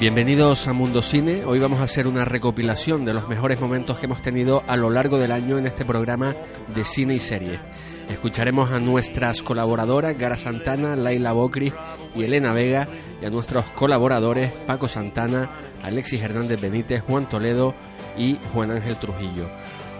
[0.00, 1.44] Bienvenidos a Mundo Cine.
[1.44, 4.88] Hoy vamos a hacer una recopilación de los mejores momentos que hemos tenido a lo
[4.88, 6.34] largo del año en este programa
[6.74, 7.60] de cine y serie.
[8.08, 11.74] Escucharemos a nuestras colaboradoras Gara Santana, Laila Bocris
[12.16, 12.88] y Elena Vega
[13.20, 15.50] y a nuestros colaboradores Paco Santana,
[15.82, 17.74] Alexis Hernández Benítez, Juan Toledo
[18.16, 19.50] y Juan Ángel Trujillo.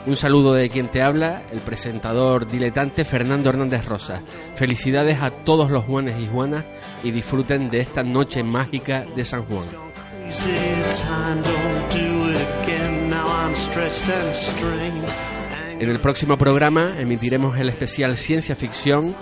[0.06, 4.22] Un saludo de quien te habla, el presentador diletante Fernando Hernández Rosa.
[4.54, 6.64] Felicidades a todos los Juanes y Juanas
[7.04, 9.89] y disfruten de esta noche mágica de San Juan.
[10.30, 10.52] Easy
[11.02, 13.10] time, don't do it again.
[13.10, 15.08] Now I'm stressed and strained.
[15.80, 19.16] En el próximo programa emitiremos el especial Ciencia Ficción.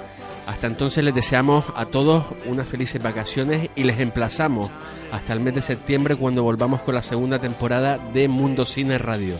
[0.46, 4.70] Hasta entonces les deseamos a todos unas felices vacaciones y les emplazamos
[5.10, 9.36] hasta el mes de septiembre cuando volvamos con la segunda temporada de Mundo Cine Radio.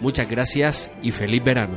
[0.00, 1.76] Muchas gracias y feliz verano.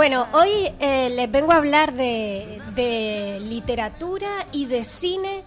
[0.00, 5.44] Bueno, hoy eh, les vengo a hablar de, literatura y de cine,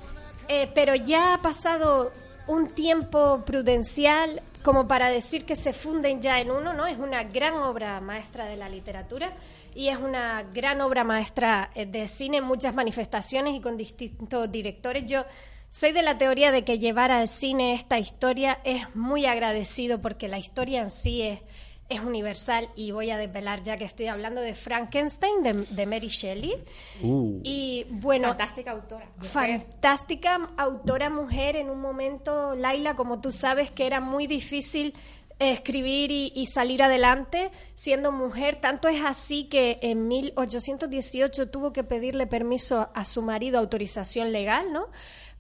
[0.48, 2.14] eh, pero ya ha pasado
[2.46, 6.86] un tiempo prudencial como para decir que se funden ya en uno, ¿no?
[6.86, 9.34] Es una gran obra maestra de la literatura
[9.74, 14.52] y es una gran obra maestra eh, de cine en muchas manifestaciones y con distintos
[14.52, 15.08] directores.
[15.08, 15.26] Yo
[15.68, 20.28] soy de la teoría de que llevar al cine esta historia es muy agradecido porque
[20.28, 21.40] la historia en sí es,
[21.94, 26.08] es universal y voy a desvelar ya que estoy hablando de Frankenstein de, de Mary
[26.08, 26.56] Shelley.
[27.02, 27.40] Uh.
[27.44, 29.08] Y bueno, Fantástica autora.
[29.16, 29.32] Mujer.
[29.32, 34.94] fantástica autora mujer en un momento, Laila, como tú sabes, que era muy difícil
[35.40, 38.62] eh, escribir y, y salir adelante siendo mujer.
[38.62, 44.72] Tanto es así que en 1818 tuvo que pedirle permiso a su marido, autorización legal,
[44.72, 44.88] ¿no?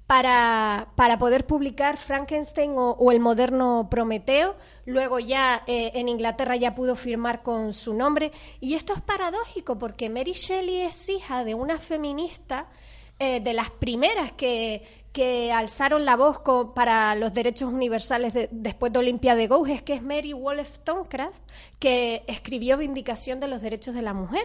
[0.08, 4.56] Para, poder publicar Frankenstein o, el moderno Prometeo.
[4.86, 8.31] Luego ya eh, en Inglaterra ya pudo firmar con su nombre.
[8.59, 12.68] Y esto es paradójico porque Mary Shelley es hija de una feminista
[13.18, 16.42] eh, de las primeras que, que alzaron la voz
[16.75, 21.42] para los derechos universales de- después de Olimpia de Gouges, que es Mary Wollstonecraft,
[21.80, 24.44] que escribió Vindicación de los Derechos de la Mujer.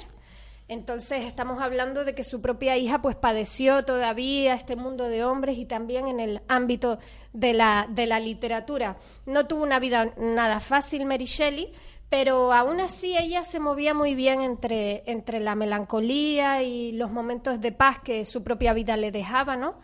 [0.69, 5.57] Entonces estamos hablando de que su propia hija pues padeció todavía este mundo de hombres
[5.57, 6.99] y también en el ámbito
[7.33, 8.99] de la, de la literatura.
[9.25, 11.73] No tuvo una vida nada fácil Mary Shelley,
[12.11, 17.63] pero aún así ella se movía muy bien entre, entre la melancolía y los momentos
[17.63, 19.77] de paz que su propia vida le dejaba, ¿no?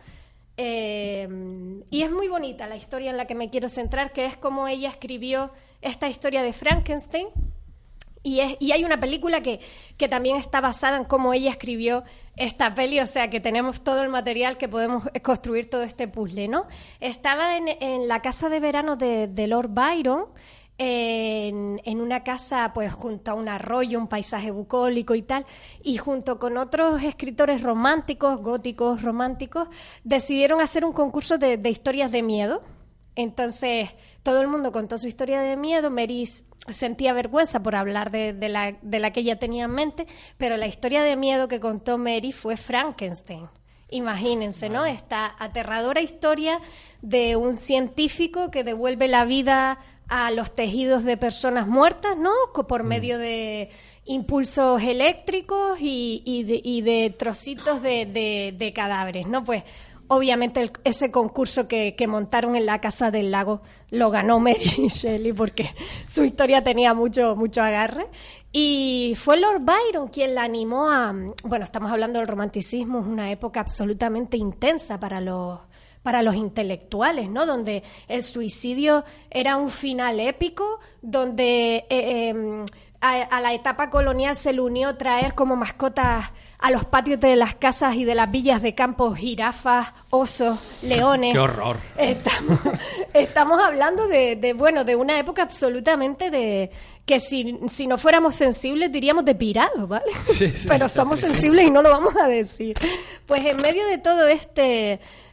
[0.58, 1.26] Eh,
[1.90, 4.68] y es muy bonita la historia en la que me quiero centrar, que es cómo
[4.68, 7.28] ella escribió esta historia de Frankenstein.
[8.24, 9.60] Y, es, y hay una película que,
[9.98, 12.02] que también está basada en cómo ella escribió
[12.36, 16.48] esta peli, o sea que tenemos todo el material que podemos construir todo este puzzle,
[16.48, 16.66] ¿no?
[17.00, 20.24] Estaba en, en la casa de verano de, de Lord Byron,
[20.78, 25.44] en, en una casa pues junto a un arroyo, un paisaje bucólico y tal,
[25.82, 29.68] y junto con otros escritores románticos, góticos, románticos,
[30.02, 32.62] decidieron hacer un concurso de, de historias de miedo.
[33.16, 33.90] Entonces,
[34.24, 35.90] todo el mundo contó su historia de miedo.
[35.92, 39.70] Mary s- sentía vergüenza por hablar de, de la, de la que ella tenía en
[39.70, 40.06] mente,
[40.38, 43.46] pero la historia de miedo que contó Mary fue Frankenstein.
[43.90, 44.84] Imagínense, ¿no?
[44.86, 46.58] Esta aterradora historia
[47.02, 52.32] de un científico que devuelve la vida a los tejidos de personas muertas, ¿no?
[52.66, 53.70] Por medio de
[54.06, 59.44] impulsos eléctricos y, y de, y de trocitos de, de- de cadáveres, ¿no?
[59.44, 59.62] Pues
[60.08, 64.58] obviamente el- ese concurso que, que montaron en la Casa del Lago lo ganó Mary
[64.88, 65.70] Shelley porque
[66.06, 68.06] su historia tenía mucho, mucho agarre.
[68.52, 71.12] Y fue Lord Byron quien la animó a...
[71.44, 75.58] Bueno, estamos hablando del romanticismo, es una época absolutamente intensa para los
[76.02, 77.46] para los intelectuales, ¿no?
[77.46, 82.64] Donde el suicidio era un final épico, donde eh, eh,
[83.00, 86.30] a, a la etapa colonial se le unió traer como mascotas
[86.64, 91.34] a los patios de las casas y de las villas de campo jirafas, osos, leones.
[91.34, 91.76] ¡Qué horror!
[91.98, 92.58] Estamos,
[93.12, 96.70] estamos hablando de, de, bueno, de una época absolutamente de
[97.04, 100.10] que si, si no fuéramos sensibles diríamos de pirados, ¿vale?
[100.24, 102.78] Sí, sí, Pero somos sensibles y no lo vamos a decir.
[103.26, 104.92] Pues en medio de todo este,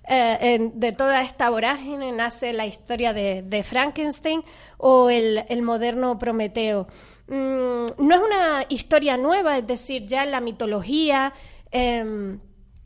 [0.10, 4.44] eh, en- de toda esta vorágine nace la historia de, de Frankenstein
[4.78, 6.88] o el, el moderno Prometeo.
[7.32, 11.32] Mm, no es una historia nueva, es decir, ya en la mitología
[11.72, 12.40] em,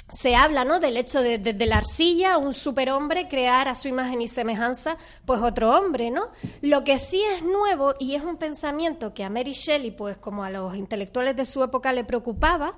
[0.10, 0.80] se habla ¿no?
[0.80, 4.98] del hecho de, de- de la arcilla, un superhombre crear a su imagen y semejanza,
[5.26, 6.28] pues otro hombre, ¿no?
[6.62, 10.44] Lo que sí es nuevo y es un pensamiento que a Mary Shelley, pues como
[10.44, 12.78] a los intelectuales de su época le preocupaba,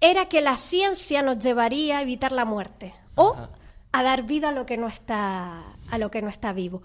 [0.00, 3.36] era que la ciencia nos llevaría a evitar la muerte o
[3.92, 6.82] a dar vida a lo que no está a lo que no está vivo.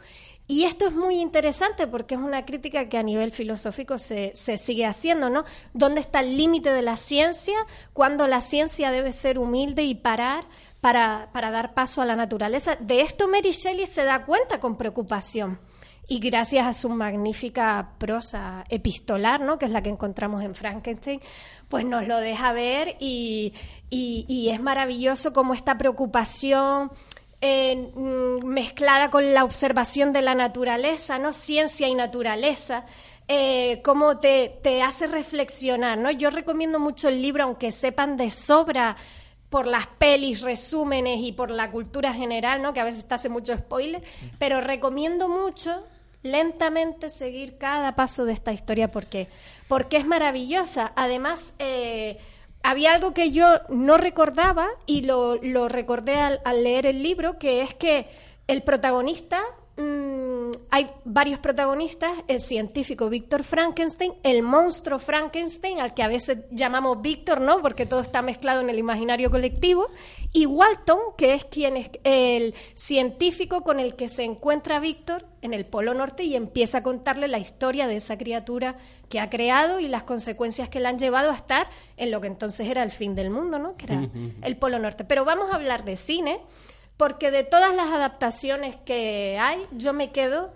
[0.49, 4.57] Y esto es muy interesante porque es una crítica que a nivel filosófico se, se
[4.57, 5.43] sigue haciendo, ¿no?
[5.73, 7.57] ¿Dónde está el límite de la ciencia?
[7.91, 10.45] Cuando la ciencia debe ser humilde y parar
[10.79, 12.77] para, para dar paso a la naturaleza.
[12.77, 15.59] De esto Mary Shelley se da cuenta con preocupación.
[16.09, 19.59] Y gracias a su magnífica prosa epistolar, ¿no?
[19.59, 21.19] que es la que encontramos en Frankenstein,
[21.67, 23.53] pues nos lo deja ver y,
[23.91, 26.91] es maravilloso como esta preocupación
[27.41, 31.33] eh, mm, mezclada con la observación de la naturaleza, ¿no?
[31.33, 32.85] Ciencia y naturaleza,
[33.27, 36.09] eh, cómo te, te hace reflexionar, ¿no?
[36.09, 38.95] Yo recomiendo mucho el libro, aunque sepan de sobra
[39.49, 42.73] por las pelis, resúmenes y por la cultura general, ¿no?
[42.73, 44.03] Que a veces te hace mucho spoiler,
[44.39, 45.83] pero recomiendo mucho
[46.23, 49.27] lentamente seguir cada paso de esta historia porque,
[49.67, 50.91] porque es maravillosa.
[50.95, 52.17] Además, eh,
[52.63, 57.37] había algo que yo no recordaba y lo, lo recordé al, al leer el libro,
[57.37, 58.07] que es que
[58.47, 59.41] el protagonista,
[59.77, 66.39] mm, hay varios protagonistas, el científico Víctor Frankenstein, el monstruo Frankenstein, al que a veces
[66.51, 67.61] llamamos Víctor, ¿no?
[67.61, 69.87] Porque todo está mezclado en el imaginario colectivo,
[70.33, 75.53] y Walton, que es quien es el científico con el que se encuentra Víctor en
[75.53, 78.77] el Polo Norte y empieza a contarle la historia de esa criatura
[79.09, 82.27] que ha creado y las consecuencias que le han llevado a estar en lo que
[82.27, 83.77] entonces era el fin del mundo, ¿no?
[83.77, 84.09] Que era
[84.41, 85.05] el Polo Norte.
[85.05, 86.39] Pero vamos a hablar de cine,
[86.97, 90.51] porque de todas las adaptaciones que hay, yo me quedo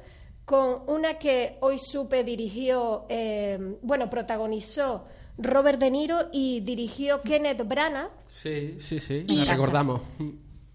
[0.46, 5.06] con una que hoy supe dirigió, eh, bueno, protagonizó
[5.38, 8.10] Robert De Niro y dirigió Kenneth Branagh.
[8.30, 10.02] Sí, sí, sí, Y- la recordamos.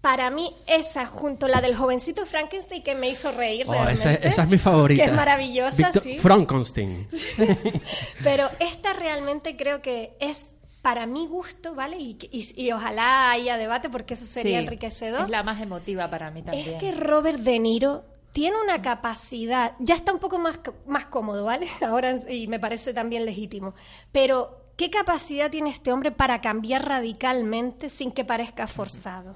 [0.01, 3.99] Para mí, esa, junto a la del jovencito Frankenstein, que me hizo reír Oh, realmente.
[3.99, 5.03] esa, esa es mi favorita.
[5.03, 6.17] Que es maravillosa, sí.
[6.17, 7.07] Frankenstein.
[8.23, 10.53] Pero esta realmente creo que es
[10.87, 11.97] para mi gusto, ¿vale?
[11.99, 15.23] Y, y- y ojalá haya debate porque eso sería Sí, enriquecedor.
[15.23, 16.75] Es la más emotiva para mí también.
[16.75, 21.43] Es que Robert De Niro tiene una capacidad, ya está un poco más, más cómodo,
[21.43, 21.67] ¿vale?
[21.85, 23.73] Ahora, y me parece también legítimo.
[24.13, 29.35] Pero, ¿qué capacidad tiene este hombre para cambiar radicalmente sin que parezca forzado?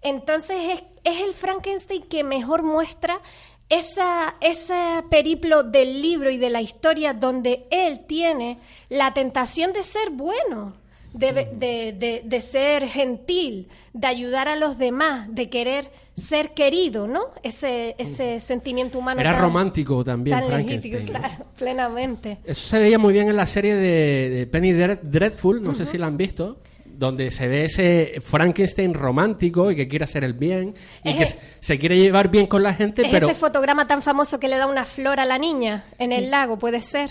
[0.00, 3.20] Entonces, es, es el Frankenstein que mejor muestra
[3.68, 9.82] esa, ese periplo del libro y de la historia donde él tiene la tentación de
[9.82, 10.74] ser bueno,
[11.14, 17.06] de, de- de- de ser gentil, de ayudar a los demás, de querer ser querido,
[17.06, 17.26] ¿no?
[17.42, 19.20] Ese, ese sentimiento humano.
[19.20, 22.38] Era tan- romántico también, tan legítimo, claro, plenamente.
[22.44, 25.96] Eso se veía muy bien en la serie de, Penny Dre- Dreadful, no sé si
[25.98, 26.58] la han visto,
[26.96, 31.22] donde se ve ese Frankenstein romántico y que quiere hacer el bien y Es que
[31.22, 34.38] el- se- se quiere llevar bien con la gente, Es pero ese fotograma tan famoso
[34.38, 37.10] que le da una flor a la niña en el lago, puede ser.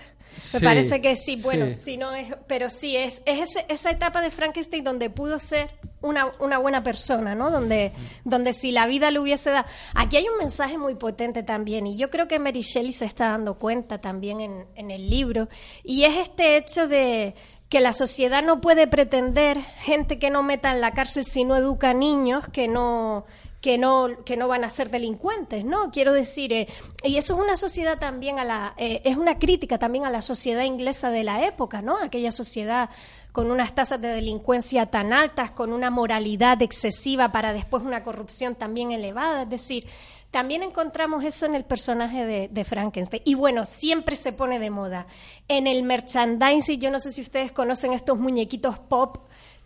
[0.53, 1.73] Me parece que sí, bueno, sí.
[1.75, 5.67] si no es, pero sí es, es ese- esa etapa de Frankenstein donde pudo ser
[6.01, 7.49] una, una buena persona, ¿no?
[7.51, 7.91] Donde,
[8.25, 9.65] donde si la vida le hubiese dado.
[9.95, 13.29] Aquí hay un mensaje muy potente también, y yo creo que Mary Shelley se está
[13.29, 15.49] dando cuenta también en, en el libro,
[15.83, 17.35] y es este hecho de
[17.69, 21.55] que la sociedad no puede pretender gente que no meta en la cárcel si no
[21.55, 23.25] educa niños que no
[23.63, 25.89] que no, que no van a ser delincuentes, ¿no?
[25.89, 26.67] Quiero decir, eh,
[27.01, 30.21] y eso es una sociedad también a la, eh, es una crítica también a la
[30.21, 31.97] sociedad inglesa de la época, ¿no?
[31.97, 32.89] Aquella sociedad
[33.31, 38.55] con unas tasas de delincuencia tan altas, con una moralidad excesiva para después una corrupción
[38.55, 39.87] también elevada, es decir,
[40.29, 43.21] también encontramos eso en el personaje de, de Frankenstein.
[43.23, 45.07] Y bueno, siempre se pone de moda.
[45.47, 49.19] En el merchandising, yo no sé si ustedes conocen estos muñequitos pop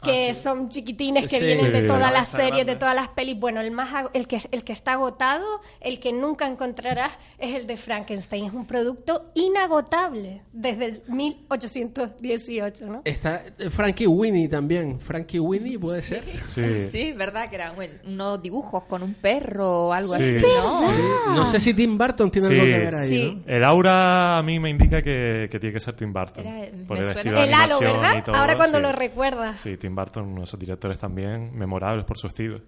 [0.04, 0.42] que Ah, sí.
[0.42, 1.46] son chiquitines que Sí.
[1.46, 2.74] vienen de todas La las series, grande.
[2.74, 3.40] de todas las pelis.
[3.40, 5.46] Bueno, el más el que el que está agotado,
[5.82, 8.46] el que nunca encontrarás es el de Frankenstein.
[8.46, 13.02] Es un producto inagotable desde el 1818, ¿no?
[13.06, 15.00] Está eh, Frankie Winnie también.
[15.00, 16.24] Frankie Winnie puede ser.
[16.48, 16.88] Sí.
[16.90, 20.24] Sí, verdad que eran bueno, unos dibujos con un perro o algo Sí.
[20.24, 20.92] así, ¿no?
[20.92, 21.02] Sí.
[21.36, 22.54] No sé si Tim Burton tiene Sí.
[22.54, 23.44] algo que ver ahí, Sí.
[23.46, 23.54] ¿no?
[23.54, 26.46] El aura a mí me indica que, que tiene que ser Tim Burton.
[26.46, 28.24] Era- por me el suena- estilo de El halo, ¿verdad?
[28.24, 28.84] todo, Ahora cuando sí.
[28.84, 29.60] lo recuerdas.
[29.60, 32.62] Sí, Tim Burton, uno de esos directores también memorables por su estilo.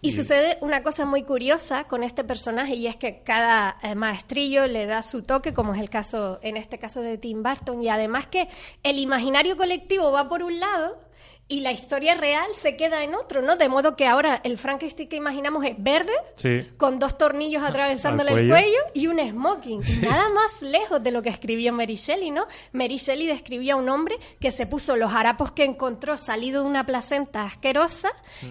[0.00, 4.66] Y sucede una cosa muy curiosa con este personaje y es que cada eh, maestrillo
[4.66, 7.88] le da su toque, como es el caso, en este caso de Tim Burton, y
[7.88, 8.48] además que
[8.82, 11.07] el imaginario colectivo va por un lado
[11.50, 13.56] y la historia real se queda en otro, ¿no?
[13.56, 16.68] De modo que ahora el Frankenstein que imaginamos es verde, Sí.
[16.76, 18.78] con dos tornillos atravesándole el cuello.
[18.92, 19.80] y un smoking.
[20.02, 22.46] Nada más lejos de lo que escribió Mary Shelley, ¿no?
[22.72, 26.68] Mary Shelley describía a un hombre que se puso los harapos que encontró salido de
[26.68, 28.10] una placenta asquerosa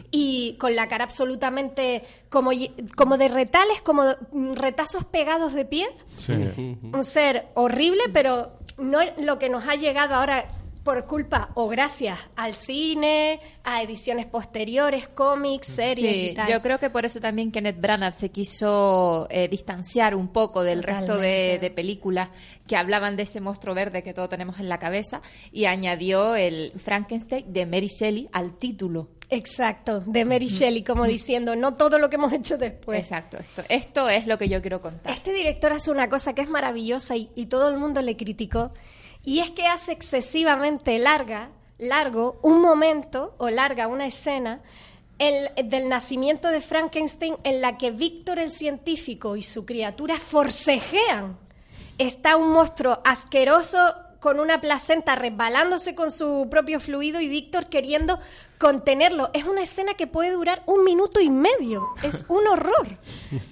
[0.09, 2.51] y con la cara absolutamente como,
[2.95, 5.89] como de retales, como de- mm, retazos pegados de piel.
[6.15, 6.33] Sí.
[6.33, 10.47] Un ser horrible, pero no es lo que nos ha llegado ahora
[10.87, 16.47] por culpa o gracias al cine, a ediciones posteriores, cómics, series y Sí, tal.
[16.49, 20.83] yo creo que por eso también Kenneth Branagh se quiso eh, distanciar un poco del
[20.83, 22.29] resto de, de películas
[22.65, 26.71] que hablaban de ese monstruo verde que todos tenemos en la cabeza y añadió el
[26.81, 29.09] Frankenstein de Mary Shelley al título.
[29.29, 32.97] Exacto, de Mary Shelley, como diciendo, no todo lo que hemos hecho después.
[33.01, 35.11] Exacto, esto, esto es lo que yo quiero contar.
[35.11, 38.71] Este director hace una cosa que es maravillosa y, y todo el mundo le criticó,
[39.27, 44.61] y es que hace excesivamente larga, largo un momento o larga una escena
[45.19, 51.37] el- del nacimiento de Frankenstein en la que Víctor el científico y su criatura forcejean.
[51.97, 53.79] Está un monstruo asqueroso
[54.19, 58.19] con una placenta resbalándose con su propio fluido y Víctor queriendo
[58.57, 59.29] contenerlo.
[59.33, 61.89] Es una escena que puede durar un minuto y medio.
[62.01, 62.87] Es un horror.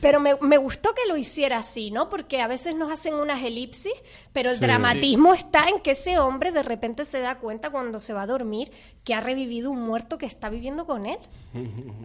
[0.01, 2.09] Pero me, me gustó que lo hiciera así, ¿no?
[2.09, 3.93] Porque a veces nos hacen unas elipsis,
[4.33, 4.61] pero el Sí.
[4.61, 8.27] dramatismo está en que ese hombre de repente se da cuenta cuando se va a
[8.27, 8.71] dormir
[9.03, 11.19] que ha revivido un muerto que está viviendo con él.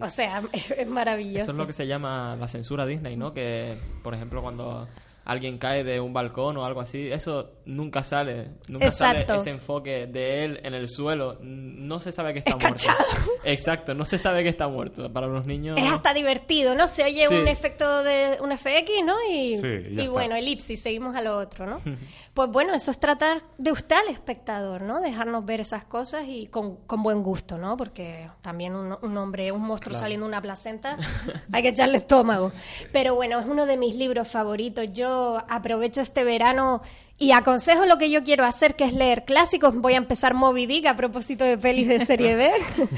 [0.03, 1.45] O sea, es, es maravilloso.
[1.45, 3.33] Eso es lo que se llama la censura Disney, ¿no?
[3.33, 4.87] Que, por ejemplo, cuando
[5.25, 8.49] alguien cae de un balcón o algo así, eso nunca sale.
[8.69, 9.27] Nunca Exacto.
[9.29, 11.39] sale ese enfoque de él en el suelo.
[11.41, 12.75] No se sabe que está muerto.
[12.77, 13.05] Escachado.
[13.45, 15.13] Exacto, no se sabe que está muerto.
[15.13, 15.79] Para los niños...
[15.79, 16.87] Es hasta divertido, ¿no?
[16.89, 17.35] Se oye Sí.
[17.35, 19.15] un efecto de un FX, ¿no?
[19.31, 21.81] Y, Sí, y bueno, elipsis, seguimos a lo otro, ¿no?
[22.35, 25.01] pues bueno, eso es tratar de usted al espectador, ¿no?
[25.01, 27.77] Dejarnos ver esas cosas y con, con buen gusto, ¿no?
[27.77, 30.97] Porque también un, un hombre, un monstruo saliendo de una placenta,
[31.53, 32.53] hay que echarle estómago.
[32.93, 34.87] Pero bueno, es uno de mis libros favoritos.
[34.93, 35.10] Yo
[35.49, 36.83] aprovecho este verano
[37.19, 39.75] y aconsejo lo que yo quiero hacer, que es leer clásicos.
[39.75, 42.51] Voy a empezar Moby Dick a propósito de pelis de serie B.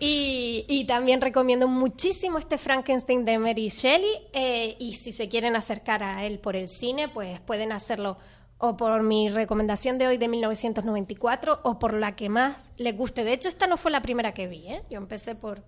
[0.00, 4.10] Y, y también recomiendo muchísimo este Frankenstein de Mary Shelley.
[4.32, 8.16] eh, y si se quieren acercar a él por el cine, pues pueden hacerlo
[8.58, 13.24] o por mi recomendación de hoy de 1994 o por la que más les guste.
[13.24, 14.66] De hecho, esta no fue la primera que vi.
[14.66, 14.82] ¿eh?
[14.90, 15.62] Yo empecé por,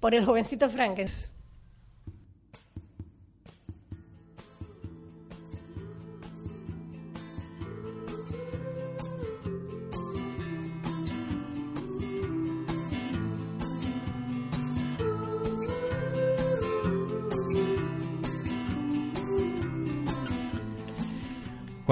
[0.00, 1.32] por el jovencito Frankenstein.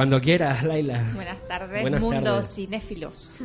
[0.00, 1.04] Cuando quieras, Laila.
[1.14, 2.54] Buenas tardes, Buenas mundo tardes.
[2.54, 3.36] cinéfilos.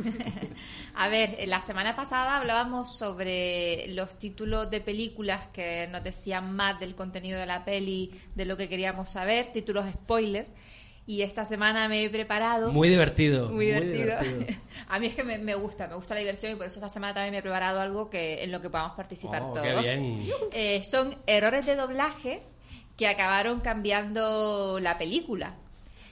[0.94, 6.80] A ver, la semana pasada hablábamos sobre los títulos de películas que nos decían más
[6.80, 10.46] del contenido de la peli, de lo que queríamos saber, títulos spoiler.
[11.06, 12.72] Y esta semana me he preparado.
[12.72, 13.50] Muy divertido.
[13.50, 14.14] Muy divertido.
[14.88, 16.88] A mí es que me, me gusta, me gusta la diversión y por eso esta
[16.88, 19.66] semana también me he preparado algo que en lo que podamos participar Oh, todos.
[19.66, 20.26] qué bien.
[20.52, 22.42] Eh, son errores de doblaje
[22.96, 25.54] que acabaron cambiando la película.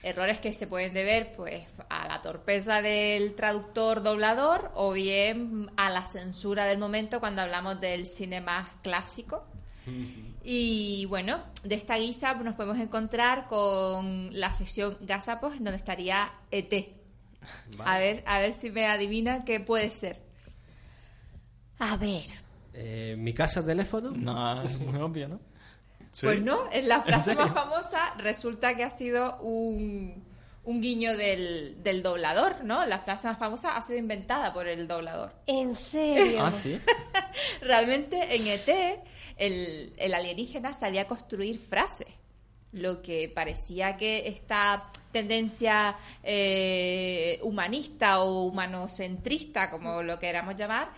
[0.05, 5.89] Errores que se pueden deber pues a la torpeza del traductor doblador o bien a
[5.89, 9.47] la censura del momento cuando hablamos del cine más clásico.
[10.47, 16.31] Y bueno, de esta guisa nos podemos encontrar con la sección Gazapos en donde estaría
[16.51, 16.87] ET.
[17.83, 20.21] A ver, a ver si me adivina qué puede ser.
[21.79, 22.27] A ver.
[22.75, 24.11] Eh, ¿Mi casa teléfono?
[24.11, 25.41] No, es muy obvio, ¿no?
[26.15, 26.27] Sí.
[26.27, 30.25] Pues no, en la frase más famosa resulta que ha sido un,
[30.63, 32.87] un guiño del, del doblador, ¿no?
[32.87, 35.33] La frase más famosa ha sido inventada por el doblador.
[35.49, 36.45] ¿En serio?
[36.45, 36.81] Ah, sí.
[37.61, 39.03] Realmente en ET
[39.39, 42.15] el, el alienígena sabía construir frases,
[42.71, 50.89] lo que parecía que esta tendencia eh, humanista o humanocentrista, como lo queramos llamar,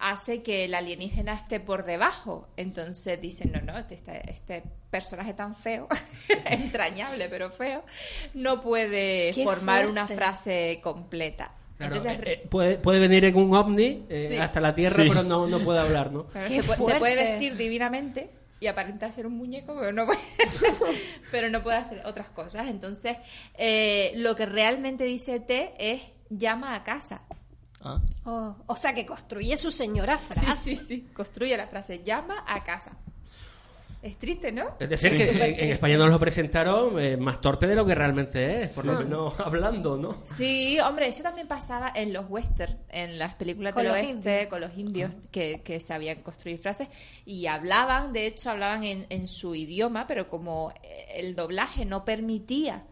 [0.00, 2.48] hace que el alienígena esté por debajo.
[2.56, 5.86] Entonces dicen, no, no, este, este personaje tan feo,
[6.46, 7.84] entrañable pero feo,
[8.34, 11.52] no puede Qué formar una frase completa.
[11.76, 14.36] Claro, Entonces, eh, eh, puede, puede venir en un ovni eh, Sí.
[14.38, 15.08] hasta la Tierra, Sí.
[15.08, 16.26] pero no, no puede hablar, ¿no?
[16.26, 16.98] Claro, ¡Qué se, puede, se fuerte!
[16.98, 20.20] puede vestir divinamente y aparentar ser un muñeco, pero no puede,
[21.30, 22.68] pero no puede hacer otras cosas.
[22.68, 23.16] Entonces,
[23.54, 27.22] eh, lo que realmente dice T es llama a casa.
[27.80, 28.00] Ah.
[28.24, 30.52] Oh, o sea, que construye su señora Sí, frase.
[30.56, 31.00] sí, sí.
[31.14, 32.96] Construye la frase llama a casa.
[34.00, 34.76] Es triste, ¿no?
[34.78, 35.30] Es decir, Sí, que sí.
[35.32, 38.82] en, en España nos lo presentaron eh, más torpe de lo que realmente es, por
[38.84, 40.22] Sí, lo menos hablando, ¿no?
[40.36, 44.46] Sí, hombre, eso también pasaba en los western, en las películas del los oeste, indios.
[44.48, 46.88] con los indios que, que sabían construir frases
[47.24, 52.04] y hablaban, de hecho, hablaban en, en su idioma, pero como eh, el doblaje no
[52.04, 52.84] permitía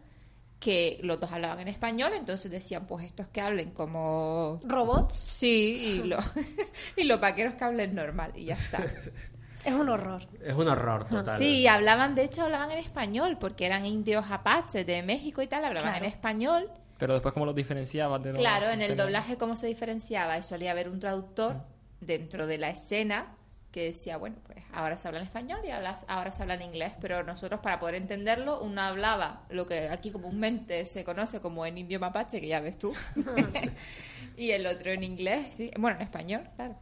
[0.58, 4.58] que los dos hablaban en español, entonces decían, pues estos que hablen como...
[4.64, 6.18] Robots Sí, y, lo-
[6.96, 8.82] y los vaqueros que hablen normal, y ya está.
[9.66, 10.22] es un horror.
[10.42, 11.38] Es un horror total.
[11.38, 15.64] Sí, hablaban, de hecho, hablaban en español, porque eran indios apaches de México y tal,
[15.64, 16.04] hablaban Claro.
[16.04, 16.70] en español.
[16.98, 20.70] Pero después, ¿cómo los diferenciabas de los Claro, en el doblaje cómo se diferenciaba, solía
[20.70, 21.56] haber un traductor
[22.00, 23.34] dentro de la escena
[23.70, 26.62] que decía, bueno, pues ahora se habla en español y ahora, ahora se habla en
[26.62, 31.66] inglés, pero nosotros para poder entenderlo, uno hablaba lo que aquí comúnmente se conoce como
[31.66, 32.94] en indio mapache, que ya ves tú,
[34.38, 36.76] y el otro en inglés, sí, bueno, en español, claro.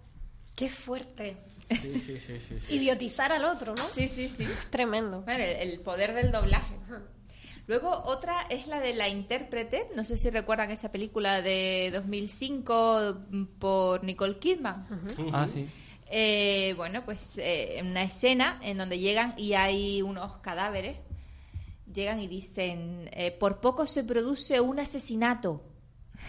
[0.57, 1.37] Qué fuerte.
[1.81, 2.75] Sí, sí, sí, sí, sí.
[2.75, 3.83] Idiotizar al otro, ¿no?
[3.89, 4.45] Sí, sí, sí.
[4.45, 5.23] Es tremendo.
[5.23, 6.75] Bueno, el, el poder del doblaje.
[7.67, 13.23] Luego otra es la de la intérprete, no sé si recuerdan esa película de 2005
[13.59, 14.87] por Nicole Kidman.
[15.33, 15.67] Ah, sí.
[16.07, 20.99] Eh, bueno, pues eh, una escena en donde llegan y hay unos cadáveres.
[21.93, 25.63] Llegan y dicen, eh, por poco se produce un asesinato.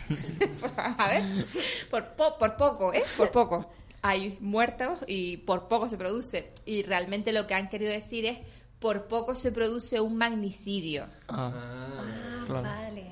[0.77, 1.45] A ver,
[1.91, 3.03] por, po- por poco, ¿eh?
[3.17, 3.71] Por poco.
[4.07, 6.51] Hay muertos y por poco se produce.
[6.65, 8.37] Y realmente lo que han querido decir es,
[8.79, 11.07] por poco se produce un magnicidio.
[11.27, 12.61] Ah, Ah, claro.
[12.63, 13.05] Vale.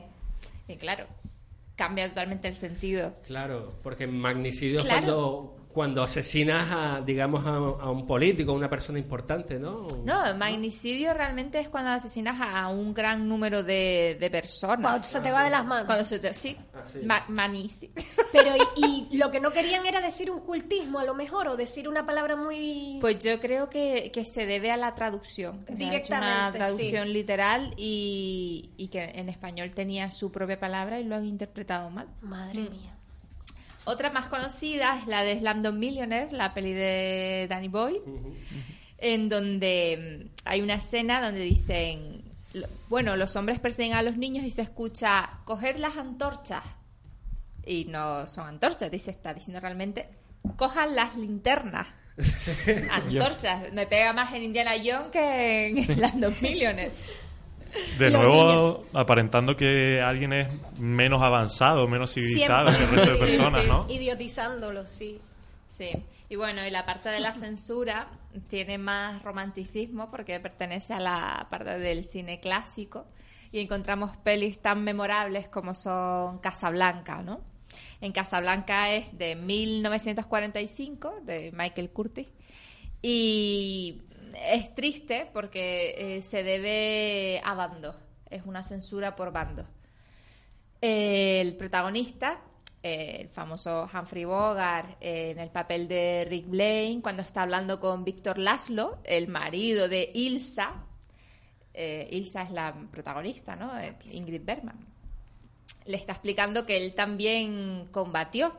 [0.68, 1.06] Y claro,
[1.76, 3.14] cambia totalmente el sentido.
[3.26, 8.70] claro, porque magnicidio es cuando, cuando asesinas a, digamos, a, a un político, a una
[8.70, 9.88] persona importante, ¿no?
[10.06, 14.82] No, magnicidio realmente es cuando asesinas a un gran número de, de personas.
[14.82, 15.86] Cuando se te va de las manos.
[15.88, 17.00] Cuando se te- sí, Ah, sí.
[17.04, 17.92] ma- manici-
[18.32, 21.58] Pero, y, y lo que no querían era decir un cultismo, a lo mejor, o
[21.58, 23.00] decir una palabra muy.
[23.02, 25.66] Pues yo creo que, que se debe a la traducción.
[25.66, 31.00] que hecho una Directamente, traducción literal y, y que en español tenía su propia palabra
[31.00, 32.08] y lo han interpretado mal.
[32.22, 32.96] Madre mía.
[33.86, 38.02] Otra más conocida es la de Slamdog Millionaire, la peli de Danny Boyle,
[38.98, 42.24] en donde mm, hay una escena donde dicen,
[42.90, 46.64] bueno, los hombres persiguen a los niños y se escucha, coged las antorchas.
[47.66, 50.10] Y no son antorchas, dice, está diciendo realmente,
[50.56, 51.88] cojan las linternas.
[52.92, 56.92] antorchas, me pega más en Indiana Jones que en Slamdog Millionaire.
[57.98, 63.18] De Los nuevo, aparentando que alguien es menos avanzado, menos civilizado que el resto de
[63.18, 63.68] Sí, personas, sí.
[63.70, 63.86] ¿no?
[63.90, 65.20] Idiotizándolo, sí.
[65.68, 65.90] Sí,
[66.30, 68.08] y bueno, y la parte de la censura
[68.48, 73.08] tiene más romanticismo porque pertenece a la parte del cine clásico
[73.52, 77.42] y encontramos pelis tan memorables como son Casablanca, ¿no?
[78.02, 82.28] En Casablanca es de 1945, de Michael Curtis,
[83.02, 84.02] y
[84.36, 87.96] es triste porque eh, se debe a bandos,
[88.30, 89.68] es una censura por bandos.
[90.82, 92.42] El protagonista,
[92.82, 97.80] eh, el famoso Humphrey Bogart, eh, en el papel de Rick Blaine, cuando está hablando
[97.80, 100.86] con Víctor Laszlo, el marido de Ilsa.
[101.76, 103.72] Ilsa es la protagonista, ¿no?
[104.12, 104.78] Ingrid Bergman.
[105.86, 108.56] Le está explicando que él también combatió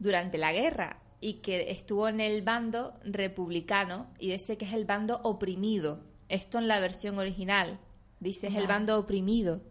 [0.00, 4.84] durante la guerra y que estuvo en el bando republicano y dice que es el
[4.84, 6.00] bando oprimido.
[6.28, 7.78] Esto en la versión original.
[8.20, 9.62] Dice es el bando oprimido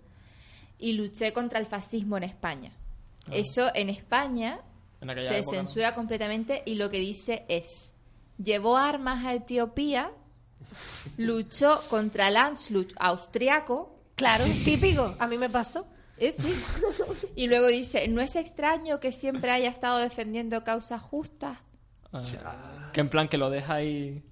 [0.80, 2.72] y luché contra el fascismo en España.
[3.32, 4.62] Eso en España
[5.00, 5.44] En se época, ¿no?
[5.44, 7.96] censura completamente y lo que dice es,
[8.44, 10.12] llevó armas a Etiopía,
[11.18, 15.16] luchó contra el Anschluss austriaco, Claro, típico.
[15.18, 15.88] A mí me pasó.
[16.22, 16.54] Eh, sí.
[17.36, 21.58] y luego dice, no es extraño que siempre haya estado defendiendo causas justas.
[22.14, 24.24] Ah, que en plan que lo deja ahí.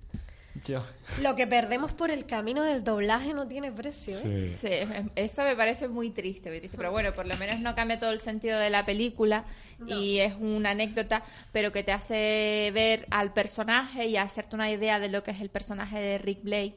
[0.66, 0.84] Yo.
[1.22, 4.58] Lo que perdemos por el camino del doblaje no tiene precio, ¿eh?
[4.60, 4.68] Sí.
[4.68, 8.00] Sí, eso me parece muy triste, muy triste, pero bueno, por lo menos no cambia
[8.00, 9.46] todo el sentido de la película
[9.88, 11.24] y es una anécdota,
[11.54, 15.40] pero que te hace ver al personaje y hacerte una idea de lo que es
[15.40, 16.76] el personaje de Rick Blake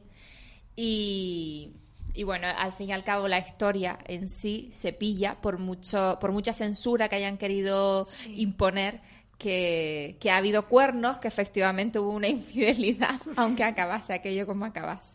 [0.76, 1.72] y,
[2.14, 6.18] y bueno, al fin y al cabo la historia en sí se pilla por mucho
[6.20, 9.00] por mucha censura que hayan querido imponer
[9.38, 15.12] que, que ha habido cuernos, que efectivamente hubo una infidelidad, aunque acabase aquello como acabase.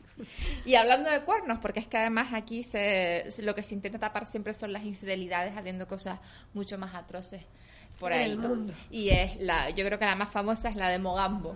[0.66, 4.26] Y hablando de cuernos, porque es que además aquí se, lo que se intenta tapar
[4.26, 6.20] siempre son las infidelidades, habiendo cosas
[6.54, 7.46] mucho más atroces
[8.00, 8.32] por ahí.
[8.32, 8.50] el ¿no?
[8.50, 8.74] mundo.
[8.90, 11.56] Y es la, yo creo que la más famosa es la de Mogambo.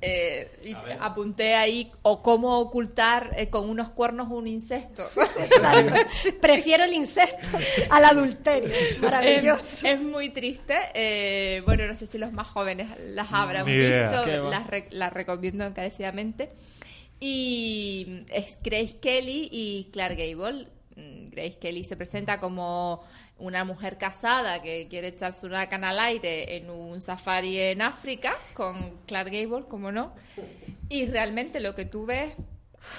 [0.00, 5.04] Eh, y apunté ahí, o cómo ocultar eh, con unos cuernos un incesto.
[6.40, 7.58] Prefiero el incesto
[7.90, 8.70] al adulterio.
[9.02, 9.64] Maravilloso.
[9.64, 10.76] Es, es muy triste.
[10.94, 14.24] eh, bueno, no sé si los más jóvenes las habrán Ni visto.
[14.50, 16.50] Las, re- las recomiendo encarecidamente.
[17.20, 20.68] Y es Grace Kelly y Clark Gable.
[20.96, 23.02] Mm, Grace Kelly se presenta como
[23.38, 28.34] una mujer casada que quiere echarse una cana al aire en un safari en África
[28.54, 30.12] con Clark Gable, como no.
[30.88, 32.34] Y realmente lo que tú ves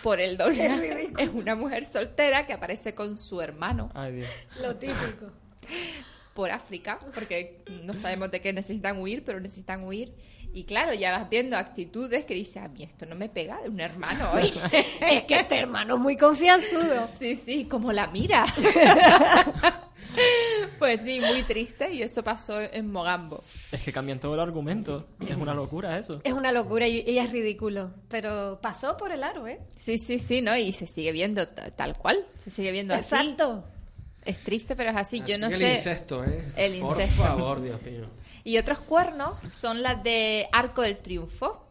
[0.04, 4.30] por el doble es una mujer soltera que aparece con su hermano Ay, Dios.
[4.62, 5.32] Lo típico.
[6.34, 10.14] por África, porque no sabemos de qué necesitan huir, pero necesitan huir.
[10.52, 13.70] Y claro, ya vas viendo actitudes que dices, a mí esto no me pega de
[13.70, 14.52] un hermano hoy.
[15.02, 17.10] Es que este hermano es muy confianzudo.
[17.20, 18.46] sí, sí, como la mira.
[20.80, 23.44] pues sí, muy triste y eso pasó en Mogambo.
[23.72, 25.08] Es que cambian todo el argumento.
[25.28, 26.22] Es una locura eso.
[26.24, 27.92] Es una locura y, y es ridículo.
[28.10, 29.60] Pero pasó por el aro, ¿eh?
[29.76, 30.56] Sí, sí, sí, ¿no?
[30.58, 33.16] Y se sigue viendo ta- tal cual, se sigue viendo así.
[33.16, 33.64] Exacto.
[34.26, 35.22] Es triste, pero es así.
[35.26, 35.72] Yo no sé.
[35.72, 36.44] El incesto, ¿eh?
[36.58, 37.24] El Por incesto.
[37.24, 38.06] favor, Dios mío.
[38.44, 41.66] Y otros cuernos son las de Arco del Triunfo,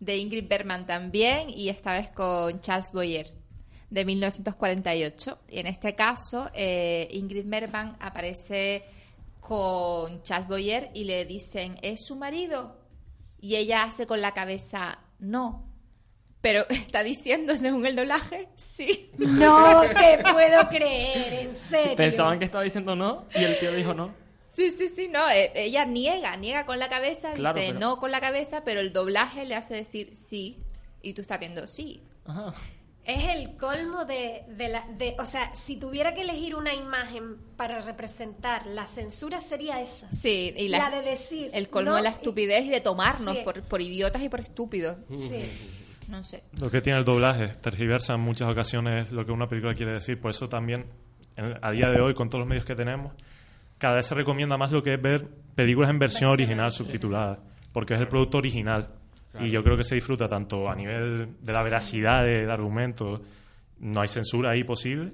[0.00, 3.32] de Ingrid Bergman también, y esta vez con Charles Boyer,
[3.90, 5.38] de 1948.
[5.50, 8.84] Y en este caso, eh, Ingrid Bergman aparece
[9.40, 12.76] con Charles Boyer y le dicen, ¿es su marido?
[13.40, 15.66] Y ella hace con la cabeza, no.
[16.40, 19.10] Pero está diciendo, según el doblaje, sí.
[19.18, 21.96] No te puedo creer, en serio.
[21.96, 24.14] Pensaban que estaba diciendo no y el tío dijo no.
[24.48, 27.98] Sí, sí, sí, no, eh, ella niega, niega con la cabeza, Claro, dice pero- no
[27.98, 30.58] con la cabeza, pero el doblaje le hace decir sí,
[31.02, 32.02] y tú estás viendo sí.
[32.24, 32.52] Ajá.
[33.04, 34.84] Es el colmo de, de la...
[34.96, 40.12] De, o sea, si tuviera que elegir una imagen para representar la censura sería esa.
[40.12, 41.50] Sí, y La, la, de decir...
[41.54, 43.42] el colmo no, de la estupidez y de tomarnos Sí.
[43.44, 44.98] por, por idiotas y por estúpidos.
[45.08, 45.42] Sí.
[46.08, 46.42] No sé.
[46.60, 50.20] Lo que tiene el doblaje, tergiversa en muchas ocasiones lo que una película quiere decir.
[50.20, 50.86] Por eso también,
[51.36, 53.12] en- a día de hoy, con todos los medios que tenemos,
[53.78, 57.38] cada vez se recomienda más lo que es ver películas en versión original, subtitulada,
[57.72, 58.90] porque es el producto original.
[59.38, 63.20] Y yo creo que se disfruta tanto a nivel de la veracidad del argumento,
[63.78, 65.12] no hay censura ahí posible,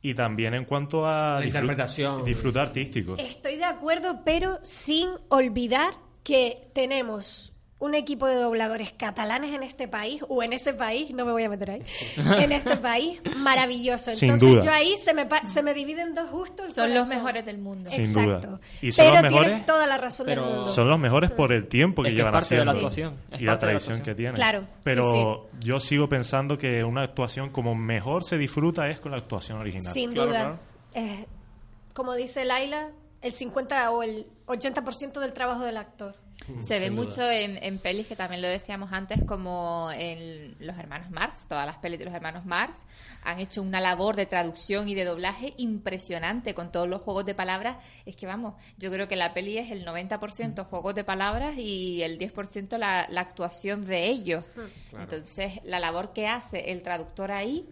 [0.00, 2.24] y también en cuanto a La disfrut- interpretación.
[2.24, 3.16] disfrute artístico.
[3.18, 9.86] Estoy de acuerdo, pero sin olvidar que tenemos un equipo de dobladores catalanes en este
[9.86, 11.82] país, o en ese país, no me voy a meter ahí,
[12.16, 14.10] en este país, maravilloso.
[14.16, 14.64] Sin Entonces duda.
[14.64, 17.58] yo ahí se me, se me divide en dos justo el Son los mejores del
[17.58, 17.88] mundo.
[17.88, 18.46] Sin Exacto.
[18.48, 18.60] duda.
[18.82, 20.64] Y son pero los mejores- tienes toda la razón Pero- del mundo.
[20.72, 23.44] Son los mejores por el tiempo que Es que llevan de la haciendo actuación, y
[23.44, 24.02] la la tradición actuación.
[24.02, 24.34] que tienen.
[24.34, 29.12] Claro, sí, Pero yo sigo pensando que una actuación como mejor se disfruta es con
[29.12, 29.92] la actuación original.
[29.94, 30.40] Sin Claro, duda.
[30.40, 30.58] claro.
[30.94, 31.26] Eh,
[31.94, 32.90] como dice Laila,
[33.22, 36.16] el 50 o el 80% del trabajo del actor.
[36.60, 37.02] Se ve duda.
[37.02, 41.66] mucho en, en pelis que también lo decíamos antes, como en los hermanos Marx, todas
[41.66, 42.86] las pelis de los hermanos Marx
[43.24, 47.34] han hecho una labor de traducción y de doblaje impresionante con todos los juegos de
[47.34, 47.76] palabras.
[48.06, 52.02] Es que vamos, yo creo que la peli es el 90% juegos de palabras y
[52.02, 54.44] el 10% la, la actuación de ellos.
[54.98, 57.68] Entonces, la labor que hace el traductor ahí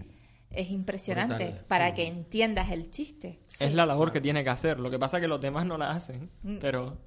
[0.51, 1.65] es impresionante Brutal.
[1.69, 3.41] para que entiendas el chiste.
[3.61, 4.81] Es la labor que tiene que hacer.
[4.81, 6.31] Lo que pasa es que los demás no la hacen.
[6.43, 6.59] Mm.
[6.61, 6.99] Pero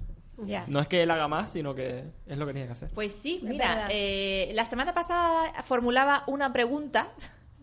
[0.67, 2.89] No es que él haga más, sino que es lo que tiene que hacer.
[2.93, 7.09] Pues sí, Es mira, eh, la semana pasada formulaba una pregunta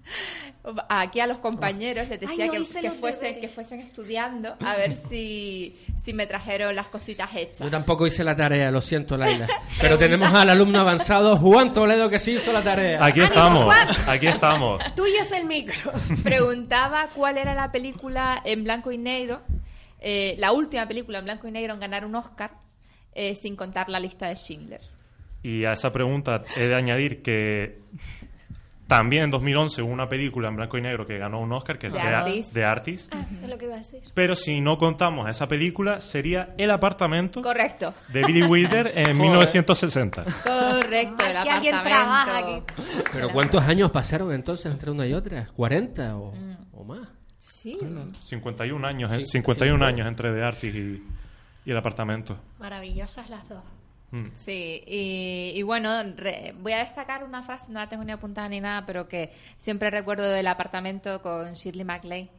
[0.88, 4.94] aquí a los compañeros, les decía Ay, no que, fuesen, que fuesen estudiando a ver
[5.08, 7.60] si, si me trajeron las cositas hechas.
[7.60, 9.46] Yo tampoco hice la tarea, lo siento, Laila.
[9.80, 13.04] Pero tenemos al alumno avanzado, Juan Toledo, que sí hizo la tarea.
[13.04, 13.88] Aquí ¡Ánimo, estamos, Juan!
[14.08, 14.94] aquí estamos.
[14.94, 15.92] Tuyo es el micro.
[16.22, 19.42] Preguntaba cuál era la película en blanco y negro,
[20.00, 22.52] eh, la última película en blanco y negro en ganar un Oscar,
[23.16, 24.80] eh, sin contar la lista de Schindler.
[25.42, 27.78] Y a esa pregunta he de añadir que
[28.86, 31.88] también en 2011 hubo una película en blanco y negro que ganó un Oscar, que
[31.88, 32.52] es The de, Artist.
[32.54, 33.14] de Artist.
[33.14, 34.00] Ah, es lo que iba a decir.
[34.14, 40.24] Pero si no contamos esa película, sería El apartamento Correcto, de Billy Wilder en 1960.
[40.44, 41.82] correcto, el Ay, que alguien apartamento.
[41.82, 42.62] trabaja aquí.
[43.12, 45.48] Pero ¿cuántos años pasaron entonces entre una y otra?
[45.56, 46.32] ¿40 o,
[46.72, 47.08] o más?
[47.38, 47.78] Sí,
[48.20, 49.84] 51 años, eh, Sí, 51 sí.
[49.92, 51.02] años entre The Artist y,
[51.66, 52.38] y El apartamento.
[52.58, 53.62] Maravillosas las dos.
[54.12, 54.28] Mm.
[54.36, 58.48] Sí, y, y bueno, re- voy a destacar una frase, no la tengo ni apuntada
[58.48, 62.30] ni nada, pero que siempre recuerdo del apartamento con Shirley MacLaine,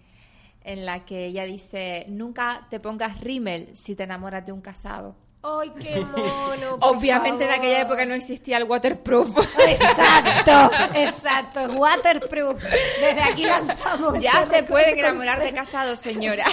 [0.63, 5.15] en la que ella dice, nunca te pongas rímel si te enamoras de un casado.
[5.43, 6.77] ¡Ay, qué mono!
[6.81, 7.63] Obviamente en favor.
[7.65, 9.29] aquella época no existía el waterproof.
[9.67, 11.59] Exacto, exacto.
[11.73, 12.61] Waterproof.
[12.63, 14.19] Desde aquí lanzamos.
[14.21, 14.99] ya ese se pueden concepto.
[14.99, 16.45] enamorar de casados, señora.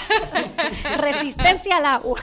[0.98, 2.20] Resistencia al agua.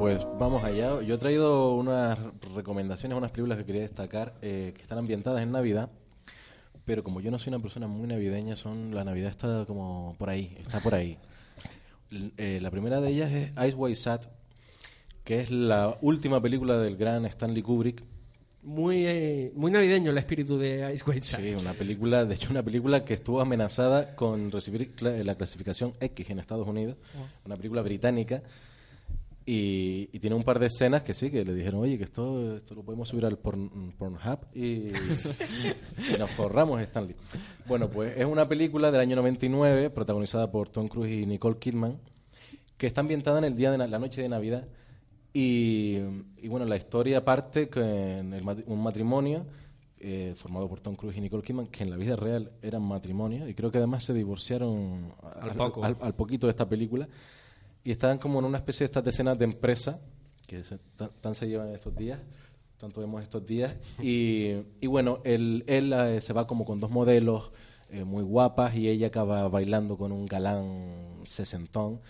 [0.00, 1.02] Pues vamos allá.
[1.02, 2.18] Yo he traído unas
[2.54, 5.90] recomendaciones, unas películas que quería destacar eh, que están ambientadas en Navidad,
[6.86, 10.30] pero como yo no soy una persona muy navideña, son la Navidad está como por
[10.30, 11.18] ahí, está por ahí.
[12.10, 14.24] L- eh, la primera de ellas es Ice White Sat,
[15.22, 18.02] que es la última película del gran Stanley Kubrick.
[18.62, 21.40] Muy, eh, muy navideño el espíritu de Ice White Sat.
[21.40, 26.30] Sí, una película, de hecho una película que estuvo amenazada con recibir la clasificación X
[26.30, 26.96] en Estados Unidos,
[27.44, 28.42] una película británica,
[29.46, 32.56] y, y tiene un par de escenas que sí, que le dijeron, oye, que esto,
[32.56, 37.16] esto lo podemos subir al porn, Pornhub y, y nos forramos, Stanley.
[37.66, 41.98] Bueno, pues es una película del año 99, protagonizada por Tom Cruise y Nicole Kidman,
[42.76, 44.68] que está ambientada en el día de la noche de Navidad.
[45.32, 45.98] Y,
[46.38, 47.68] y bueno, la historia parte
[48.34, 49.46] el mat- un matrimonio
[50.00, 53.48] eh, formado por Tom Cruise y Nicole Kidman, que en la vida real eran matrimonio,
[53.48, 55.08] y creo que además se divorciaron
[55.40, 55.84] Al poco.
[55.84, 57.08] al- al poquito de esta película.
[57.84, 60.00] Y estaban como en una especie de estas decenas de empresa,
[60.46, 62.18] que se, tan, tan se llevan estos días,
[62.78, 63.74] tanto vemos estos días.
[64.02, 67.50] Y, y bueno, él, él eh, se va como con dos modelos
[67.90, 72.00] eh, muy guapas y ella acaba bailando con un galán sesentón.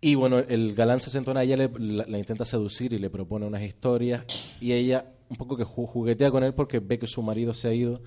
[0.00, 3.46] Y bueno, el galán sesentón a ella le, la, la intenta seducir y le propone
[3.46, 4.24] unas historias
[4.60, 7.68] y ella un poco que ju- juguetea con él porque ve que su marido se
[7.68, 8.00] ha ido,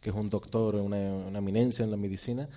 [0.00, 2.48] que es un doctor, una, una eminencia en la medicina,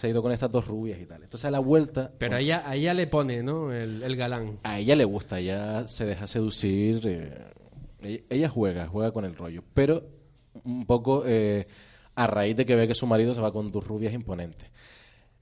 [0.00, 1.22] se ha ido con estas dos rubias y tal.
[1.22, 2.12] Entonces a la vuelta...
[2.18, 3.72] Pero a ella, a ella le pone, ¿no?
[3.72, 4.58] El, el galán.
[4.62, 7.52] A ella le gusta, ella se deja seducir, eh,
[8.00, 10.04] ella, ella juega, juega con el rollo, pero
[10.64, 11.66] un poco eh,
[12.14, 14.70] a raíz de que ve que su marido se va con dos rubias imponentes.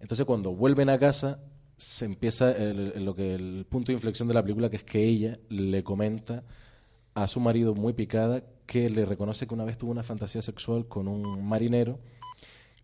[0.00, 1.40] Entonces cuando vuelven a casa
[1.76, 4.84] se empieza el, el- lo que el punto de inflexión de la película, que es
[4.84, 6.44] que ella le comenta
[7.14, 10.86] a su marido muy picada que le reconoce que una vez tuvo una fantasía sexual
[10.88, 11.98] con un marinero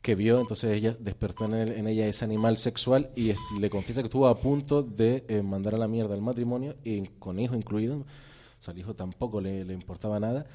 [0.02, 4.00] que vio, entonces ella despertó en, él- en ella ese animal sexual y le confiesa
[4.00, 7.54] que estuvo a punto de eh, mandar a la mierda el matrimonio, y con hijo
[7.54, 10.46] incluido, o sea, al hijo tampoco le, le importaba nada.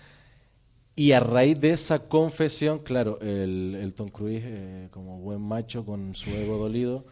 [0.98, 5.86] Y a raíz de esa confesión, claro, el, el Tom Cruise, eh, como buen macho
[5.86, 7.06] con su ego dolido,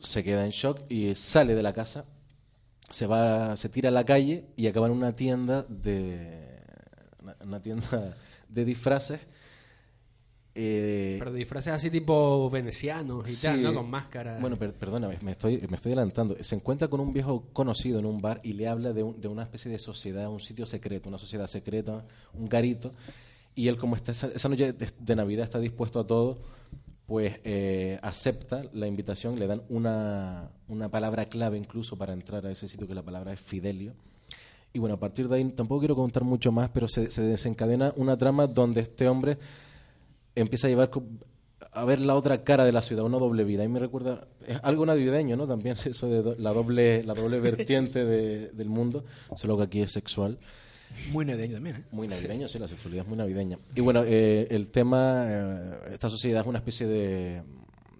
[0.00, 2.04] se queda en shock y sale de la casa,
[2.90, 6.58] se va, se tira a la calle y acaba en una tienda de
[7.44, 8.16] una tienda
[8.48, 9.20] de disfraces.
[10.60, 13.62] Eh, Pero disfraces así tipo venecianos y tal, Sí.
[13.62, 13.72] ¿no?
[13.74, 14.38] Con máscara.
[14.40, 16.34] Bueno, per- perdóname, me estoy, me estoy adelantando.
[16.42, 19.28] Se encuentra con un viejo conocido en un bar y le habla de, un- de
[19.28, 22.92] una especie de sociedad, un sitio secreto, una sociedad secreta, un garito.
[23.54, 26.38] Y él, como está esa, esa noche de, de Navidad está dispuesto a todo,
[27.06, 32.50] pues eh, acepta la invitación, le dan una, una palabra clave incluso para entrar a
[32.50, 33.94] ese sitio, que la palabra es Fidelio.
[34.74, 37.94] Y bueno, a partir de ahí tampoco quiero contar mucho más, pero se, se desencadena
[37.96, 39.38] una trama donde este hombre
[40.40, 40.90] empieza a llevar
[41.72, 43.62] a ver la otra cara de la ciudad, una doble vida.
[43.64, 45.46] Y me recuerda, es algo navideño, ¿no?
[45.46, 49.04] También eso de do- la doble, la doble vertiente de- del mundo,
[49.36, 50.38] solo que aquí es sexual.
[51.12, 51.84] Muy navideño también, ¿eh?
[51.92, 53.58] Muy navideño, sí, la sexualidad es muy navideña.
[53.74, 57.42] Y bueno, eh, el tema, eh, esta sociedad es una especie de,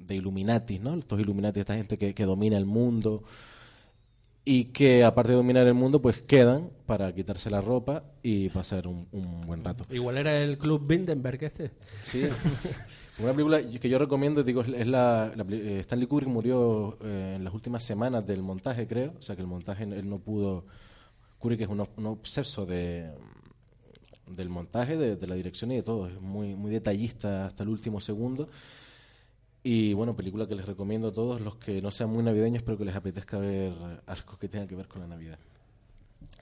[0.07, 0.95] de Illuminatis, ¿no?
[0.95, 3.23] Estos Illuminatis, esta gente que, que domina el mundo
[4.51, 8.87] y que aparte de dominar el mundo, pues quedan para quitarse la ropa y pasar
[8.87, 9.85] un, un buen rato.
[9.91, 11.73] Igual era el Club Bindenberg este.
[12.03, 12.27] Sí.
[13.19, 17.53] Una película que yo recomiendo, digo, es la, eh, Stanley Kubrick murió eh, en las
[17.53, 19.13] últimas semanas del montaje, creo.
[19.19, 20.65] O sea que el montaje él no pudo.
[21.39, 23.11] Kubrick es un obseso de
[24.29, 26.09] del montaje, de, de la dirección y de todo.
[26.09, 28.49] Es muy muy detallista hasta el último segundo.
[29.71, 32.79] Y bueno, película que les recomiendo a todos los que no sean muy navideños, pero
[32.79, 33.75] que les apetezca ver
[34.07, 35.39] algo que tenga que ver con la Navidad.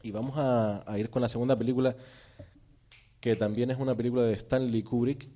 [0.05, 1.97] Y vamos a, a ir con la segunda película,
[3.21, 5.27] que también es una película de Stanley Kubrick.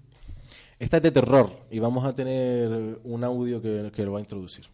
[0.79, 4.23] Esta es de terror y vamos a tener un audio que, que lo va a
[4.23, 4.67] introducir.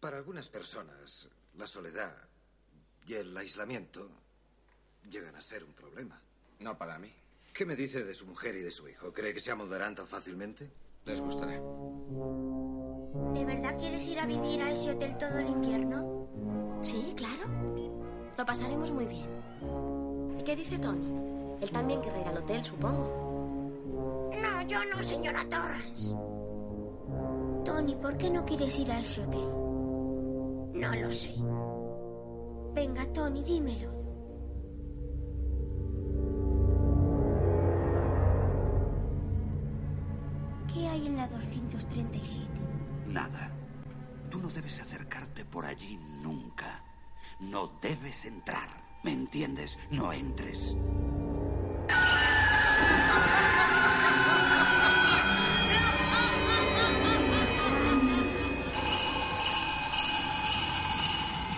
[0.00, 2.14] Para algunas personas, la soledad
[3.06, 4.10] y el aislamiento
[5.10, 6.20] llegan a ser un problema.
[6.60, 7.10] No para mí.
[7.54, 9.14] ¿Qué me dice de su mujer y de su hijo?
[9.14, 10.70] ¿Cree que se amoldarán tan fácilmente?
[11.06, 11.52] Les gustará.
[13.32, 16.28] ¿De verdad quieres ir a vivir a ese hotel todo el invierno?
[16.82, 17.48] Sí, claro.
[18.36, 19.28] Lo pasaremos muy bien.
[20.38, 21.16] ¿Y qué dice Tony?
[21.60, 23.70] Él también querrá ir al hotel, supongo.
[24.42, 26.14] No, yo no, señora Torrance.
[27.64, 29.48] Tony, ¿por qué no quieres ir a ese hotel?
[30.74, 31.34] No lo sé.
[32.74, 33.95] Venga, Tony, dímelo.
[41.28, 42.48] ¿Qué hay en la 237?
[43.08, 43.50] Nada.
[44.30, 46.82] Tú no debes acercarte por allí nunca.
[47.40, 48.68] No debes entrar.
[49.02, 49.78] ¿Me entiendes?
[49.90, 50.76] No entres.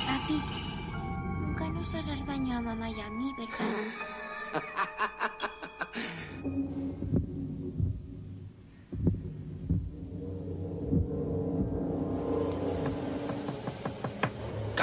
[0.07, 0.42] Papi,
[1.40, 3.59] nunca nos harás daño a mamá y a mí, ¿verdad?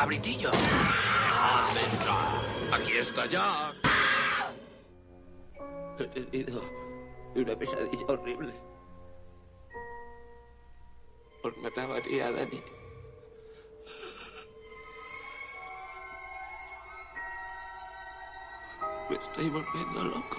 [0.05, 0.51] ¡Cabritillo!
[2.71, 3.73] ¡Aquí está ya!
[5.97, 6.61] He tenido
[7.33, 8.53] una pesadilla horrible.
[11.41, 12.61] Por matar a y a Dani.
[19.09, 20.37] Me estoy volviendo loco.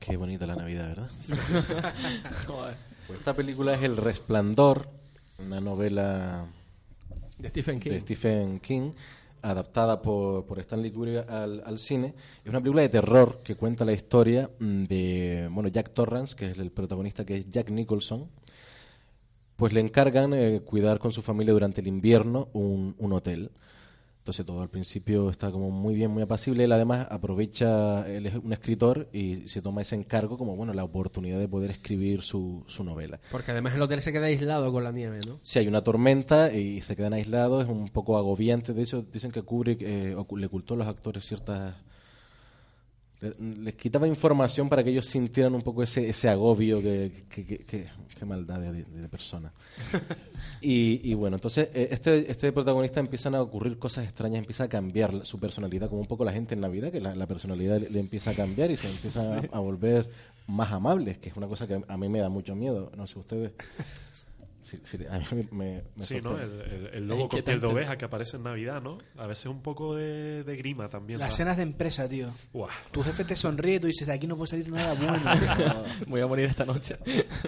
[0.00, 1.10] Qué bonita la Navidad, ¿verdad?
[2.46, 2.87] Joder.
[3.08, 4.86] Pues esta película es El Resplandor,
[5.38, 6.44] una novela
[7.38, 7.90] De Stephen King.
[7.92, 8.90] de Stephen King,
[9.40, 12.12] adaptada por, por Stanley Kubrick al, al cine.
[12.44, 16.58] Es una película de terror que cuenta la historia de bueno Jack Torrance, que es
[16.58, 18.28] el protagonista, que es Jack Nicholson.
[19.56, 23.50] Pues le encargan eh, cuidar con su familia durante el invierno un, un hotel.
[24.28, 26.64] Entonces todo al principio está como muy bien, muy apacible.
[26.64, 30.84] Él además aprovecha, él es un escritor y se toma ese encargo como bueno la
[30.84, 33.18] oportunidad de poder escribir su, su novela.
[33.30, 35.40] Porque además el hotel se queda aislado con la nieve, ¿no?
[35.42, 38.74] Si hay una tormenta y se quedan aislados, es un poco agobiante.
[38.74, 41.74] De hecho, dicen que Kubrick eh, le ocultó a los actores ciertas...
[43.20, 47.44] le- Les quitaba información para que ellos sintieran un poco ese, ese agobio, que, que,
[47.44, 47.86] que- que-
[48.18, 49.52] qué maldad de, de persona.
[50.60, 54.68] y, y bueno, entonces eh, este, este protagonista empiezan a ocurrir cosas extrañas, empieza a
[54.68, 57.80] cambiar la- su personalidad, como un poco la gente en Navidad, que la, la personalidad
[57.80, 59.48] le, le empieza a cambiar y se empieza Sí.
[59.52, 60.08] a, a volver
[60.46, 62.90] más amables, que es una cosa que a mí me da mucho miedo.
[62.96, 63.52] No sé ustedes.
[64.68, 66.38] Sí, sí, a mí me, me- me Sí, ¿no?
[66.38, 68.98] El, el- el lobo con piel de oveja que aparece en Navidad, ¿no?
[69.16, 71.18] A veces un poco de, de grima también.
[71.18, 71.36] Las da.
[71.36, 72.28] cenas de empresa, tío.
[72.52, 72.68] Buah.
[72.90, 75.84] Tu jefe te sonríe y tú dices, de aquí no puede salir nada bueno.
[76.06, 76.96] Voy a morir esta noche.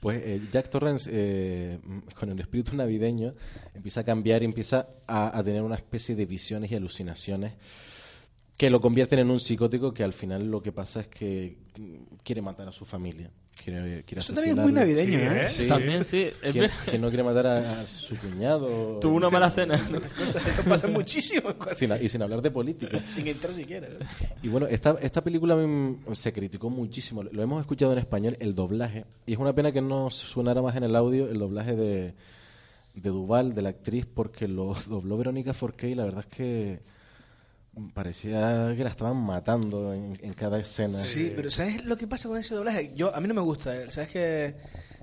[0.00, 1.78] Pues eh, Jack Torrance, eh,
[2.18, 3.32] con el espíritu navideño,
[3.74, 7.54] empieza a cambiar y empieza a, a tener una especie de visiones y alucinaciones
[8.58, 11.56] que lo convierten en un psicótico que al final lo que pasa es que
[12.22, 13.30] quiere matar a su familia.
[13.64, 15.46] Quiere, quiere Eso también es muy navideño, Sí, ¿eh?
[15.48, 15.66] Sí.
[15.68, 18.98] También, sí, Que, no quiere matar a, a su cuñado.
[19.00, 19.76] Tuvo una mala cena.
[20.20, 21.48] Eso pasa muchísimo.
[21.74, 23.00] Sin- y sin hablar de política.
[23.06, 23.88] Sin entrar siquiera.
[24.42, 25.56] Y bueno, esta, esta película
[26.12, 27.22] se criticó muchísimo.
[27.22, 29.06] Lo hemos escuchado en español, el doblaje.
[29.24, 32.12] Y es una pena que no sonara más en el audio el doblaje de,
[32.94, 36.80] de Duval, de la actriz, porque lo dobló Verónica Forqué y la verdad es que
[37.94, 41.02] parecía que la estaban matando en, en cada escena.
[41.02, 42.92] Sí, pero ¿sabes lo que pasa con ese doblaje?
[42.94, 43.76] Yo A mí no me gusta.
[43.76, 43.90] eh.
[43.90, 44.54] ¿Sabes que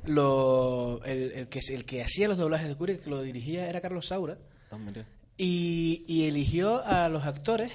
[0.05, 3.81] lo, el, el que el que hacía los doblajes de Kubrick, que lo dirigía, era
[3.81, 4.37] Carlos Saura?
[4.85, 5.05] Mira.
[5.37, 7.71] Y, y eligió a los actores.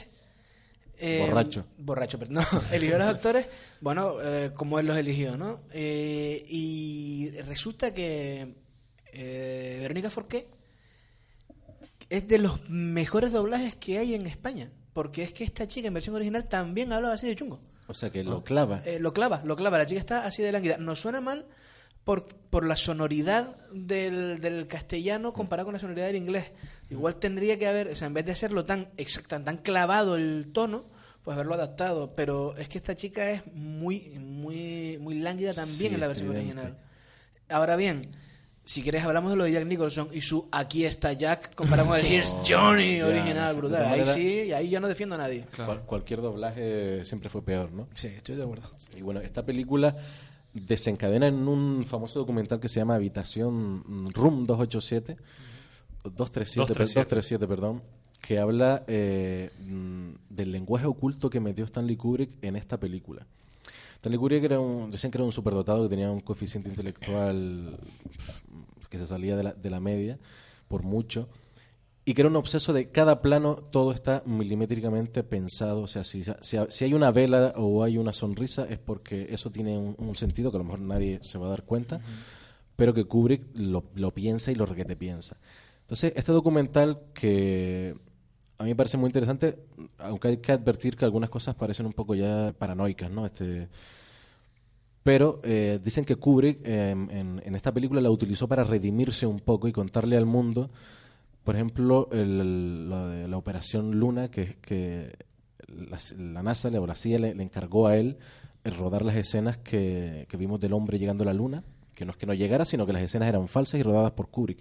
[0.98, 1.66] eh, Borracho.
[1.78, 2.40] Borracho, pero no.
[2.72, 3.48] eligió a los actores,
[3.80, 5.60] bueno, eh, como él los eligió, ¿no?
[5.72, 8.54] Eh, y resulta que
[9.12, 10.46] eh, Verónica Forqué
[12.08, 14.70] es de los mejores doblajes que hay en España.
[14.96, 17.60] Porque es que esta chica en versión original también hablaba así de chungo.
[17.86, 18.80] O sea que lo clava.
[18.86, 19.76] Eh, lo clava, lo clava.
[19.76, 20.78] La chica está así de lánguida.
[20.78, 21.44] Nos suena mal
[22.02, 26.50] por, por la sonoridad del, del castellano comparado con la sonoridad del inglés.
[26.88, 30.48] Igual tendría que haber, o sea, en vez de hacerlo tan exacta, tan clavado el
[30.54, 30.86] tono,
[31.22, 32.14] pues haberlo adaptado.
[32.16, 36.28] Pero es que esta chica es muy, muy, muy lánguida también Sí, en la versión
[36.34, 36.52] evidente.
[36.62, 36.78] original.
[37.50, 38.16] Ahora bien,
[38.66, 41.98] si quieres hablamos de lo de Jack Nicholson y su Aquí está Jack comparado con
[41.98, 43.86] el Here's Johnny original, brutal.
[43.86, 45.44] Ahí sí, y ahí yo no defiendo a nadie.
[45.56, 47.86] Cual- cualquier doblaje siempre fue peor, ¿no?
[47.94, 48.68] Sí, estoy de acuerdo.
[48.96, 49.96] Y bueno, esta película
[50.52, 55.16] desencadena en un famoso documental que se llama Habitación mm, Room 287,
[56.04, 57.00] 237, per- 237.
[57.14, 57.82] 237, perdón,
[58.20, 63.26] que habla eh, mm, del lenguaje oculto que metió Stanley Kubrick en esta película.
[63.96, 67.78] Stanley Kubrick era un, decían que era un superdotado que tenía un coeficiente intelectual
[68.88, 70.18] que se salía de la, de la media
[70.68, 71.28] por mucho
[72.04, 75.80] y que era un obseso de cada plano todo está milimétricamente pensado.
[75.80, 79.50] O sea si, si, si hay una vela o hay una sonrisa es porque eso
[79.50, 82.00] tiene un, un sentido que a lo mejor nadie se va a dar cuenta
[82.76, 85.36] pero que Kubrick lo, lo piensa y lo requete piensa.
[85.80, 87.96] Entonces este documental que
[88.58, 89.58] a mí me parece muy interesante
[89.98, 93.68] aunque hay que advertir que algunas cosas parecen un poco ya paranoicas no este
[95.02, 99.38] Pero eh, dicen que Kubrick eh, en, en esta película la utilizó para redimirse un
[99.40, 100.70] poco y contarle al mundo,
[101.44, 105.14] por ejemplo, el- lo de la operación Luna, que, que
[105.68, 108.16] la, la NASA o la CIA le, le encargó a él
[108.64, 111.62] rodar las escenas que, que vimos del hombre llegando a la Luna,
[111.94, 114.28] que no es que no llegara, sino que las escenas eran falsas y rodadas por
[114.28, 114.60] Kubrick.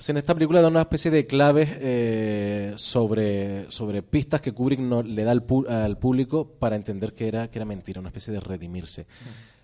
[0.00, 4.80] Entonces en esta película da una especie de claves eh, sobre, sobre pistas que Kubrick
[4.80, 8.08] no, le da al, pu- al público para entender que era, que era mentira, una
[8.08, 9.06] especie de redimirse.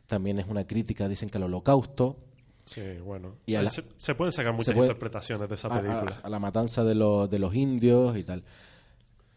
[0.07, 2.18] También es una crítica, dicen que al holocausto.
[2.66, 3.37] Sí, bueno.
[3.47, 6.20] Y a la- se, se pueden sacar muchas puede- interpretaciones de esa a- a- película.
[6.22, 8.45] A, la matanza de, los de los indios y tal.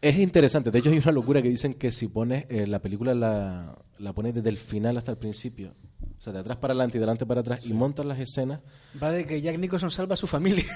[0.02, 0.70] Es interesante.
[0.70, 4.12] De hecho, hay una locura que dicen que si pones eh, la película, la, la
[4.14, 5.74] pones desde el final hasta el principio,
[6.18, 8.60] o sea, de atrás para adelante y de adelante para atrás, y montas las escenas,
[9.02, 10.64] Va de que Jack Nicholson salva a su familia.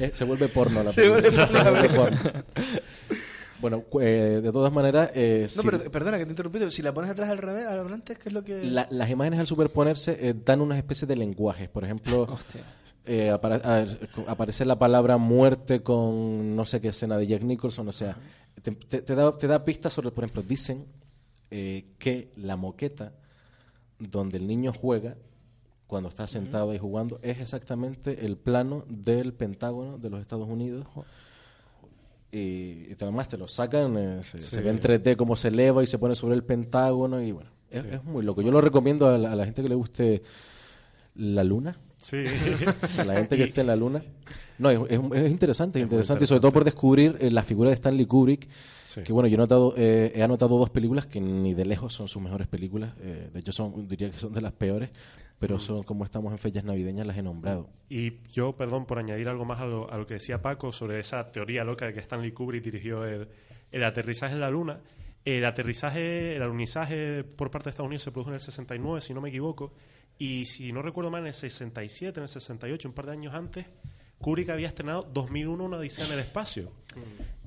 [0.00, 1.30] Eh, se vuelve porno la Se película.
[1.30, 2.44] vuelve porno la Se vuelve porno.
[3.60, 6.70] Bueno, eh, de todas maneras, eh, No, si- pero perdona que te he interrumpido.
[6.70, 8.64] Si la pones atrás al revés, al volante, ¿qué es lo que...?
[8.64, 11.68] la- las imágenes al superponerse eh, dan una especie de lenguajes.
[11.68, 12.62] Por ejemplo, Hostia.
[13.08, 13.62] Eh, apare-
[14.26, 17.88] aparece la palabra muerte con no sé qué escena de Jack Nicholson.
[17.88, 18.16] O sea,
[18.62, 20.86] te, te- te da, te da pistas sobre, por ejemplo, dicen
[21.50, 23.12] eh, que la moqueta
[23.98, 25.16] donde el niño juega
[25.86, 30.86] cuando está sentado ahí jugando es exactamente el plano del Pentágono de los Estados Unidos.
[32.30, 34.50] Y, y además te lo sacan, eh, se, Sí.
[34.50, 37.48] se ve en 3D cómo se eleva y se pone sobre el Pentágono y bueno,
[37.70, 38.42] es, es muy loco.
[38.42, 40.22] Yo lo recomiendo a la, a la gente que le guste
[41.14, 41.78] la luna.
[41.98, 42.24] Sí.
[43.06, 44.02] la gente que Y- esté en la luna.
[44.58, 47.70] No, es, es- es interesante, es interesante, y sobre todo por descubrir eh, la figura
[47.70, 48.48] de Stanley Kubrick.
[48.84, 49.02] Sí.
[49.02, 52.08] Que bueno, yo he notado, eh, he anotado dos películas que ni de lejos son
[52.08, 52.94] sus mejores películas.
[53.00, 54.90] eh, de hecho, son, diría que son de las peores,
[55.38, 57.68] pero son como estamos en fechas navideñas, las he nombrado.
[57.88, 60.98] Y yo, perdón, por añadir algo más a lo, a lo que decía Paco sobre
[60.98, 63.28] esa teoría loca de que Stanley Kubrick dirigió el,
[63.70, 64.80] el aterrizaje en la Luna.
[65.24, 69.12] El aterrizaje, el alunizaje por parte de Estados Unidos se produjo en el 69, si
[69.14, 69.72] no me equivoco.
[70.18, 73.34] Y si no recuerdo mal, en el 67, en el 68, un par de años
[73.34, 73.66] antes,
[74.18, 76.72] Kubrick había estrenado 2001, una odisea en el espacio.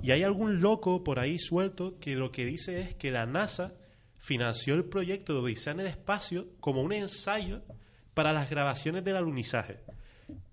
[0.01, 3.73] Y hay algún loco por ahí suelto que lo que dice es que la NASA
[4.17, 7.61] financió el proyecto de Odisea en el espacio como un ensayo
[8.13, 9.79] para las grabaciones del alunizaje.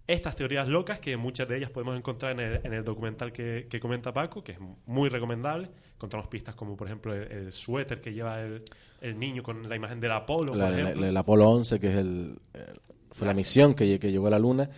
[0.07, 3.67] Estas teorías locas, que muchas de ellas podemos encontrar en el, en el documental que,
[3.69, 5.69] que comenta Paco, que es muy recomendable.
[5.95, 8.63] Encontramos pistas como, por ejemplo, el, el suéter que lleva el,
[9.03, 11.07] el niño con la imagen del Apolo, La- por la- ejemplo.
[11.07, 12.39] el Apolo 11, que es el,
[13.11, 14.71] fue la misión que, que llegó a la Luna.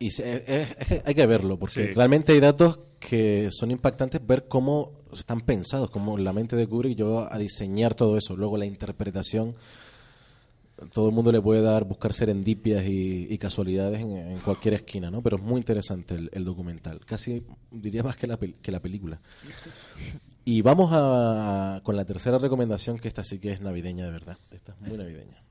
[0.00, 1.92] Y se- es- es que hay que verlo, porque Sí.
[1.92, 6.96] realmente hay datos que son impactantes ver cómo están pensados, cómo la mente de Kubrick
[6.98, 8.36] llegó a diseñar todo eso.
[8.36, 9.54] Luego la interpretación,
[10.92, 15.10] todo el mundo le puede dar, buscar serendipias y, y casualidades en, en cualquier esquina,
[15.10, 15.22] ¿no?
[15.22, 18.80] Pero es muy interesante el, el documental, casi diría más que la, pel- que la
[18.80, 19.20] película.
[20.44, 24.38] Y vamos a, con la tercera recomendación, que esta sí que es navideña de verdad.
[24.50, 25.42] Esta es muy navideña.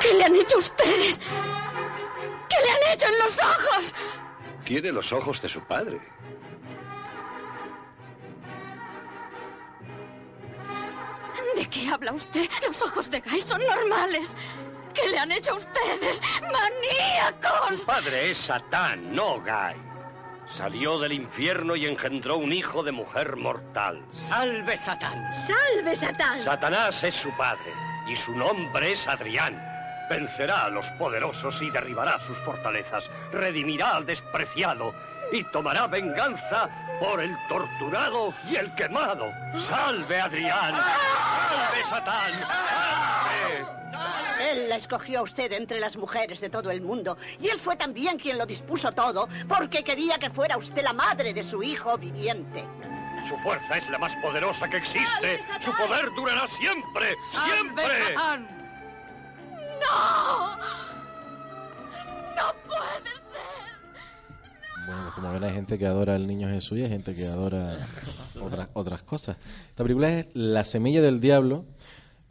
[0.00, 1.18] ¿Qué le han hecho ustedes?
[2.48, 3.94] ¿Qué le han hecho en los ojos?
[4.64, 6.00] Tiene los ojos de su padre.
[11.56, 12.48] ¿De qué habla usted?
[12.66, 14.34] Los ojos de Guy son normales.
[14.94, 16.20] ¿Qué le han hecho a ustedes?
[16.42, 17.80] ¡Maníacos!
[17.80, 19.74] Su padre es Satán, no Guy.
[20.46, 24.04] Salió del infierno y engendró un hijo de mujer mortal.
[24.12, 25.32] ¡Salve Satán!
[25.46, 26.42] ¡Salve, Satán!
[26.42, 27.72] Satanás es su padre
[28.06, 29.56] y su nombre es Adrián.
[30.10, 33.08] Vencerá a los poderosos y derribará sus fortalezas.
[33.32, 34.92] Redimirá al despreciado
[35.32, 36.68] y tomará venganza
[37.00, 39.32] por el torturado y el quemado.
[39.58, 40.74] ¡Salve Adrián!
[40.74, 42.32] ¡Salve Satán!
[42.46, 43.82] ¡Salve!
[44.50, 47.16] Él la escogió a usted entre las mujeres de todo el mundo.
[47.40, 51.32] Y él fue también quien lo dispuso todo, porque quería que fuera usted la madre
[51.32, 52.66] de su hijo viviente.
[53.26, 55.42] Su fuerza es la más poderosa que existe.
[55.60, 57.14] Su poder durará siempre.
[57.30, 58.14] ¡Siempre!
[59.80, 60.56] ¡No!
[62.36, 63.21] ¡No puede ser!
[64.86, 67.78] Bueno, como ven, hay gente que adora al niño Jesús y hay gente que adora
[68.40, 69.36] otras, otras cosas.
[69.68, 71.64] Esta película es La semilla del diablo.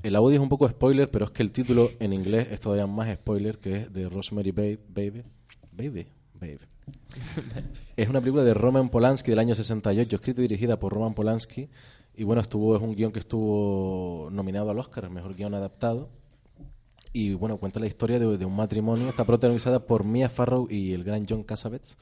[0.04, 2.88] El audio es un poco spoiler, pero es que el título en inglés es todavía
[2.88, 5.24] más spoiler, que es de Rosemary Babe, Baby.
[5.72, 6.08] Baby.
[6.34, 6.60] Babe.
[7.95, 11.70] Es una película de Roman Polanski del año 68, escrita y dirigida por Roman Polanski.
[12.16, 16.10] Y bueno, estuvo es un guion que estuvo nominado al Oscar, el mejor guion adaptado.
[17.14, 19.08] Y bueno, cuenta la historia de, de un matrimonio.
[19.08, 21.97] Está protagonizada por Mia Farrow y el gran John Cassavetes.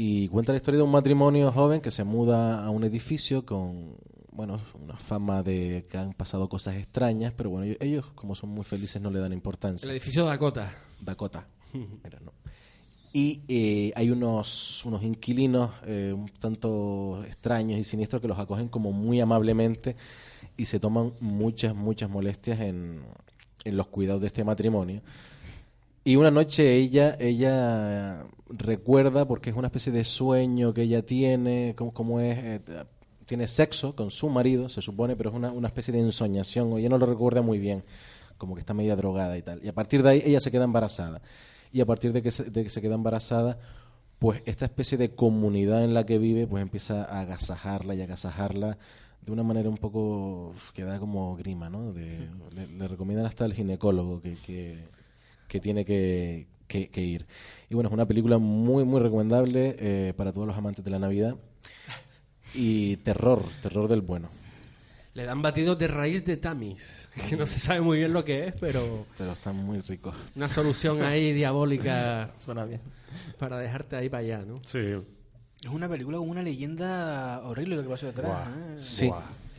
[0.00, 3.96] Y cuenta la historia de un matrimonio joven que se muda a un edificio con,
[4.30, 8.62] bueno, una fama de que han pasado cosas extrañas, pero bueno, ellos, como son muy
[8.62, 9.84] felices no le dan importancia.
[9.86, 10.72] El edificio Dakota.
[11.00, 11.48] Dakota.
[11.72, 12.32] Mira, no.
[13.12, 18.68] Y eh, hay unos, unos inquilinos eh, un tanto extraños y siniestros que los acogen
[18.68, 19.96] como muy amablemente
[20.56, 23.02] y se toman muchas, muchas molestias en,
[23.64, 25.02] en los cuidados de este matrimonio.
[26.08, 31.74] Y una noche ella, ella recuerda, porque es una especie de sueño que ella tiene,
[31.76, 32.60] como, como es, eh,
[33.26, 36.88] tiene sexo con su marido, se supone, pero es una, una especie de ensoñación, ella
[36.88, 37.84] no lo recuerda muy bien,
[38.38, 39.62] como que está media drogada y tal.
[39.62, 41.20] Y a partir de ahí ella se queda embarazada.
[41.74, 43.58] Y a partir de que se, de que se queda embarazada,
[44.18, 48.78] pues esta especie de comunidad en la que vive, pues empieza a agasajarla y agasajarla
[49.26, 51.92] de una manera un poco que da como grima, ¿no?
[51.92, 54.88] De- le, recomiendan hasta el ginecólogo que, que,
[55.48, 57.26] que tiene que, que- que ir.
[57.70, 60.98] Y bueno, es una película muy, muy recomendable eh, para todos los amantes de la
[60.98, 61.34] Navidad.
[62.54, 64.30] Y terror, terror del bueno.
[65.14, 68.48] Le dan batidos de raíz de tamis, que no se sabe muy bien lo que
[68.48, 70.12] es, pero Pero está muy rico.
[70.36, 72.80] una solución ahí diabólica Suena bien.
[73.38, 74.60] para dejarte ahí para allá, ¿no?
[74.64, 74.78] Sí.
[74.78, 78.48] Es una película con una leyenda horrible lo que pasó detrás.
[78.48, 78.74] ¿eh?
[78.76, 79.10] Sí.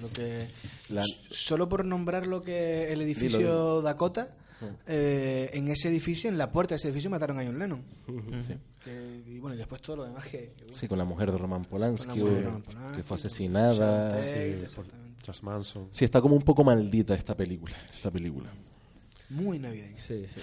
[0.01, 0.47] Lo que,
[0.89, 3.81] La- Solo por nombrar lo que el edificio dilo.
[3.81, 4.29] Dakota,
[4.87, 7.83] eh, en ese edificio, en la puerta de ese edificio, mataron a John Lennon.
[8.47, 8.55] Sí.
[8.83, 10.53] Que- y bueno, y después todo lo demás que...
[10.59, 10.73] bueno.
[10.73, 14.09] Sí, con la mujer de Roman Polanski, de Roman Polanski, que fue asesinada.
[14.09, 15.21] Tate, Sí, exactamente.
[15.23, 15.87] Charles Manson.
[15.91, 17.75] Sí, está como un poco maldita esta película.
[17.87, 18.49] Esta película.
[19.29, 19.97] Muy navideña.
[19.97, 20.41] Sí, sí.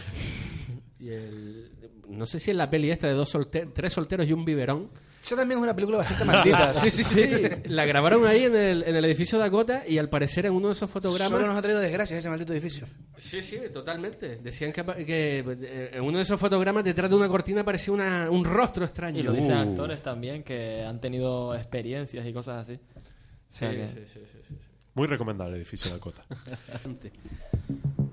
[1.01, 1.71] Y el,
[2.09, 4.89] no sé si en la peli esta de dos solte- tres solteros y un biberón.
[5.27, 6.73] Esa también es una película bastante maldita.
[6.75, 7.25] sí, sí, sí.
[7.65, 10.75] la grabaron ahí en el, en el edificio Dakota y al parecer en uno de
[10.75, 11.33] esos fotogramas...
[11.33, 12.87] Solo nos ha traído desgracias ese maldito edificio.
[13.17, 14.37] Sí, sí, totalmente.
[14.37, 18.31] Decían que, que eh, en uno de esos fotogramas detrás de una cortina parecía una,
[18.31, 19.19] un rostro extraño.
[19.19, 19.71] Y lo dicen Uh.
[19.71, 22.75] actores también que han tenido experiencias y cosas así.
[22.75, 24.55] O sea Sí, que- sí, sí, sí, sí.
[24.95, 26.23] Muy recomendable el edificio de Dakota.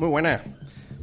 [0.00, 0.40] Muy buenas.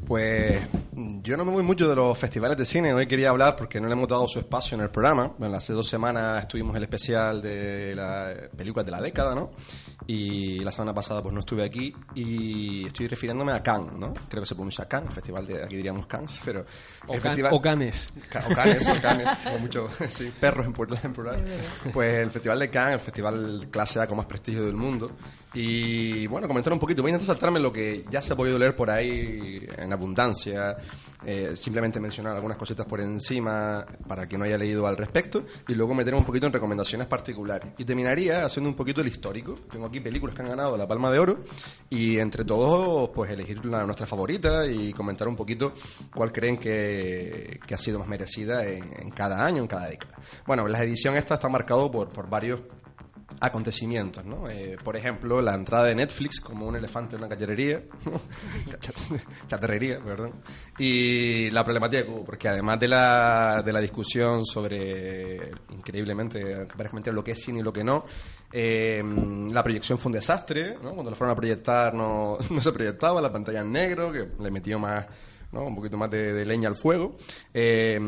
[0.07, 0.59] Pues
[0.93, 2.95] mm, yo no me voy mucho de los festivales de cine.
[2.95, 5.33] Hoy quería hablar porque no le hemos dado su espacio en el programa.
[5.37, 9.51] Bueno, hace dos semanas estuvimos el especial de las películas de la década, ¿no?
[10.09, 14.13] Y la semana pasada pues no estuve aquí y estoy refiriéndome a Cannes, ¿no?
[14.29, 16.65] Creo que se pronuncia Cannes, el festival de aquí diríamos Cannes, pero
[17.07, 18.13] O el Can- festival o Canes.
[18.29, 21.43] Ca- o Canes, o Canes, o mucho, sí, perros en plural, en plural.
[21.93, 25.11] Pues el Festival de Cannes, el festival clase A con más prestigio del mundo.
[25.53, 27.01] Y bueno, comentar un poquito.
[27.01, 30.77] Voy a intentar saltarme lo que ya se ha podido leer por ahí en abundancia.
[31.25, 35.43] eh, simplemente mencionar algunas cositas por encima para que no haya leído al respecto.
[35.67, 37.73] Y luego meterme un poquito en recomendaciones particulares.
[37.77, 39.55] Y terminaría haciendo un poquito el histórico.
[39.71, 41.43] Tengo aquí películas que han ganado la Palma de Oro.
[41.89, 45.73] Y entre todos, pues elegir la, nuestra favorita y comentar un poquito
[46.13, 50.15] cuál creen que, que ha sido más merecida en, en cada año, en cada década.
[50.45, 52.61] Bueno, la edición esta está marcado por, por varios
[53.39, 54.49] acontecimientos, ¿no?
[54.49, 57.83] Eh, por ejemplo, la entrada de Netflix como un elefante en una cacherería,
[59.47, 60.33] chatarrería, perdón,
[60.77, 66.67] y la problemática que hubo, porque además de la, de la discusión sobre, increíblemente,
[67.11, 68.05] lo que es cine y lo que no,
[68.51, 69.03] eh,
[69.51, 70.93] la proyección fue un desastre, ¿no?
[70.93, 74.51] Cuando lo fueron a proyectar no, no se proyectaba, la pantalla en negro, que le
[74.51, 75.05] metió más
[75.65, 77.15] un poquito más de, leña al fuego.
[77.53, 77.99] Eh,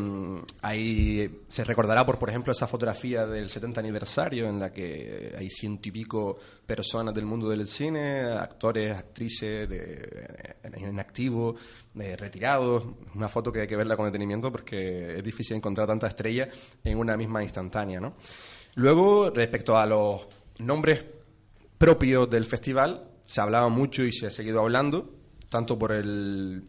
[0.62, 5.50] ahí se recordará por, por ejemplo, esa fotografía del 70 aniversario en la que hay
[5.50, 9.68] ciento y pico personas del mundo del cine, actores, actrices
[10.62, 11.56] en, activo,
[11.94, 12.86] de retirados.
[13.14, 16.48] Una foto que hay que verla con detenimiento porque es difícil encontrar tantas estrellas
[16.84, 18.00] en una misma instantánea.
[18.00, 18.14] ¿no?
[18.74, 20.26] Luego, respecto a los
[20.58, 21.04] nombres
[21.78, 25.10] propios del festival, se hablaba mucho y se ha seguido hablando,
[25.48, 26.64] tanto por el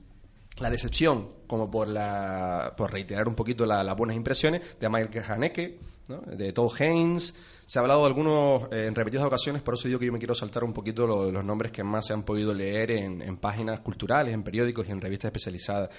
[0.60, 5.26] la decepción como por la por reiterar un poquito la- las buenas impresiones de Michael
[5.28, 5.80] Haneke,
[6.10, 6.22] ¿no?
[6.22, 7.34] de Todd Haynes.
[7.66, 10.20] Se ha hablado de algunos eh, en repetidas ocasiones, por eso digo que yo me
[10.20, 13.38] quiero saltar un poquito lo- los nombres que más se han podido leer en, en
[13.38, 15.90] páginas culturales, en periódicos y en revistas especializadas.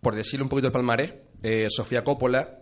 [0.00, 2.58] Por decirle un poquito el palmarés, eh, Sofía Coppola,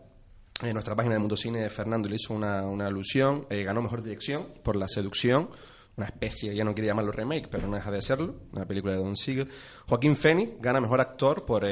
[0.62, 4.02] en nuestra página de Mundo Cine, Fernando le hizo una, una alusión, eh, ganó mejor
[4.02, 5.48] dirección por La Seducción,
[5.96, 8.98] una especie, ya no quiere llamarlo remake, pero no deja de serlo, una película de
[8.98, 9.48] Don Siegel.
[9.88, 11.64] Joaquín Phoenix gana mejor actor por,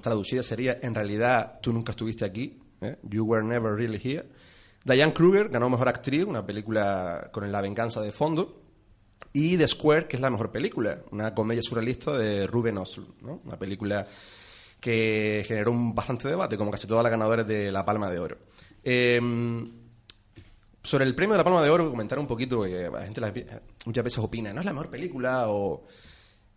[0.00, 2.96] traducida sería En realidad tú nunca estuviste aquí, ¿eh?
[3.02, 4.28] You were never really here.
[4.84, 8.62] Diane Kruger ganó mejor actriz, una película con La venganza de fondo.
[9.32, 13.42] Y The Square, que es la mejor película, una comedia surrealista de Ruben Östlund, ¿no?
[13.44, 14.06] una película
[14.80, 18.38] que generó un bastante debate, como casi todas las ganadoras de la Palma de Oro.
[18.82, 19.20] Eh,
[20.88, 23.20] sobre el premio de la Palma de Oro, comentar un poquito, que la gente
[23.86, 25.84] muchas veces opina, no es la mejor película o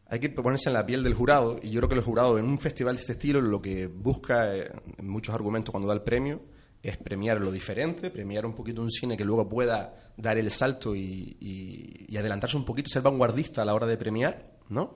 [0.07, 2.45] hay que ponerse en la piel del jurado y yo creo que el jurado en
[2.45, 6.01] un festival de este estilo lo que busca eh, en muchos argumentos cuando da el
[6.01, 6.41] premio
[6.83, 10.95] es premiar lo diferente, premiar un poquito un cine que luego pueda dar el salto
[10.95, 14.95] y, y- adelantarse un poquito, ser vanguardista a la hora de premiar, ¿no?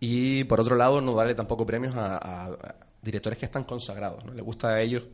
[0.00, 4.24] Y por otro lado, no darle tampoco premios a, a- a directores que están consagrados,
[4.24, 4.32] ¿no?
[4.34, 5.04] Le gusta a ellos,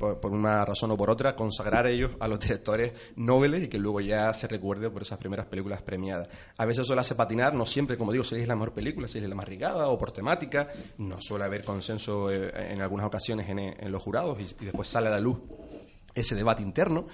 [0.00, 4.00] por, una razón o por otra, consagrar ellos a los directores nobles y que luego
[4.00, 6.28] ya se recuerde por esas primeras películas premiadas.
[6.56, 9.06] A veces eso le hace patinar, no siempre, como digo, si es la mejor película,
[9.06, 13.06] si es la más rigada o por temática, no suele haber consenso eh, en algunas
[13.06, 15.38] ocasiones en, en los jurados y, después sale a la luz
[16.14, 17.06] ese debate interno.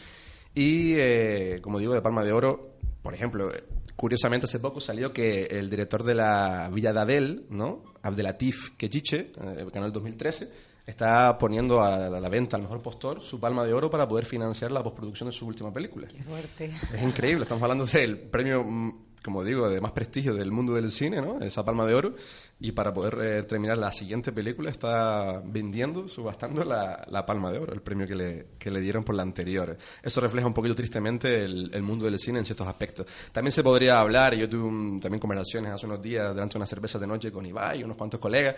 [0.54, 3.62] Y, eh, como digo, de Palma de Oro, por ejemplo, eh,
[3.94, 7.84] curiosamente hace poco salió que el director de la Villa de Adel, ¿no?
[8.02, 10.50] Abdelatif Kechiche, eh, ganó el 2013,
[10.86, 14.06] está poniendo a la, a la venta al mejor postor su Palma de Oro para
[14.06, 16.06] poder financiar la postproducción de su última película.
[16.26, 16.72] Fuerte.
[16.94, 20.92] Es increíble, estamos hablando del premio, mm, como digo, de más prestigio del mundo del
[20.92, 21.40] cine, ¿no?
[21.40, 22.14] Esa palma de oro.
[22.60, 27.58] Y para poder eh, terminar la siguiente película está vendiendo, subastando la, la palma de
[27.58, 29.76] oro, el premio que le, que le dieron por la anterior.
[30.00, 33.04] Eso refleja un poquito tristemente el, el mundo del cine en ciertos aspectos.
[33.32, 36.66] También se podría hablar, yo tuve un- también conversaciones hace unos días delante de una
[36.66, 38.54] cerveza de noche con Ibai y unos cuantos colegas,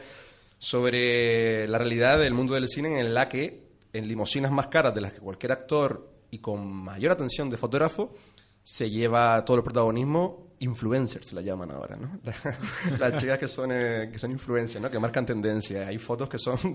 [0.59, 5.00] sobre la realidad del mundo del cine en la que en limusinas más caras de
[5.00, 8.12] las que cualquier actor y con mayor atención de fotógrafo
[8.62, 12.18] se lleva todo el protagonismo influencers se la llaman ahora no
[12.98, 15.86] las chicas que son eh, que son influencers no que marcan tendencia.
[15.86, 16.59] Hay fotos que son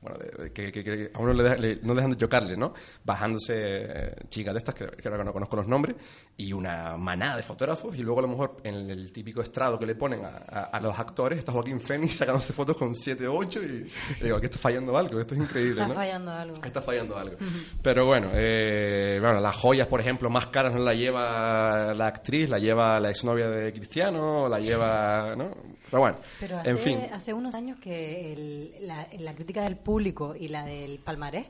[0.00, 2.72] bueno, de- que, que- que a uno le, deja- le- no dejan de chocarle, ¿no?
[3.04, 5.96] Bajándose eh, chicas de estas, que, que ahora no conozco los nombres,
[6.36, 9.78] y una manada de fotógrafos, y luego a lo mejor en el, el típico estrado
[9.78, 13.26] que le ponen a, a- a los actores, está Joaquín Phoenix sacándose fotos con 7
[13.26, 13.90] o 8, y,
[14.22, 15.94] digo, aquí está fallando algo, esto es increíble, Está ¿no?
[15.94, 16.64] fallando algo.
[16.64, 17.36] Está fallando algo.
[17.82, 22.48] Pero bueno, eh, bueno, las joyas, por ejemplo, más caras no la lleva la actriz,
[22.48, 25.50] la lleva la exnovia de Cristiano, la lleva, ¿no?
[25.90, 26.98] Pero bueno, Pero hace, en fin.
[27.12, 31.46] hace unos años que el- la, la crítica del público y la del palmarés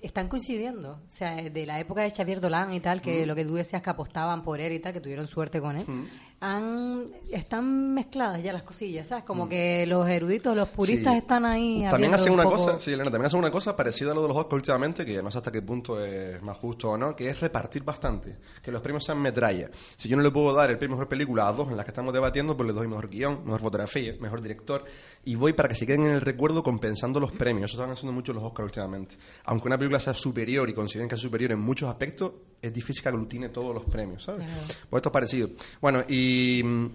[0.00, 1.00] están coincidiendo.
[1.06, 3.28] O sea, de la época de Xavier Dolan y tal, que Mm.
[3.28, 5.84] lo que tú decías que apostaban por él y tal, que tuvieron suerte con él,
[5.86, 6.06] Mm.
[6.44, 9.22] Han, están mezcladas ya las cosillas, ¿sabes?
[9.22, 11.18] Como que los eruditos, los puristas Sí.
[11.20, 11.86] están ahí.
[11.88, 14.22] También hacen un una poco- cosa, sí, Elena, también hacen una cosa parecida a lo
[14.22, 17.14] de los Oscars últimamente, que no sé hasta qué punto es más justo o no,
[17.14, 19.70] que es repartir bastante, que los premios sean metralla.
[19.96, 21.92] Si yo no le puedo dar el premio mejor película a dos en las que
[21.92, 24.84] estamos debatiendo, pues le doy mejor guion, mejor fotografía, mejor director,
[25.24, 27.70] y voy para que se queden en el recuerdo compensando los premios.
[27.70, 29.14] Eso están haciendo mucho los Oscars últimamente.
[29.44, 32.32] Aunque una película sea superior y consideren que es superior en muchos aspectos,
[32.62, 34.46] es difícil que aglutine todos los premios, ¿sabes?
[34.88, 35.50] Pues esto es parecido.
[35.80, 36.86] Bueno, y mm,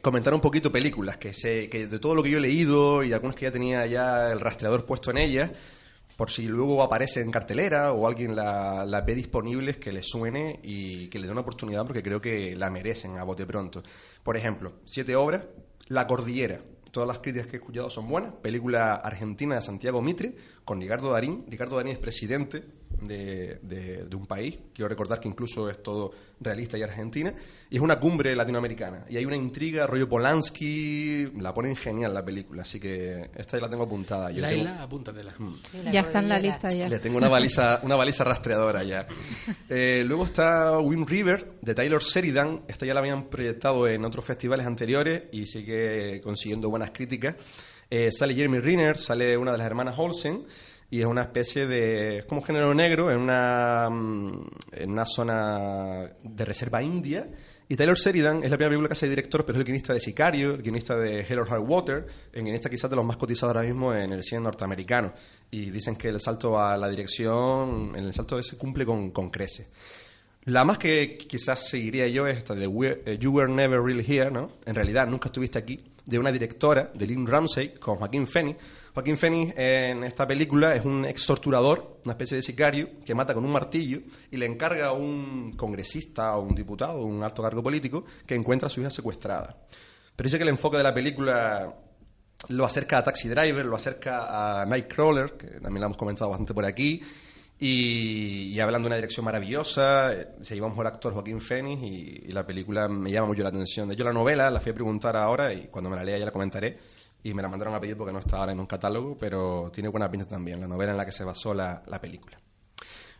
[0.00, 3.12] comentar un poquito películas, que, sé, que de todo lo que yo he leído y
[3.12, 5.50] algunas que ya tenía ya el rastreador puesto en ellas,
[6.16, 10.58] por si luego aparece en cartelera o alguien la, la ve disponibles, que le suene
[10.62, 13.82] y que le dé una oportunidad porque creo que la merecen a bote pronto.
[14.22, 15.44] Por ejemplo, siete obras,
[15.88, 16.60] La Cordillera.
[16.90, 18.34] Todas las críticas que he escuchado son buenas.
[18.40, 21.44] Película argentina de Santiago Mitre con Ricardo Darín.
[21.48, 22.64] Ricardo Darín es presidente
[23.02, 24.58] de, de- de un país.
[24.72, 27.32] Quiero recordar que incluso es todo realista y argentina.
[27.70, 29.04] Y es una cumbre latinoamericana.
[29.08, 31.30] Y hay una intriga, rollo Polanski.
[31.40, 32.62] La ponen genial la película.
[32.62, 34.30] Así que esta ya la tengo apuntada.
[34.30, 35.34] Yo Laila, tengo- apúntatela.
[35.92, 36.88] Ya está en la lista ya.
[36.88, 39.06] le tengo una baliza, una baliza rastreadora ya.
[39.68, 42.62] Eh, luego está Wind River de Taylor Sheridan.
[42.68, 47.34] Esta ya la habían proyectado en otros festivales anteriores y sigue consiguiendo buenas críticas.
[47.90, 50.44] Eh, sale Jeremy Renner, sale una de las hermanas Olsen
[50.90, 52.18] y es una especie de.
[52.18, 57.28] es como género negro en una, mm, en una zona de reserva india.
[57.66, 59.94] Y Taylor Sheridan es la primera película que hace de director, pero es el guionista
[59.94, 63.16] de Sicario, el guionista de Hell or High Water, el guionista quizás de los más
[63.16, 65.14] cotizados ahora mismo en el cine norteamericano.
[65.50, 69.30] Y dicen que el salto a la dirección, en el salto ese cumple con, con
[69.30, 69.68] crece.
[70.44, 74.30] La más que quizás seguiría yo es esta de eh, You Were Never Really Here,
[74.30, 74.52] ¿no?
[74.66, 78.58] En realidad nunca estuviste aquí, de una directora, de Lynn Ramsey, con Joaquín Phoenix.
[78.92, 83.34] Joaquín Phoenix en esta película es un ex torturador, una especie de sicario, que mata
[83.34, 84.00] con un martillo
[84.30, 88.68] y le encarga a un congresista o un diputado, un alto cargo político, que encuentra
[88.68, 89.56] a su hija secuestrada.
[90.14, 91.74] Pero dice que el enfoque de la película
[92.48, 96.54] lo acerca a Taxi Driver, lo acerca a Nightcrawler, que también lo hemos comentado bastante
[96.54, 97.00] por aquí,
[97.58, 101.82] y, y hablan de una dirección maravillosa, eh, se lleva un mejor actor Joaquín Phoenix
[101.82, 103.88] y, la película me llama mucho la atención.
[103.88, 106.24] De hecho, la novela la fui a preguntar ahora y cuando me la lea ya
[106.24, 106.76] la comentaré,
[107.22, 109.88] y me la mandaron a pedir porque no está ahora en un catálogo, pero tiene
[109.88, 112.38] buena pinta también, la novela en la que se basó la, la película.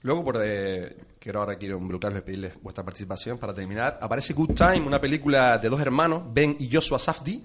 [0.03, 3.99] Luego, por de, quiero ahora quiero involucrarles y pedirles vuestra participación para terminar.
[4.03, 7.41] Aparece Good Time, una película de dos hermanos, Ben y Joshua Safdie,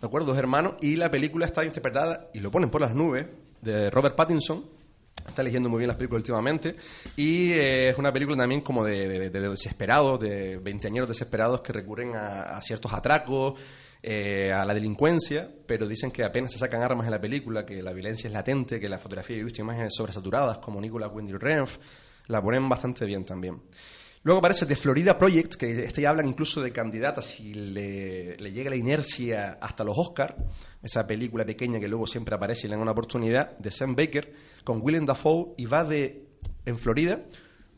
[0.00, 0.28] ¿de acuerdo?
[0.28, 3.26] Dos hermanos, y la película está interpretada, y lo ponen por las nubes,
[3.60, 4.64] de Robert Pattinson.
[5.28, 6.76] Está leyendo muy bien las películas últimamente.
[7.16, 11.72] Y eh, es una película también como de, de- de desesperados, de veinteañeros desesperados que
[11.72, 13.54] recurren a, ciertos atracos,
[14.02, 17.82] eh, a la delincuencia, pero dicen que apenas se sacan armas en la película, que
[17.82, 21.80] la violencia es latente, que la fotografía, he visto imágenes sobresaturadas como Nicolas Winding Refn,
[22.28, 23.60] la ponen bastante bien también.
[24.22, 28.52] Luego aparece The Florida Project, que este ya hablan incluso de candidatas y le, le
[28.52, 30.34] llega la inercia hasta los Oscars.
[30.82, 34.30] Esa película pequeña que luego siempre aparece y le dan una oportunidad, de Sam Baker,
[34.62, 36.26] con Willem Dafoe, y va de,
[36.66, 37.24] en Florida,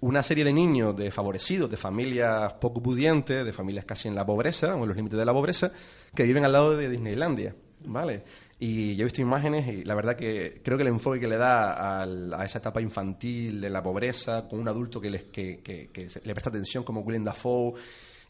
[0.01, 4.75] una serie de niños desfavorecidos, de familias poco pudientes, de familias casi en la pobreza,
[4.75, 5.71] o en los límites de la pobreza,
[6.13, 7.55] que viven al lado de Disneylandia,
[7.87, 8.25] ¿vale?
[8.65, 11.37] Y yo he visto imágenes y la verdad que creo que el enfoque que le
[11.37, 15.89] da a esa etapa infantil de la pobreza, con un adulto que, les, que,
[16.23, 17.75] le presta atención como Willem Dafoe,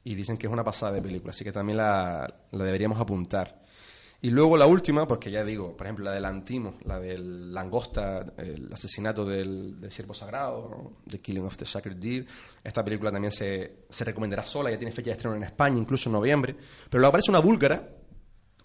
[0.05, 3.61] y dicen que es una pasada de película, así que también la, deberíamos apuntar.
[4.23, 8.33] Y luego la última, porque ya digo, por ejemplo, la del Antimo, la del Langosta,
[8.39, 10.93] el asesinato del, del ciervo sagrado.
[11.07, 12.25] The Killing of the Sacred Deer.
[12.65, 16.09] Esta película también se, se recomendará sola, ya tiene fecha de estreno en España, incluso
[16.09, 16.57] en noviembre.
[16.89, 17.87] Pero luego aparece una búlgara,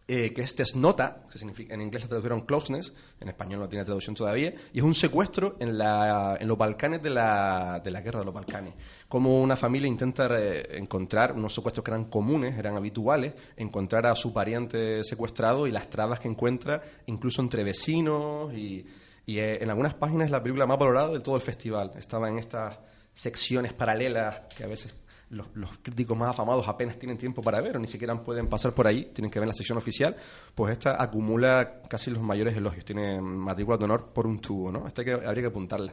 [0.10, 3.84] eh, que es Tesnota, que significa, en inglés la tradujeron closeness, en español no tiene
[3.84, 8.00] traducción todavía, y es un secuestro en, la, en los Balcanes de la, de la
[8.00, 8.74] guerra de los Balcanes.
[9.10, 10.30] Como una familia intenta
[10.72, 15.90] encontrar unos secuestros que eran comunes, eran habituales, encontrar a su pariente secuestrado y las
[15.90, 18.86] trabas que encuentra, incluso entre vecinos, y,
[19.26, 21.92] y, eh, en algunas páginas la película más valorada de todo el festival.
[21.98, 22.80] Estaba en estas
[23.14, 24.96] secciones paralelas que a veces
[25.30, 28.74] los, los críticos más afamados apenas tienen tiempo para ver o ni siquiera pueden pasar
[28.74, 30.16] por ahí, tienen que ver la sección oficial,
[30.56, 34.88] pues esta acumula casi los mayores elogios, tiene matrícula de honor por un tubo, ¿no?
[34.88, 35.92] Esta hay que, habría que apuntarla.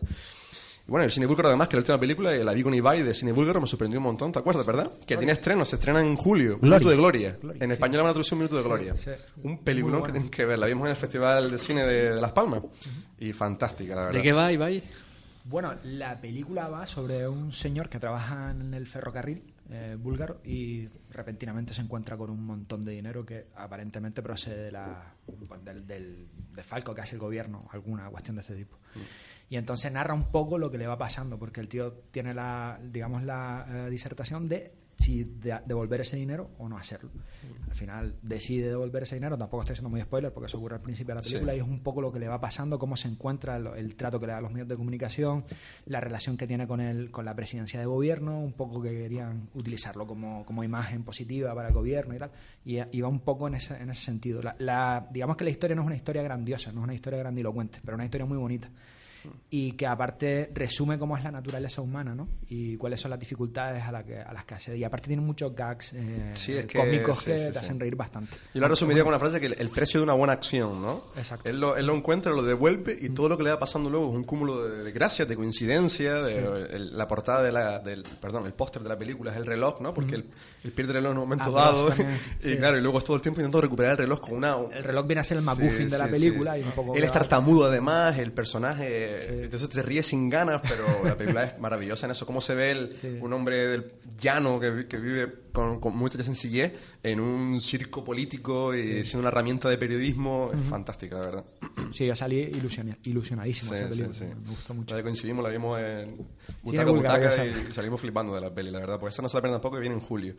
[0.87, 3.15] Y bueno, el Cine Búlgaro además, que la última película, la vi con Ibai de
[3.15, 4.93] Cine Búlgaro, me sorprendió un montón, ¿te acuerdas, verdad?
[5.07, 6.79] Que tiene estreno, se estrena en julio, Gloria.
[6.79, 7.39] Minuto de Gloria.
[7.41, 7.73] Gloria, en sí.
[7.73, 8.95] español la van a traducir Minuto de Sí, Gloria.
[8.97, 9.11] sí.
[9.43, 12.21] Un peliculón que tienen que ver, la vimos en el Festival de Cine de, de
[12.21, 12.61] Las Palmas.
[13.19, 14.19] Y fantástica, la verdad.
[14.19, 14.83] ¿De qué va, Ibai?
[15.45, 20.89] Bueno, la película va sobre un señor que trabaja en el ferrocarril eh, búlgaro y
[21.11, 25.15] repentinamente se encuentra con un montón de dinero que aparentemente procede de la,
[25.63, 26.29] del, del
[26.95, 28.79] que hace el gobierno, alguna cuestión de este tipo.
[29.51, 32.81] Y entonces narra un poco lo que le va pasando, porque el tío tiene la,
[32.83, 37.11] digamos, la eh, disertación de si de- devolver ese dinero o no hacerlo.
[37.69, 40.81] Al final decide devolver ese dinero, tampoco estoy siendo muy spoiler porque eso ocurre al
[40.83, 41.31] principio de la Sí.
[41.33, 43.97] película y es un poco lo que le va pasando, cómo se encuentra, el, el
[43.97, 45.45] trato que le da a los medios de comunicación,
[45.87, 49.49] la relación que tiene con el, con la presidencia de gobierno, un poco que querían
[49.55, 52.31] utilizarlo como, como imagen positiva para el gobierno y tal,
[52.65, 54.41] y, y va un poco en ese, en ese sentido.
[54.43, 57.19] La, la- digamos que la historia no es una historia grandiosa, no es una historia
[57.19, 58.69] grandilocuente, pero una historia muy bonita
[59.51, 62.29] y que aparte resume cómo es la naturaleza humana, ¿no?
[62.49, 64.79] Y cuáles son las dificultades a, la que, a las que accede.
[64.79, 67.79] Y aparte tiene muchos gags eh, Sí, es que- cómicos sí, que sí, te hacen
[67.81, 68.37] reír bastante.
[68.55, 71.05] Yo lo resumiría con una frase que el, el precio de una buena acción, ¿no?
[71.17, 71.49] Exacto.
[71.49, 74.11] Él lo, él lo encuentra, lo devuelve y todo lo que le va pasando luego
[74.11, 78.03] es un cúmulo de, de gracias, de coincidencia, de, el- la portada de la, del,
[78.21, 79.95] perdón, el póster de la película es el reloj, ¿no?
[79.95, 80.25] Porque Ujú.
[80.25, 80.31] él,
[80.65, 82.11] él pierde el reloj en un momento Ah, dado también,
[82.45, 84.57] y claro, y luego es todo el tiempo intentando recuperar el reloj con una...
[84.73, 86.95] El reloj viene a ser el MacGuffin de la película y un poco...
[86.95, 89.14] Él es tartamudo además, el personaje,
[89.45, 92.71] entonces te ríes sin ganas, pero la película es maravillosa en eso, cómo se ve
[92.73, 98.05] el, un hombre del llano que, que vive con, con mucha sencillez en un circo
[98.05, 100.69] político y siendo una herramienta de periodismo, es Ujú.
[100.71, 101.45] fantástica, la verdad.
[101.93, 104.19] Sí, yo salí ilusiona- ilusionadísimo Sí, esa sí, película.
[104.19, 104.25] sí.
[104.43, 104.95] Me gustó mucho.
[104.97, 106.27] La coincidimos, la vimos en
[106.63, 109.41] Butaca Butaca y salimos flipando de la peli, la verdad, porque esa no se la
[109.43, 110.35] pierdan tampoco que viene en julio.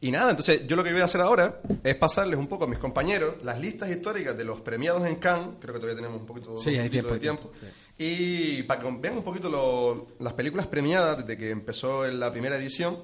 [0.00, 2.66] Y nada, entonces yo lo que voy a hacer ahora es pasarles un poco a
[2.66, 6.26] mis compañeros las listas históricas de los premiados en Cannes, creo que todavía tenemos un
[6.26, 7.52] poquito, Sí, un hay tiempo, de hay tiempo,
[8.04, 12.30] y para que vean un poquito lo- las películas premiadas desde que empezó en la
[12.32, 12.98] primera edición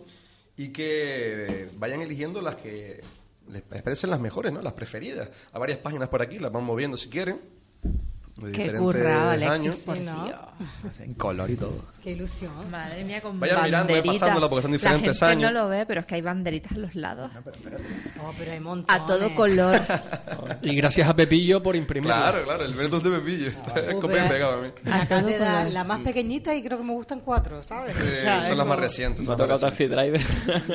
[0.56, 3.02] y que eh, vayan eligiendo las que
[3.48, 4.60] les parecen las mejores, ¿no?
[4.60, 5.28] Las preferidas.
[5.52, 7.40] A varias páginas por aquí, las van moviendo si quieren.
[8.36, 9.76] de Qué currado, Alexis, años.
[9.84, 10.24] por Sí, ¿no?
[10.24, 10.38] Dios.
[11.00, 11.84] En color y todo.
[12.02, 12.52] Qué ilusión.
[12.70, 14.20] Madre mía, con Vayan mirando, eh, banderitas.
[14.20, 15.52] pasándola, porque son diferentes La gente años.
[15.52, 17.30] no lo ve, pero es que hay banderitas a los lados.
[18.24, 19.02] Oh, pero hay montones.
[19.02, 19.80] A todo color.
[20.62, 22.16] Y gracias a Pepillo por imprimirla.
[22.16, 23.48] Claro, claro, el Benetton de Pepillo.
[23.48, 24.68] Está copiado y pero- pegado a mí.
[24.90, 27.94] Acabas de dar la más pequeñita y creo que me gustan cuatro, ¿sabes?
[27.96, 29.20] Sí, O sea, son es las más como- recientes.
[29.20, 30.20] Me ha más tocado Taxi Driver.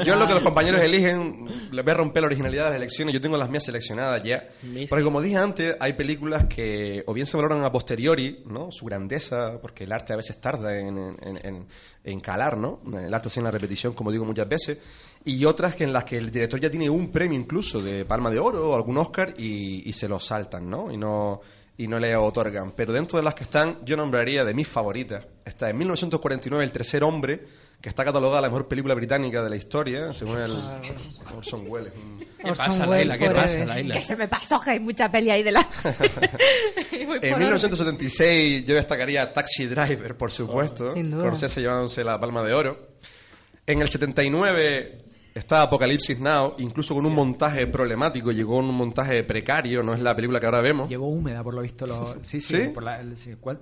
[0.06, 3.14] Yo lo que los compañeros eligen, les voy a romper la originalidad de las elecciones.
[3.14, 4.48] Yo tengo las mías seleccionadas ya.
[4.90, 8.72] Porque como dije antes, hay películas que o bien se valoran a posteriori, ¿no?
[8.72, 11.66] Su grandeza, porque el arte a veces tarda en, en, en-
[12.04, 12.80] en calar, ¿no?
[12.96, 14.78] El arte sin la repetición, como digo muchas veces.
[15.26, 18.30] Y otras que en las que el director ya tiene un premio incluso de Palma
[18.30, 20.92] de Oro o algún Oscar y, y se lo saltan, ¿no?
[20.92, 21.40] Y no
[21.78, 22.72] y no le otorgan.
[22.72, 25.26] Pero dentro de las que están, yo nombraría de mis favoritas.
[25.46, 27.42] Está en 1949 El Tercer Hombre,
[27.82, 30.52] que está catalogada la mejor película británica de la historia, según el
[31.36, 31.92] Orson Welles.
[32.38, 33.18] ¿Qué pasa, Laila?
[33.18, 33.96] ¿Qué pasa, Laila?
[33.96, 35.64] Que se me pasó, que hay mucha peli ahí de la...
[37.06, 37.40] Por En orden.
[37.40, 40.94] 1976 yo destacaría Taxi Driver, por supuesto.
[40.94, 41.24] Sin duda.
[41.24, 42.94] Scorsese llevándose la palma de oro.
[43.66, 45.03] En el 79
[45.34, 50.00] Está Apocalipsis Now, incluso con un montaje problemático, llegó en un montaje precario, no es
[50.00, 50.88] la película que ahora vemos.
[50.88, 51.88] Llegó húmeda, por lo visto.
[51.88, 52.70] Lo, sí, sí, ¿Sí?
[52.70, 53.16] por la- el-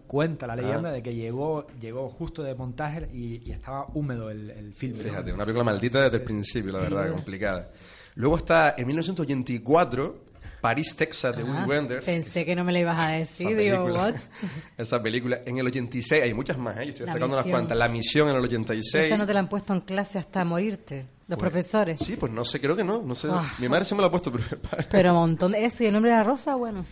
[0.06, 0.92] cuenta la leyenda Ah.
[0.92, 4.98] de que llegó, llegó justo de montaje y, y estaba húmedo el, el film.
[4.98, 7.70] Fíjate, una película maldita desde el principio, la verdad, complicada.
[8.16, 10.26] Luego está en 1984,
[10.60, 12.06] París, Texas, de Ah, Wim Wenders.
[12.06, 14.04] Pensé que no me la ibas a decir, Esa digo, película.
[14.04, 14.16] what?
[14.78, 15.42] Esa película.
[15.46, 16.86] En el 86, hay muchas más, ¿eh?
[16.86, 17.78] Yo estoy La destacando unas cuantas.
[17.78, 19.06] La misión en el 86.
[19.06, 22.00] Eso no te la han puesto en clase hasta morirte, los Pues, profesores.
[22.00, 23.02] Sí, pues no sé, creo que no.
[23.02, 23.28] no sé.
[23.32, 23.44] Ah.
[23.60, 24.44] Mi madre se me lo ha puesto, pero...
[24.92, 25.84] Pero un montón de eso.
[25.84, 26.56] ¿Y el nombre de la rosa?
[26.56, 26.86] Bueno.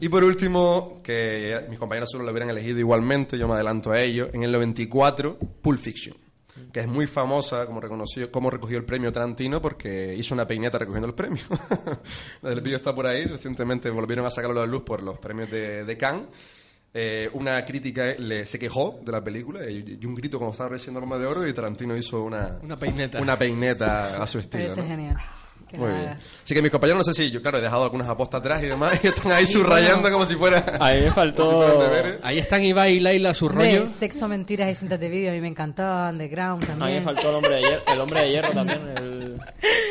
[0.00, 4.00] Y por último, que mis compañeros solo lo hubieran elegido igualmente, yo me adelanto a
[4.00, 6.16] ello, en el 94, Pulp Fiction,
[6.72, 10.78] que es muy famosa como, reconoció, como recogió el premio Tarantino porque hizo una peineta
[10.78, 11.42] recogiendo el premio.
[12.42, 15.50] el vídeo está por ahí, recientemente volvieron a sacarlo a la luz por los premios
[15.50, 16.24] de, de Cannes.
[16.94, 20.70] Eh, una crítica le, se quejó de la película y, y un grito como estaba
[20.70, 23.20] recién Norma de Oro y Tarantino hizo una, Una peineta.
[23.20, 24.64] una peineta a su estilo.
[24.64, 24.88] Parece ¿no?
[24.88, 25.16] genial.
[25.68, 26.16] Que Muy bien.
[26.44, 28.66] Así que mis compañeros, no sé si yo, claro, he dejado algunas apostas atrás y
[28.66, 30.64] demás, y están ahí subrayando como si fuera.
[30.80, 31.50] Ahí me si faltó.
[31.50, 32.18] fueran deberes.
[32.22, 33.88] Ahí están Ibai y Laila, su rollo.
[33.88, 35.32] Sexo, mentiras y cintas de vídeo.
[35.32, 36.08] A mí me encantaba.
[36.08, 36.98] Underground A mí también.
[37.00, 39.40] me faltó el hombre de hierro, el hombre de hierro también, el,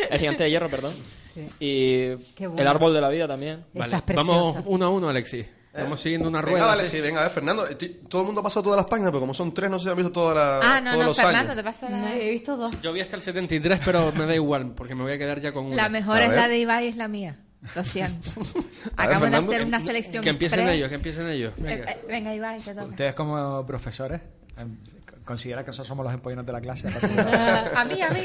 [0.10, 0.94] el gigante de hierro, perdón.
[1.34, 1.48] Sí.
[1.60, 2.62] Y bueno.
[2.62, 3.66] el árbol de la vida también.
[3.74, 5.46] Esa Vale, vamos uno a uno, Alexis.
[5.76, 6.66] Estamos siguiendo una Venga, rueda.
[6.68, 6.90] vale, ¿sí?
[6.92, 7.68] sí, venga, a ver, Fernando.
[7.68, 7.76] eh,
[8.10, 9.96] Todo el mundo ha pasado todas las páginas, pero como son tres, no se han
[9.98, 11.56] visto todas las, Ah, no, todos no, los Fernando, años.
[11.56, 11.98] te paso la...
[11.98, 12.82] No, he visto dos.
[12.82, 15.52] Yo vi hasta el 73, pero me da igual, porque me voy a quedar ya
[15.52, 15.76] con una.
[15.76, 16.40] La mejor A es ver.
[16.40, 17.36] la de Ibai y es la mía.
[17.76, 18.30] Lo siento.
[18.96, 20.78] Acabo de hacer una selección Que empiecen express.
[20.78, 21.54] ellos, que empiecen ellos.
[21.58, 21.92] Eh, Venga.
[21.92, 22.86] eh, venga, Ibai, te toca.
[22.86, 24.22] Ustedes como profesores,
[24.58, 24.78] em,
[25.26, 26.88] ¿considera que nosotros somos los empollones de la clase?
[27.76, 28.22] a mí, a mí.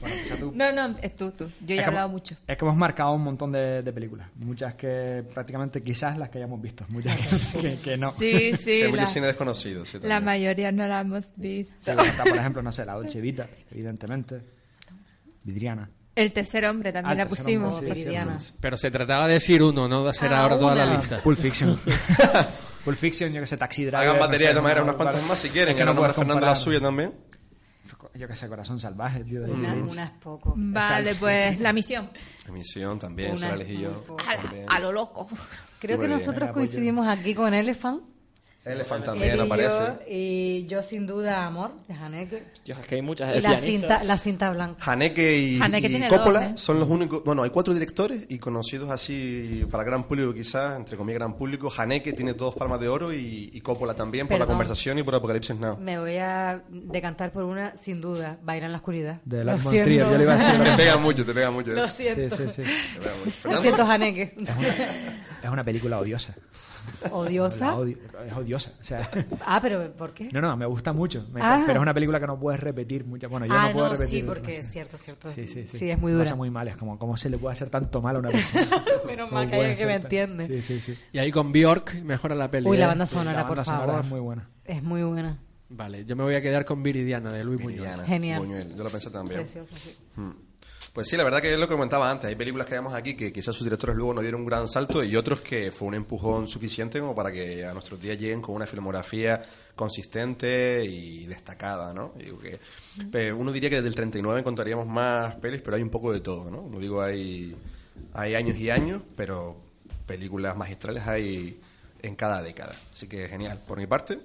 [0.00, 0.52] Bueno, tú.
[0.54, 1.44] No, no, es tú, tú.
[1.60, 2.34] Yo ya he que hablado hemos- mucho.
[2.46, 4.28] Es que hemos marcado un montón de, de películas.
[4.36, 6.84] Muchas que prácticamente quizás las que hayamos visto.
[6.88, 8.10] Muchas que, que no.
[8.12, 8.70] Sí, sí.
[8.72, 9.88] Hay la, muchos cine desconocidos.
[9.88, 11.72] sí, la mayoría no la hemos visto.
[11.78, 14.40] Sí, está, por ejemplo, no sé, la Dolce Vita, evidentemente.
[15.44, 15.88] Vidriana.
[16.14, 17.76] El tercer hombre también Ah, la pusimos.
[17.76, 17.94] hombre,
[18.40, 18.54] sí.
[18.60, 20.96] Pero se trataba de decir uno, no de hacer Ah, ahora toda la una.
[20.96, 21.18] lista.
[21.18, 21.78] Pulp Fiction.
[22.84, 24.00] Pulp Fiction, yo que sé, Taxi Driver.
[24.00, 25.70] Hagan no batería sé, de no, unas cuantas más si quieren.
[25.70, 27.12] Es que no no puedes Fernando la suya también.
[28.14, 29.42] Yo que sé, Corazón Salvaje, tío.
[29.42, 30.54] de- Una, una es poco.
[30.56, 32.10] Vale, pues la misión.
[32.48, 34.04] Emisión también, Una se la elegí yo.
[34.68, 35.28] A, lo loco.
[35.78, 36.18] Creo Muy que bien.
[36.18, 38.02] nosotros coincidimos aquí con Elephant.
[38.64, 39.76] Elephant Él también y aparece.
[39.76, 42.44] yo, y yo sin duda Amor, de Haneke.
[42.66, 43.34] Yo, es que hay muchas.
[43.34, 44.92] Y la cinta, la cinta blanca.
[44.92, 46.52] Haneke y, Haneke y Coppola dos, ¿eh?
[46.56, 47.24] son los únicos.
[47.24, 51.72] Bueno, hay cuatro directores y conocidos así para gran público, quizás, entre comillas, gran público.
[51.74, 55.14] Haneke tiene dos palmas de oro y, y Coppola también por la conversación y por
[55.14, 55.78] Apocalipsis Now.
[55.78, 59.20] Me voy a decantar por una, sin duda, Baila en la oscuridad.
[59.24, 59.40] De.
[59.70, 60.64] Trier, yo le iba a decir.
[60.64, 61.70] Te pega mucho, te pega mucho.
[61.70, 62.36] Lo siento.
[62.36, 62.62] Sí, sí, sí.
[62.94, 63.50] Te pega mucho.
[63.50, 64.34] Lo siento, Haneke.
[64.36, 66.34] Es una, es una película odiosa.
[67.12, 67.74] ¿Odiosa?
[67.76, 68.72] odio- es odiosa.
[68.80, 69.08] O sea,
[69.46, 70.28] Ah, pero ¿por qué?
[70.32, 71.26] no, no, me gusta mucho.
[71.32, 71.62] me- Ah.
[71.66, 73.30] Pero es una película que no puedes repetir muchas.
[73.30, 74.20] Bueno, yo ah, no puedo no, repetir.
[74.20, 74.72] sí, porque no es sé.
[74.72, 75.28] cierto, cierto.
[75.28, 75.78] Sí, sí, sí.
[75.78, 76.24] Sí, es muy dura.
[76.24, 76.68] pasa muy mal.
[76.68, 78.66] Es como, ¿cómo se le puede hacer tanto mal a una persona?
[79.06, 80.46] Menos ¿Cómo mal que alguien que me tan- entiende.
[80.46, 80.98] Sí, sí, sí.
[81.12, 82.68] Y ahí con Bjork mejora la peli.
[82.68, 82.88] Uy, la ¿eh?
[82.88, 84.04] banda Sí, sonora, la por banda sonora favor.
[84.04, 84.48] es muy buena.
[84.64, 85.38] Es muy buena.
[85.72, 87.78] Vale, yo me voy a quedar con Viridiana de Luis Buñuel.
[87.80, 88.40] Viridiana, Genial.
[88.40, 89.40] Buñuel, yo lo pensé también.
[89.42, 89.96] Preciosa, sí.
[90.16, 90.30] Mm.
[90.92, 92.28] Pues sí, la verdad que es lo que comentaba antes.
[92.28, 95.04] Hay películas que vemos aquí que quizás sus directores luego no dieron un gran salto
[95.04, 98.54] y otros que fue un empujón suficiente como para que a nuestros días lleguen con
[98.56, 99.42] una filmografía
[99.76, 102.12] consistente y destacada, ¿no?
[102.16, 102.58] Digo que,
[103.12, 106.20] eh, uno diría que desde el 39 encontraríamos más pelis, pero hay un poco de
[106.20, 106.68] todo, ¿no?
[106.68, 107.54] No digo hay,
[108.14, 109.56] hay años y años, pero
[110.06, 111.60] películas magistrales hay
[112.02, 112.74] en cada década.
[112.90, 113.60] Así que genial.
[113.66, 114.18] Por mi parte,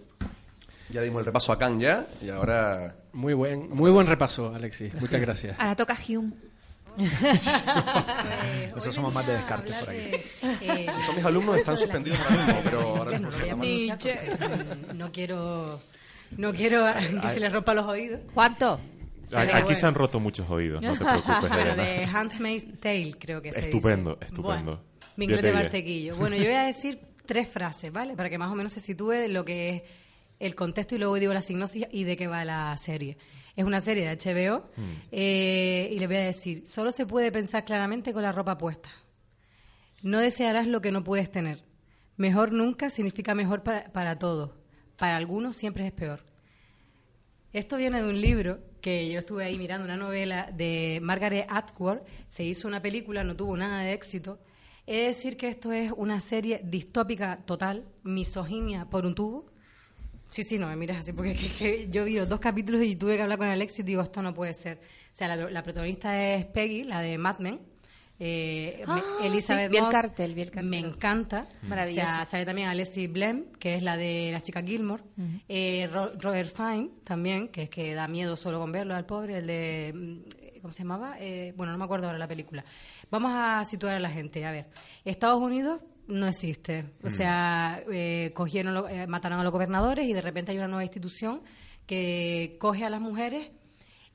[0.90, 2.96] ya dimos el repaso a Khan ya y ahora...
[3.14, 4.94] Muy buen, muy buen repaso, Alexis.
[4.96, 5.58] Muchas gracias.
[5.60, 6.34] Ahora toca Hume.
[8.74, 10.00] Nosotros somos más de descarte por aquí.
[10.62, 13.98] Eh, Son mis alumnos, están suspendidos ahora mismo, pero ahora no mismo pronunciar
[14.38, 15.82] porque no quiero,
[16.38, 16.86] no quiero
[17.22, 18.22] que se les rompa los oídos.
[18.34, 18.80] ¿Cuánto?
[19.34, 19.76] Aquí bueno.
[19.76, 21.84] se han roto muchos oídos, no te preocupes, Bueno, Elena.
[21.84, 24.26] de Handmaid's Tale creo que se Estupendo, dice.
[24.28, 24.64] estupendo.
[24.72, 24.82] Bueno,
[25.18, 26.16] mi inglés de barsequillo.
[26.16, 28.16] Bueno, yo voy a decir tres frases, ¿vale?
[28.16, 29.84] Para que más o menos se sitúe lo que es
[30.40, 33.18] el contexto y luego digo la sinopsis y de qué va la serie.
[33.56, 34.70] Es una serie de HBO
[35.12, 38.90] eh, y le voy a decir, solo se puede pensar claramente con la ropa puesta.
[40.02, 41.64] No desearás lo que no puedes tener.
[42.18, 44.52] Mejor nunca significa mejor para, para todos.
[44.98, 46.26] Para algunos siempre es peor.
[47.54, 52.00] Esto viene de un libro que yo estuve ahí mirando, una novela de Margaret Atwood.
[52.28, 54.40] Se hizo una película, no tuvo nada de éxito.
[54.86, 59.46] He de decir que esto es una serie distópica total, misoginia por un tubo.
[60.36, 62.82] Sí, sí, no me miras así, porque es que- que yo vi los dos capítulos
[62.84, 64.80] y tuve que hablar con Alexis y digo, esto no puede ser.
[65.14, 67.62] O sea, la, la protagonista es Peggy, la de Mad Men.
[68.20, 70.70] Eh, Ah, Elizabeth sí, vi el Moss, cartel, vi el cartel.
[70.70, 71.48] Me encanta.
[71.64, 72.08] Maravilloso.
[72.08, 75.04] O sea, sale también Alessi Blem, que es la de la chica Gilmore.
[75.48, 79.38] Eh, Ro- Robert Fine, también, que es que da miedo solo con verlo al pobre,
[79.38, 79.94] el de...
[79.96, 81.16] mm, ¿cómo se llamaba?
[81.20, 82.64] Eh, bueno, no me acuerdo ahora la película.
[83.12, 84.46] Vamos a situar a la gente.
[84.46, 84.66] A ver,
[85.06, 86.86] Estados Unidos no existe.
[87.04, 87.10] O Mm.
[87.10, 91.42] sea, eh, cogieron, eh, mataron a los gobernadores y de repente hay una nueva institución
[91.86, 93.52] que coge a las mujeres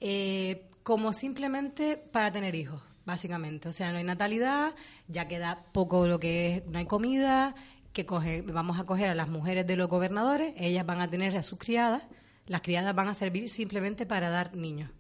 [0.01, 3.69] eh, como simplemente para tener hijos, básicamente.
[3.69, 4.75] O sea, no hay natalidad,
[5.09, 7.55] ya queda poco lo que es, no hay comida,
[7.93, 11.37] que coge, vamos a coger a las mujeres de los gobernadores, ellas van a tener
[11.37, 12.03] a sus criadas,
[12.47, 14.91] las criadas van a servir simplemente para dar niños.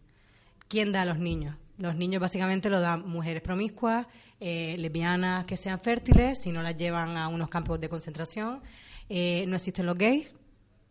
[0.69, 1.57] ¿Quién da a los niños?
[1.81, 4.07] Los niños básicamente lo dan mujeres promiscuas,
[4.39, 8.61] eh, lesbianas que sean fértiles, si no las llevan a unos campos de concentración.
[9.09, 10.29] Eh, no existen los gays,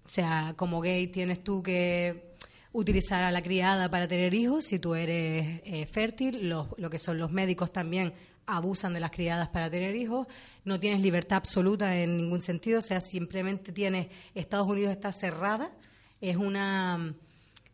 [0.03, 2.33] o sea, como gay tienes tú que
[2.71, 6.49] utilizar a la criada para tener hijos si tú eres eh, fértil.
[6.49, 8.11] Los, lo que son los médicos también
[8.47, 10.25] abusan de las criadas para tener hijos.
[10.65, 12.79] No tienes libertad absoluta en ningún sentido.
[12.79, 14.07] O sea, simplemente tienes.
[14.33, 15.71] Estados Unidos está cerrada.
[16.19, 17.13] Es una.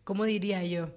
[0.04, 0.90] ¿Cómo diría yo?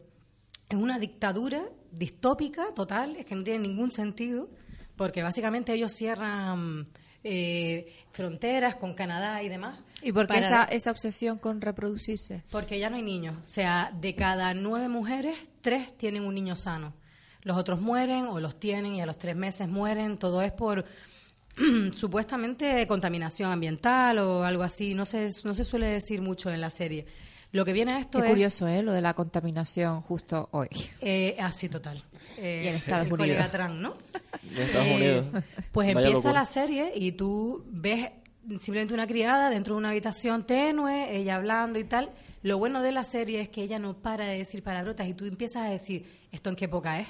[0.69, 1.63] Es una dictadura
[1.93, 3.17] distópica total.
[3.17, 4.49] Es que no tiene ningún sentido.
[4.97, 6.89] Porque básicamente ellos cierran
[7.23, 9.81] eh, fronteras con Canadá y demás.
[10.03, 12.43] ¿Y por qué esa, esa obsesión con reproducirse?
[12.51, 13.37] porque ya no hay niños.
[13.43, 16.95] O sea, de cada nueve mujeres, tres tienen un niño sano.
[17.43, 20.19] Los otros mueren o los tienen y a los tres meses mueren.
[20.19, 20.85] Todo es por
[21.93, 24.95] supuestamente contaminación ambiental o algo así.
[24.95, 27.07] No se, no se suele decir mucho en la serie.
[27.53, 28.31] Lo que viene a esto Qué es...
[28.31, 28.83] curioso, ¿eh?
[28.83, 30.69] Lo de la contaminación justo hoy.
[31.01, 32.03] Eh, así, total.
[32.37, 33.37] Eh, Y en Estados el Unidos.
[33.37, 33.95] colega Trump, ¿no?
[34.55, 35.27] De Estados Unidos.
[35.73, 36.33] Pues Vaya empieza locura.
[36.41, 38.11] la serie y tú ves
[38.61, 42.11] simplemente una criada dentro de una habitación tenue, ella hablando y tal.
[42.43, 45.25] Lo bueno de la serie es que ella no para de decir palabrotas y tú
[45.25, 47.09] empiezas a decir, ¿esto en qué época es?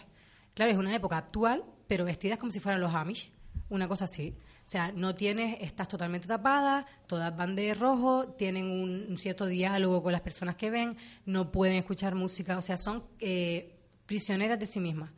[0.55, 3.30] Claro, es una época actual, pero vestidas como si fueran los Amish,
[3.68, 4.34] una cosa así.
[4.68, 10.02] O sea, no tienes, estás totalmente tapada, todas van de rojo, tienen un, cierto diálogo
[10.02, 10.94] con las personas que ven,
[11.24, 15.10] no pueden escuchar música, o sea, son eh, prisioneras de sí mismas.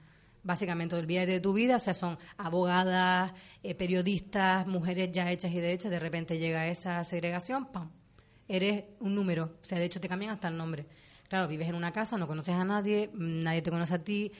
[0.44, 3.32] Básicamente, olvídate de tu vida, o sea, son abogadas,
[3.64, 7.90] eh, periodistas, mujeres ya hechas y derechas, de repente llega esa segregación, ¡pam!
[8.46, 10.86] Eres un número, o sea, de hecho te cambian hasta el nombre.
[11.28, 14.30] Claro, vives en una casa, no conoces a nadie, nadie te conoce a ti.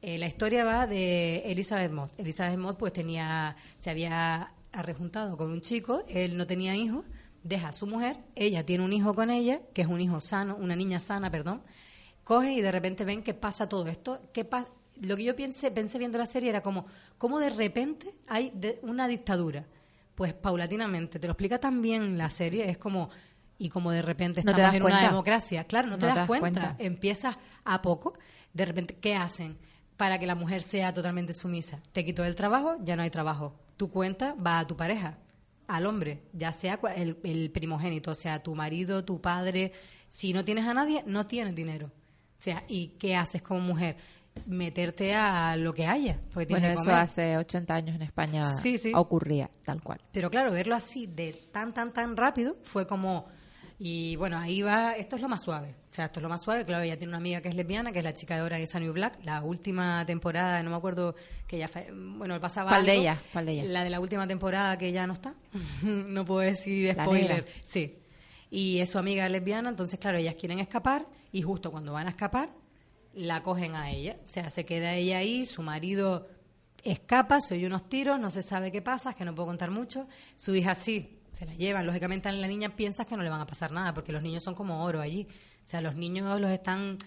[0.00, 2.12] Eh, la historia va de Elizabeth Mott.
[2.20, 7.04] Elizabeth Mott pues tenía, se había arrejuntado con un chico, él no tenía hijos,
[7.42, 10.56] deja a su mujer, ella tiene un hijo con ella, que es un hijo sano,
[10.56, 11.62] una niña sana, perdón,
[12.24, 14.20] coge y de repente ven que pasa todo esto.
[14.32, 14.68] ¿Qué pa-
[15.00, 16.86] lo que yo pensé, pensé viendo la serie era como,
[17.18, 19.66] ¿cómo de repente hay de- una dictadura?
[20.14, 23.08] Pues paulatinamente, te lo explica tan bien la serie, es como,
[23.58, 25.64] y como de repente estamos en una democracia.
[25.64, 26.60] Claro, no te das, cuenta.
[26.60, 26.76] cuenta.
[26.78, 28.12] Empiezas a poco,
[28.52, 29.56] de repente, ¿qué hacen?
[30.00, 31.78] Para que la mujer sea totalmente sumisa.
[31.92, 33.54] Te quito el trabajo, ya no hay trabajo.
[33.76, 35.18] Tu cuenta va a tu pareja,
[35.68, 39.72] al hombre, ya sea el, el primogénito, o sea, tu marido, tu padre.
[40.08, 41.88] Si no tienes a nadie, no tienes dinero.
[41.88, 43.96] O sea, ¿y qué haces como mujer?
[44.46, 46.18] Meterte a lo que haya.
[46.32, 48.92] Porque Bueno, que eso hace 80 años en España Sí, sí.
[48.94, 50.00] ocurría, tal cual.
[50.12, 53.26] Pero claro, verlo así de tan, tan, tan rápido fue como...
[53.82, 55.74] Y bueno, ahí va, esto es lo más suave.
[55.90, 56.66] O sea, esto es lo más suave.
[56.66, 58.78] Claro, ella tiene una amiga que es lesbiana, que es la chica de is the
[58.78, 59.20] New Black.
[59.24, 61.14] La última temporada, no me acuerdo
[61.46, 61.70] que ella...
[61.90, 63.18] Bueno, pasaba ¿Cuál de ellas?
[63.32, 63.66] ¿Cuál de ellas?
[63.68, 65.34] La de la última temporada que ya no está.
[65.82, 67.46] no puedo decir spoiler.
[67.64, 67.96] Sí.
[68.50, 72.10] Y es su amiga lesbiana, entonces, claro, ellas quieren escapar y justo cuando van a
[72.10, 72.50] escapar,
[73.14, 74.18] la cogen a ella.
[74.26, 76.28] O sea, se queda ella ahí, su marido
[76.84, 79.70] escapa, se oye unos tiros, no se sabe qué pasa, es que no puedo contar
[79.70, 80.06] mucho.
[80.36, 81.86] Su hija sí, se la llevan.
[81.86, 84.54] Lógicamente la niña piensa que no le van a pasar nada, porque los niños son
[84.54, 85.26] como oro allí.
[85.64, 86.98] O sea, los niños los están,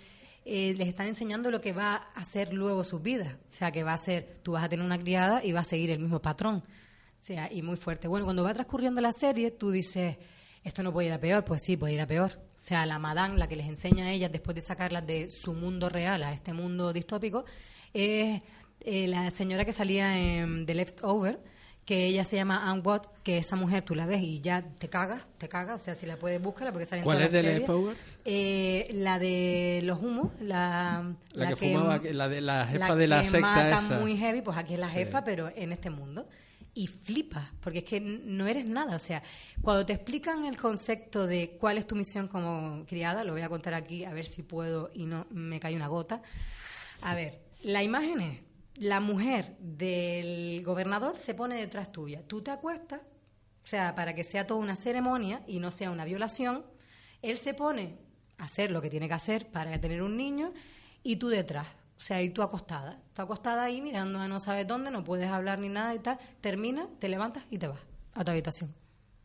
[0.45, 3.33] eh, les están enseñando lo que va a hacer luego sus vidas.
[3.33, 5.65] O sea, que va a ser, tú vas a tener una criada y va a
[5.65, 6.57] seguir el mismo patrón.
[6.57, 8.07] O sea, y muy fuerte.
[8.07, 10.17] Bueno, cuando va transcurriendo la serie, tú dices,
[10.63, 11.43] esto no puede ir a peor.
[11.43, 12.39] Pues sí, puede ir a peor.
[12.57, 15.53] O sea, la madame, la que les enseña a ellas después de sacarlas de su
[15.53, 17.43] mundo real a este mundo distópico,
[17.93, 18.41] es
[18.79, 21.39] eh, la señora que salía en The Leftover,
[21.85, 24.87] que ella se llama Anne Watt, que esa mujer tú la ves y ya te
[24.87, 25.81] cagas, te cagas.
[25.81, 27.59] O sea, si la puedes, búscala porque sale en ¿Cuál toda es la serie.
[27.59, 27.97] Leftover?
[28.23, 33.21] Eh, la de los humos, la, La que fumaba, la de- la jefa de la
[33.21, 33.99] que secta mata esa.
[33.99, 34.93] muy heavy, pues aquí es la Sí.
[34.95, 36.27] jefa, pero en este mundo.
[36.75, 38.95] Y flipas, porque es que no eres nada.
[38.95, 39.21] O sea,
[39.61, 43.49] cuando te explican el concepto de cuál es tu misión como criada, lo voy a
[43.49, 46.21] contar aquí a ver si puedo y no me cae una gota.
[47.01, 48.41] A ver, la imagen es
[48.75, 52.23] la mujer del gobernador se pone detrás tuya.
[52.27, 53.01] Tú te acuestas,
[53.63, 56.65] o sea, para que sea toda una ceremonia y no sea una violación,
[57.21, 57.97] él se pone
[58.37, 60.53] a hacer lo que tiene que hacer para tener un niño
[61.03, 61.67] y tú detrás.
[61.97, 62.99] O sea, y tú acostada.
[63.13, 66.19] Tú acostada ahí mirando a no sabes dónde, no puedes hablar ni nada y tal.
[66.41, 67.79] Termina, te levantas y te vas
[68.13, 68.73] a tu habitación.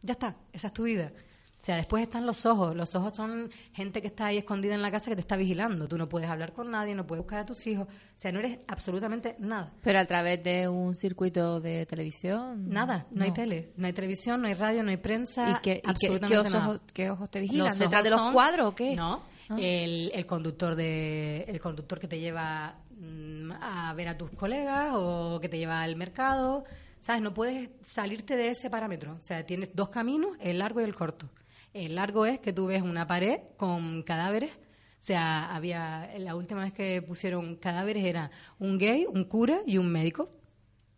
[0.03, 1.13] Ya está, esa es tu vida.
[1.61, 2.77] O sea, después están los ojos.
[2.77, 5.89] Los ojos son gente que está ahí escondida en la casa que te está vigilando.
[5.89, 7.89] Tú no puedes hablar con nadie, no puedes buscar a tus hijos.
[7.89, 9.73] O sea, no eres absolutamente nada.
[9.83, 12.69] Pero a través de un circuito de televisión.
[12.71, 15.51] Nada, no, hay tele, no hay televisión, no hay radio, no hay prensa.
[15.51, 16.81] ¿Y qué, y qué- absolutamente qué ojos, nada.
[16.95, 17.67] qué ojos te vigilan?
[17.69, 18.95] Los ¿Detrás de los son- cuadros o qué?
[18.95, 19.57] No, Ah.
[19.59, 24.93] el, el conductor de el conductor que te lleva mm, a ver a tus colegas
[24.95, 26.65] o que te lleva al mercado,
[27.01, 27.23] ¿sabes?
[27.23, 29.17] No puedes salirte de ese parámetro.
[29.19, 31.29] O sea, tienes dos caminos, el largo y el corto.
[31.75, 34.53] El largo es que tú ves una pared con cadáveres.
[34.53, 39.79] O sea, había la última vez que pusieron cadáveres era un gay, un cura y
[39.79, 40.31] un médico.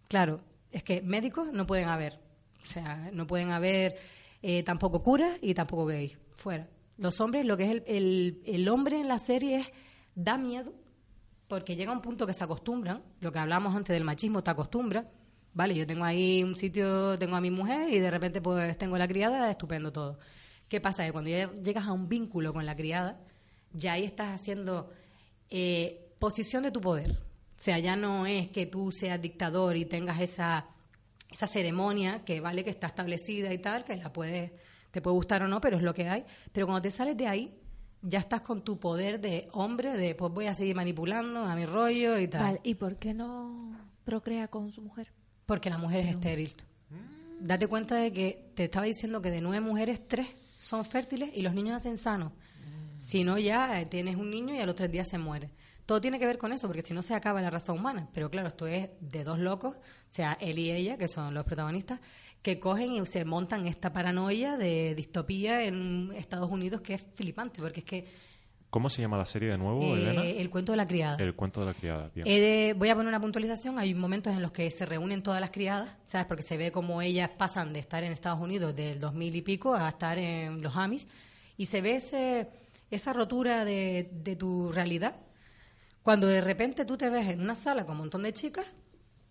[0.09, 0.41] Claro,
[0.73, 2.19] es que médicos no pueden haber.
[2.63, 3.97] O sea, no pueden haber
[4.43, 6.19] eh, tampoco curas y tampoco gays.
[6.35, 6.69] Fuera.
[6.97, 9.67] Los hombres, lo que es el, el- el hombre en la serie es,
[10.15, 10.73] da miedo,
[11.49, 13.03] porque llega un punto que se acostumbran.
[13.21, 15.05] Lo que hablamos antes del machismo, te acostumbras.
[15.53, 18.97] Vale, yo tengo ahí un sitio, tengo a mi mujer y de repente pues tengo
[18.99, 20.19] la criada, estupendo todo.
[20.71, 21.05] ¿Qué pasa?
[21.05, 23.21] Que cuando ya llegas a un vínculo con la criada,
[23.73, 24.89] ya ahí estás haciendo
[25.51, 27.11] eh, posición de tu poder.
[27.11, 27.17] O
[27.63, 30.69] sea, ya no es que tú seas dictador y tengas esa,
[31.29, 34.53] esa ceremonia que vale que está establecida y tal, que la puedes,
[34.93, 36.25] te puede gustar o no, pero es lo que hay.
[36.53, 37.53] Pero cuando te sales de ahí,
[38.01, 41.67] ya estás con tu poder de hombre, de pues voy a seguir manipulando a mi
[41.67, 42.43] rollo y tal.
[42.43, 45.13] Vale, ¿Y por qué no procrea con su mujer?
[45.47, 46.55] Porque la mujer es estéril.
[47.41, 50.29] Date cuenta de que te estaba diciendo que de nueve mujeres, tres
[50.61, 52.33] son fértiles y los niños nacen sanos.
[52.99, 55.51] Si no, ya eh, tienes un niño y a los tres días se muere.
[55.87, 58.11] Todo tiene que ver con eso, porque si no se acaba la raza humana.
[58.13, 59.81] Pero claro, esto es de dos locos, o
[60.11, 62.01] sea, él y ella, que son los protagonistas,
[62.43, 67.63] que cogen y se montan esta paranoia de distopía en Estados Unidos que es flipante,
[67.63, 68.07] porque es que
[68.71, 70.23] ¿Cómo se llama la serie de nuevo, eh, Elena?
[70.25, 71.17] el cuento de la criada.
[71.19, 72.09] El cuento de la criada.
[72.15, 72.25] Bien.
[72.27, 73.79] He de- voy a poner una puntualización.
[73.81, 76.27] Hay momentos en los que se reúnen todas las criadas, ¿sabes?
[76.29, 79.75] Porque se ve como ellas pasan de estar en Estados Unidos del 2000 y pico
[79.75, 81.09] a estar en los Amis.
[81.57, 82.49] Y se ve ese,
[82.93, 85.17] esa rotura de, de tu realidad.
[86.05, 88.73] Cuando de repente tú te ves en una sala con un montón de chicas,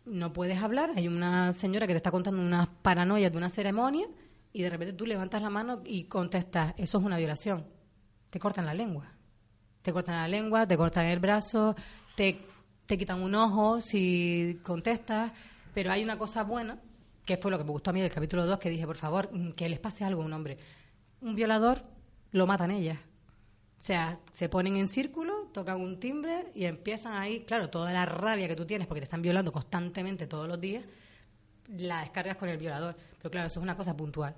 [0.06, 0.92] no puedes hablar.
[0.98, 4.06] Hay una señora que te está contando unas paranoias de una ceremonia
[4.52, 7.66] y de repente tú levantas la mano y contestas, eso es una violación.
[8.30, 9.14] Te cortan la lengua
[9.90, 11.76] te cortan la lengua, te cortan el brazo,
[12.16, 12.40] te,
[12.86, 15.32] te quitan un ojo si contestas,
[15.74, 16.80] pero hay una cosa buena,
[17.26, 19.30] que fue lo que me gustó a mí del capítulo 2, que dije, por favor,
[19.34, 20.60] mm, que les pase algo a un hombre.
[21.22, 21.84] Un violador
[22.32, 23.00] lo matan ellas.
[23.00, 28.06] O sea, se ponen en círculo, tocan un timbre y empiezan ahí, claro, toda la
[28.06, 30.86] rabia que tú tienes porque te están violando constantemente todos los días,
[31.68, 32.96] la descargas con el violador.
[33.18, 34.36] Pero claro, eso es una cosa puntual.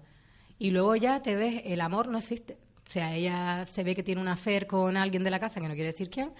[0.60, 2.58] Y luego ya te ves, el amor no existe.
[2.92, 5.68] O sea, ella se ve que tiene una affair con alguien de la casa, que
[5.70, 6.34] no quiere decir quién,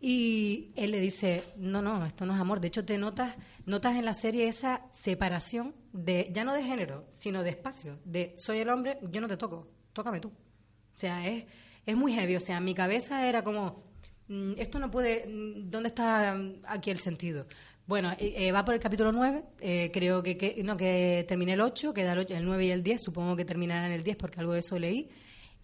[0.00, 2.58] y él le dice, no, no, esto no es amor.
[2.60, 7.06] De hecho, te notas, notas en la serie esa separación de, ya no de género,
[7.12, 8.00] sino de espacio.
[8.04, 10.30] De soy el hombre, yo no te toco, tócame tú.
[10.30, 11.44] O sea, es,
[11.86, 12.34] es muy heavy.
[12.34, 13.84] O sea, mi cabeza era como,
[14.26, 17.46] mm, esto no puede, mm, ¿dónde está mm, aquí el sentido?
[17.86, 21.60] Bueno, eh, va por el capítulo 9, eh, creo que, que- no, que terminé el
[21.60, 24.16] 8, queda el, 8, el 9 y el 10, supongo que terminará en el 10
[24.16, 25.08] porque algo de eso leí.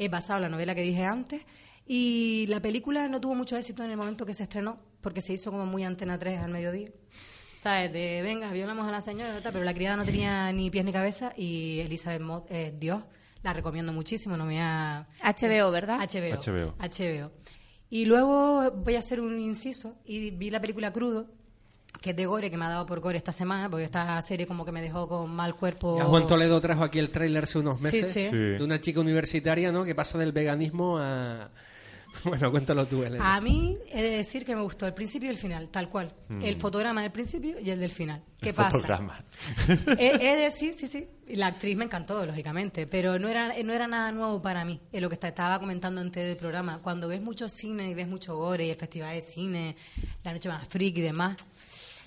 [0.01, 1.47] Es basado en la novela que dije antes.
[1.87, 5.35] Y la película no tuvo mucho éxito en el momento que se estrenó, porque se
[5.35, 6.89] hizo como muy antena 3 al mediodía.
[7.59, 7.93] ¿Sabes?
[7.93, 11.35] De, venga, violamos a la señora, pero la criada no tenía ni pies ni cabeza
[11.37, 13.05] y Elizabeth Moss, eh, Dios,
[13.43, 15.07] la recomiendo muchísimo, no me ha...
[15.23, 15.99] HBO, ¿verdad?
[15.99, 16.41] HBO.
[16.41, 16.75] HBO.
[16.79, 17.31] HBO.
[17.91, 21.27] Y luego voy a hacer un inciso y vi la película Crudo,
[22.01, 24.47] que es de Gore, que me ha dado por Gore esta semana, porque esta serie
[24.47, 25.99] como que me dejó con mal cuerpo.
[25.99, 28.25] Ya Juan Toledo trajo aquí el tráiler hace unos meses sí.
[28.25, 28.37] Sí.
[28.37, 29.85] de una chica universitaria, ¿no?
[29.85, 31.51] Que pasa del veganismo a...
[32.25, 33.37] Bueno, cuéntalo tú, Elena.
[33.37, 36.13] A mí he de decir que me gustó el principio y el final, tal cual.
[36.29, 36.43] Mm.
[36.43, 38.21] El fotograma del principio y el del final.
[38.41, 38.71] ¿Qué El pasa?
[38.71, 39.23] fotograma.
[39.97, 41.07] he, he de decir, sí, sí.
[41.29, 44.81] y La actriz me encantó, lógicamente, pero no era, no era nada nuevo para mí.
[44.93, 46.81] Es lo que estaba comentando antes del programa.
[46.83, 49.77] Cuando ves mucho cine y ves mucho gore y el festival de cine,
[50.25, 51.37] la noche más freak y demás,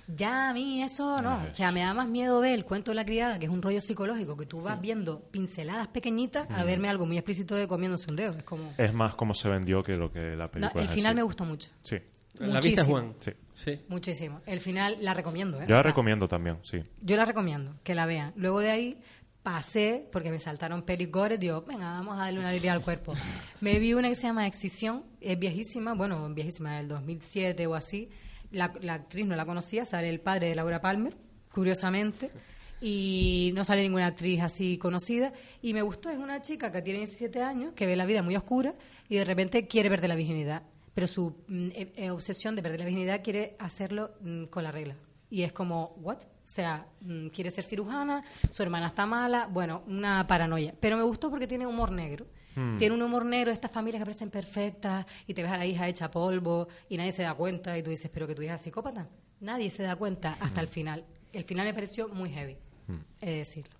[0.07, 1.35] ya a mí eso no.
[1.51, 3.61] O sea, me da más miedo ver el cuento de la criada, que es un
[3.61, 8.05] rollo psicológico, que tú vas viendo pinceladas pequeñitas, a verme algo muy explícito de comiéndose
[8.09, 8.33] un dedo.
[8.37, 8.73] Es como.
[8.77, 11.15] Es más como se vendió que lo que la No, película el es final así.
[11.17, 11.69] me gustó mucho.
[11.81, 11.97] Sí.
[12.39, 12.85] ¿La viste, Muchísimo.
[12.87, 13.13] Juan?
[13.19, 13.31] Sí.
[13.53, 13.81] Sí.
[13.87, 14.41] Muchísimo.
[14.47, 15.65] El final la recomiendo, ¿eh?
[15.67, 16.79] Yo O la sea, recomiendo también, sí.
[16.99, 18.33] Yo la recomiendo, que la vean.
[18.35, 18.97] Luego de ahí
[19.43, 23.13] pasé, porque me saltaron pelis gore, digo, venga, vamos a darle una alegría al cuerpo.
[23.61, 28.09] Me vi una que se llama Excisión, es viejísima, bueno, viejísima, del 2007 o así.
[28.53, 31.15] La, la actriz no la conocía, sale el padre de Laura Palmer,
[31.51, 32.31] curiosamente,
[32.81, 35.31] y no sale ninguna actriz así conocida.
[35.61, 38.35] Y me gustó, es una chica que tiene 17 años, que ve la vida muy
[38.35, 38.75] oscura
[39.07, 40.63] y de repente quiere perder la virginidad.
[40.93, 44.71] Pero su mm, eh, eh, obsesión de perder la virginidad quiere hacerlo mm, con la
[44.71, 44.95] regla.
[45.30, 46.23] Y es como, ¿what?
[46.23, 50.75] O sea, mm, quiere ser cirujana, su hermana está mala, bueno, una paranoia.
[50.80, 52.27] Pero me gustó porque tiene humor negro.
[52.55, 52.77] Hmm.
[52.77, 55.88] Tiene un humor negro, estas familias que parecen perfectas y te ves a la hija
[55.88, 58.61] hecha polvo y nadie se da cuenta y tú dices, pero que tu hija es
[58.61, 59.07] psicópata.
[59.39, 61.03] Nadie se da cuenta hasta el final.
[61.31, 62.57] El final me pareció muy heavy,
[63.21, 63.75] he de decirlo.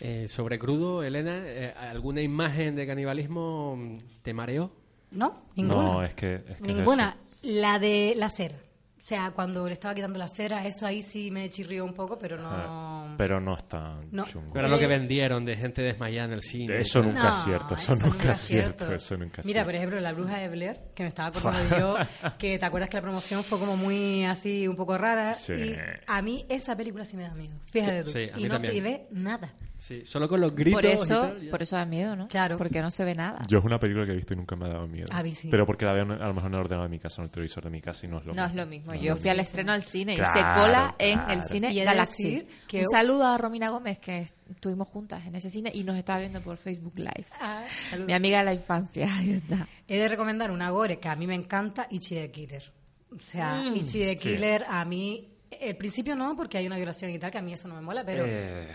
[0.00, 4.72] Eh, sobre crudo, Elena, eh, ¿alguna imagen de canibalismo te mareó?
[5.12, 5.82] No, ninguna.
[5.82, 7.16] No, es que, es que es Ninguna.
[7.42, 8.56] La de la cera.
[9.04, 12.18] O sea, cuando le estaba quitando la cera, eso ahí sí me chirrió un poco,
[12.18, 12.48] pero no...
[12.50, 14.24] Ah, pero no es tan No.
[14.24, 14.54] chungo.
[14.54, 16.80] Pero lo que Eh, vendieron de gente desmayada en el cine.
[16.80, 17.12] Eso y tal.
[17.12, 18.94] nunca es cierto, eso, nunca es cierto, cierto.
[18.94, 19.66] eso nunca es Mira, cierto.
[19.66, 21.96] por ejemplo, La Bruja de Blair, que me estaba acordando yo,
[22.38, 25.34] que te acuerdas que la promoción fue como muy así, un poco rara.
[25.34, 25.52] Sí.
[25.52, 25.76] Y
[26.06, 27.60] a mí esa película sí me da miedo.
[27.70, 28.10] Fíjate tú.
[28.10, 28.72] Sí, a y no también.
[28.72, 29.52] se ve nada.
[29.76, 30.80] Sí, solo con los gritos.
[30.80, 31.50] Por y eso, tal, ya.
[31.50, 32.26] por eso da miedo, ¿no?
[32.28, 32.56] Claro.
[32.56, 33.44] Porque no se ve nada.
[33.48, 35.08] Yo es una película que he visto y nunca me ha dado miedo.
[35.12, 35.48] A mí sí.
[35.50, 37.30] Pero porque la veo a lo mejor en el ordenador de mi casa, en el
[37.30, 38.48] televisor de mi casa y no es lo No mismo.
[38.48, 38.93] es lo mismo.
[39.00, 41.32] Yo fui al estreno al cine y se Claro, cola en claro.
[41.34, 42.46] el cine de Galaxy.
[42.68, 46.18] que- Un saludo a Romina Gómez, que estuvimos juntas en ese cine y nos estaba
[46.20, 47.26] viendo por Facebook Live.
[47.40, 47.64] Ah.
[48.06, 49.06] Mi amiga de la infancia.
[49.18, 49.68] Ahí está.
[49.88, 52.72] He de recomendar una gore que a mí me encanta, Ichi the Killer.
[53.14, 53.76] O sea, Mm.
[53.76, 54.16] Ichi Sí.
[54.16, 55.30] Killer a mí...
[55.60, 57.80] El principio no, porque hay una violación y tal, que a mí eso no me
[57.80, 58.72] mola, pero Eh.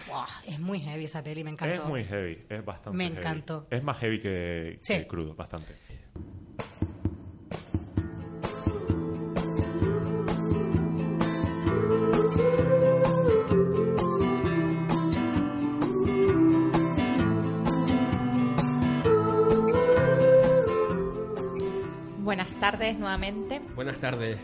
[0.47, 1.81] es muy heavy esa peli, me encantó.
[1.83, 3.17] Es muy heavy, es bastante Me heavy.
[3.17, 3.67] encantó.
[3.69, 4.93] Es más heavy que, Sí.
[4.93, 5.75] que crudo, bastante.
[22.60, 23.61] Buenas tardes nuevamente.
[23.73, 24.38] Buenas tardes.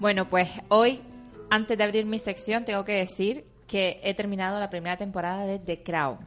[0.00, 1.00] Bueno, pues hoy,
[1.48, 5.58] antes de abrir mi sección, tengo que decir que he terminado la primera temporada de
[5.58, 6.18] The Crown.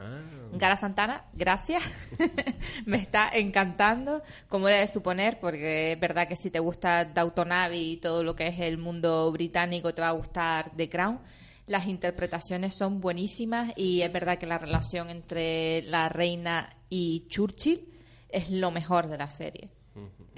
[0.00, 0.22] Ah.
[0.54, 1.82] Gara Santana, gracias.
[2.86, 7.52] Me está encantando, como era de suponer, porque es verdad que si te gusta Downton
[7.52, 11.20] Abbey y todo lo que es el mundo británico, te va a gustar The Crown.
[11.66, 17.86] Las interpretaciones son buenísimas y es verdad que la relación entre la reina y Churchill
[18.30, 19.68] es lo mejor de la serie.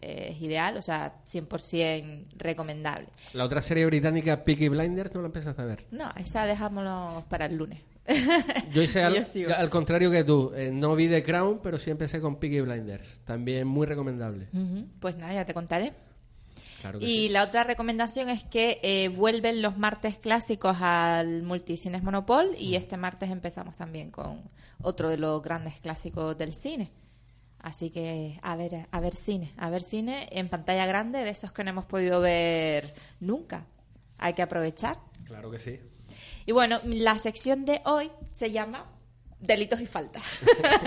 [0.05, 3.09] Es ideal, o sea, 100% recomendable.
[3.32, 5.85] La otra serie británica, Peaky Blinders, no la empezaste a ver.
[5.90, 7.82] No, esa dejámoslo para el lunes.
[8.72, 10.52] Yo hice al, Yo al contrario que tú.
[10.55, 13.20] Eh, no vi The Crown, pero sí empecé con Peaky Blinders.
[13.24, 14.48] También muy recomendable.
[14.52, 15.93] Ujú, Pues nada, ya te contaré.
[16.82, 17.28] Claro Y sí.
[17.31, 22.55] la otra recomendación es que eh, vuelven los martes clásicos al Multicines Monopol Mm.
[22.59, 24.43] y este martes empezamos también con
[24.82, 26.90] otro de los grandes clásicos del cine.
[27.65, 31.51] Así que a ver, a ver cine, a ver cine en pantalla grande de esos
[31.51, 33.65] que no hemos podido ver nunca.
[34.19, 34.99] Hay que aprovechar.
[35.24, 35.81] Claro que sí.
[36.45, 38.85] Y bueno, la sección de hoy se llama
[39.41, 40.23] Delitos y Faltas.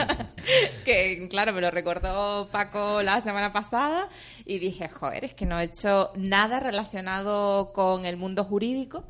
[0.85, 4.09] que claro, me lo recordó Paco la semana pasada
[4.45, 9.07] y dije, joder, es que no he hecho nada relacionado con el mundo jurídico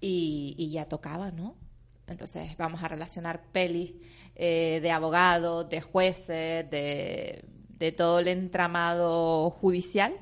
[0.00, 1.56] y, y ya tocaba, ¿no?
[2.06, 3.94] Entonces vamos a relacionar pelis
[4.34, 10.14] eh, de abogados, de jueces, de, de todo el entramado judicial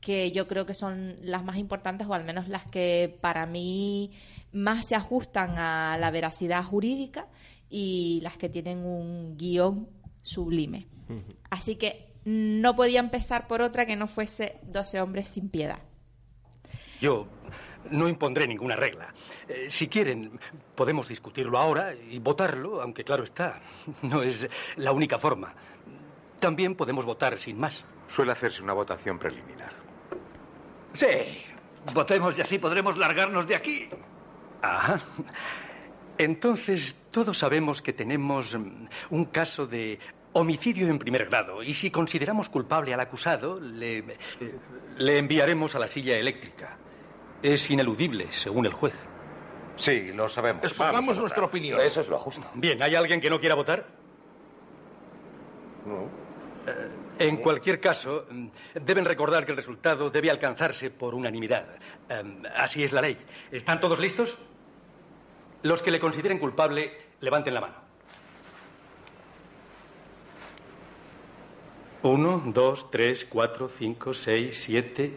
[0.00, 4.12] que yo creo que son las más importantes o al menos las que para mí
[4.52, 7.26] más se ajustan a la veracidad jurídica
[7.68, 9.88] y las que tienen un guion
[10.22, 10.86] sublime.
[11.50, 15.78] Así que no podía empezar por otra que no fuese 12 hombres sin piedad.
[17.00, 17.26] Yo
[17.90, 19.12] no impondré ninguna regla.
[19.48, 20.38] Eh, si quieren,
[20.74, 23.60] podemos discutirlo ahora y votarlo, aunque claro está,
[24.02, 25.52] no es la única forma.
[26.40, 27.84] También podemos votar sin más.
[28.08, 29.72] Suele hacerse una votación preliminar.
[30.94, 31.06] Sí,
[31.92, 33.88] votemos y así podremos largarnos de aquí.
[34.62, 35.00] Ajá.
[36.16, 39.98] Entonces, todos sabemos que tenemos mm, un caso de
[40.32, 44.04] homicidio en primer grado y si consideramos culpable al acusado, le, eh,
[44.96, 46.76] le enviaremos a la silla eléctrica.
[47.42, 48.94] Es ineludible, según el juez.
[49.76, 50.64] Sí, lo sabemos.
[50.64, 51.80] Expongamos nuestra opinión.
[51.80, 52.44] Eso es lo justo.
[52.54, 53.86] Bien, ¿hay alguien que no quiera votar?
[55.86, 56.08] No.
[57.18, 58.48] En cualquier caso, mm,
[58.84, 61.66] deben recordar que el resultado debe alcanzarse por unanimidad.
[62.08, 63.16] Em, Así es la ley.
[63.50, 64.36] ¿Están todos listos?
[65.62, 67.74] Los que le consideren culpable, levanten la mano.
[72.02, 75.16] Uno, dos, tres, cuatro, cinco, seis, siete,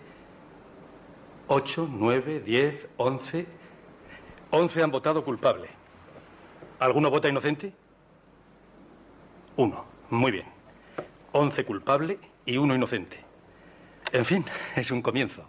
[1.53, 3.45] ocho, nueve, diez, once.
[4.51, 5.67] Once han votado culpable.
[6.79, 7.73] ¿Alguno vota inocente?
[9.57, 9.85] Uno.
[10.09, 10.45] Muy bien.
[11.33, 13.19] Once culpable y uno inocente.
[14.13, 14.45] En fin,
[14.75, 15.43] es un comienzo.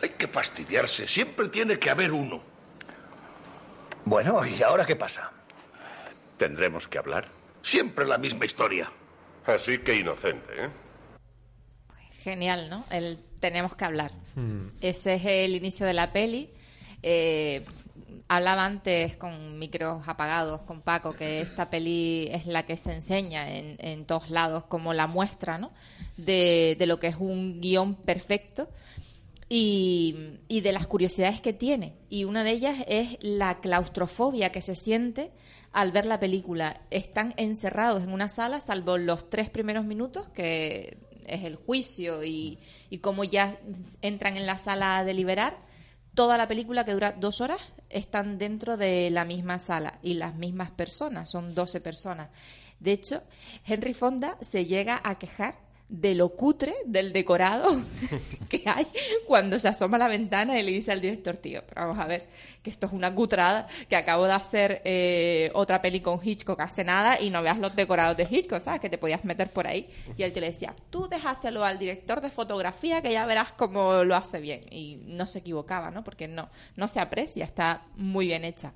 [0.00, 1.08] Hay que fastidiarse.
[1.08, 2.40] Siempre tiene que haber uno.
[4.04, 5.32] Bueno, ¿y ahora qué pasa?
[6.36, 7.26] Tendremos que hablar.
[7.62, 8.90] Siempre la misma historia.
[9.44, 10.68] Así que inocente, ¿eh?
[12.22, 12.84] Genial, ¿no?
[12.90, 14.12] El tenemos que hablar.
[14.80, 16.50] Ese es el inicio de la peli.
[17.02, 17.64] Eh,
[18.28, 23.50] hablaba antes con micros apagados con Paco que esta peli es la que se enseña
[23.50, 25.70] en, en todos lados como la muestra ¿no?
[26.16, 28.68] de, de lo que es un guion perfecto
[29.48, 31.94] y, y de las curiosidades que tiene.
[32.10, 35.30] Y una de ellas es la claustrofobia que se siente
[35.72, 36.82] al ver la película.
[36.90, 42.58] Están encerrados en una sala, salvo los tres primeros minutos, que es el juicio y,
[42.90, 43.58] y cómo ya
[44.02, 45.56] entran en la sala a deliberar.
[46.14, 47.60] Toda la película, que dura dos horas,
[47.90, 52.30] están dentro de la misma sala y las mismas personas, son 12 personas.
[52.80, 53.22] De hecho,
[53.64, 57.80] Henry Fonda se llega a quejar de lo cutre del decorado
[58.50, 58.86] que hay
[59.26, 62.06] cuando se asoma a la ventana y le dice al director, tío, pero vamos a
[62.06, 62.26] ver,
[62.62, 66.84] que esto es una cutrada, que acabo de hacer eh, otra peli con Hitchcock hace
[66.84, 68.80] nada y no veas los decorados de Hitchcock, ¿sabes?
[68.80, 69.88] Que te podías meter por ahí.
[70.16, 74.04] Y él te le decía, tú déjaselo al director de fotografía que ya verás cómo
[74.04, 74.66] lo hace bien.
[74.70, 76.04] Y no se equivocaba, ¿no?
[76.04, 78.72] Porque no, no se aprecia, está muy bien hecha.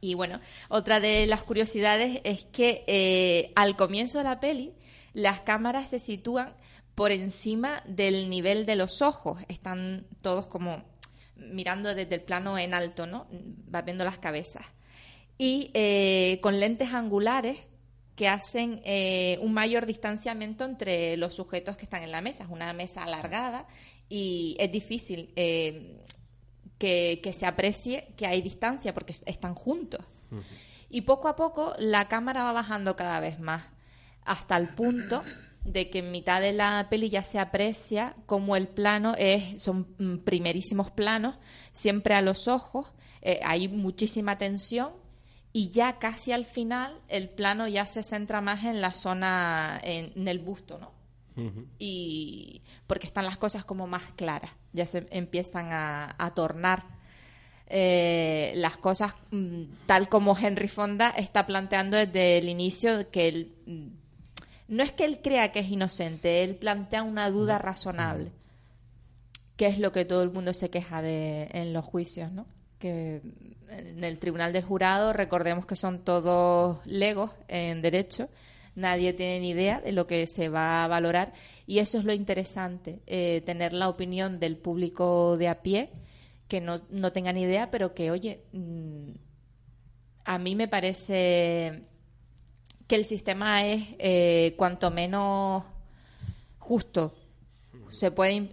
[0.00, 4.74] Y bueno, otra de las curiosidades es que eh, al comienzo de la peli
[5.14, 6.54] las cámaras se sitúan
[6.94, 9.38] por encima del nivel de los ojos.
[9.48, 10.84] Están todos como
[11.36, 13.26] mirando desde el plano en alto, ¿no?
[13.74, 14.66] Va viendo las cabezas.
[15.38, 17.58] Y eh, con lentes angulares
[18.14, 22.44] que hacen eh, un mayor distanciamiento entre los sujetos que están en la mesa.
[22.44, 23.66] Es una mesa alargada
[24.08, 26.00] y es difícil eh,
[26.78, 30.08] que, que, se aprecie que hay distancia porque están juntos.
[30.30, 30.42] Uh -huh.
[30.90, 33.73] Y poco a poco la cámara va bajando cada vez más
[34.24, 35.22] hasta el punto
[35.64, 40.20] de que en mitad de la peli ya se aprecia como el plano es son
[40.24, 41.36] primerísimos planos
[41.72, 42.92] siempre a los ojos
[43.22, 44.92] eh, hay muchísima tensión
[45.52, 50.12] y ya casi al final el plano ya se centra más en la zona en,
[50.16, 50.92] en el busto no
[51.36, 51.66] uh -huh.
[51.78, 56.84] y porque están las cosas como más claras ya se empiezan a, a tornar
[57.66, 63.52] eh, las cosas mm, tal como Henry Fonda está planteando desde el inicio que el
[64.68, 68.32] no es que él crea que es inocente, él plantea una duda razonable,
[69.56, 72.46] que es lo que todo el mundo se queja de en los juicios, ¿no?
[72.78, 73.20] Que
[73.68, 78.28] en el tribunal del jurado recordemos que son todos legos en derecho,
[78.74, 81.32] nadie tiene ni idea de lo que se va a valorar
[81.66, 85.90] y eso es lo interesante, eh, tener la opinión del público de a pie
[86.48, 89.12] que no, no tenga ni idea, pero que, oye, mmm,
[90.24, 91.84] a mí me parece
[92.86, 95.64] que el sistema es eh, cuanto menos
[96.58, 97.14] justo.
[97.90, 98.50] Se puede,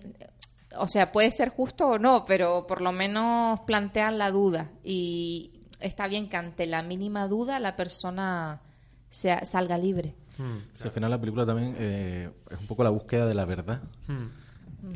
[0.78, 5.62] o sea, puede ser justo o no, pero por lo menos plantean la duda y
[5.80, 8.62] está bien que ante la mínima duda la persona
[9.10, 10.16] sea, salga libre.
[10.38, 10.60] Hmm.
[10.76, 13.82] Sí, al final la película también eh, es un poco la búsqueda de la verdad.
[14.08, 14.28] Hmm.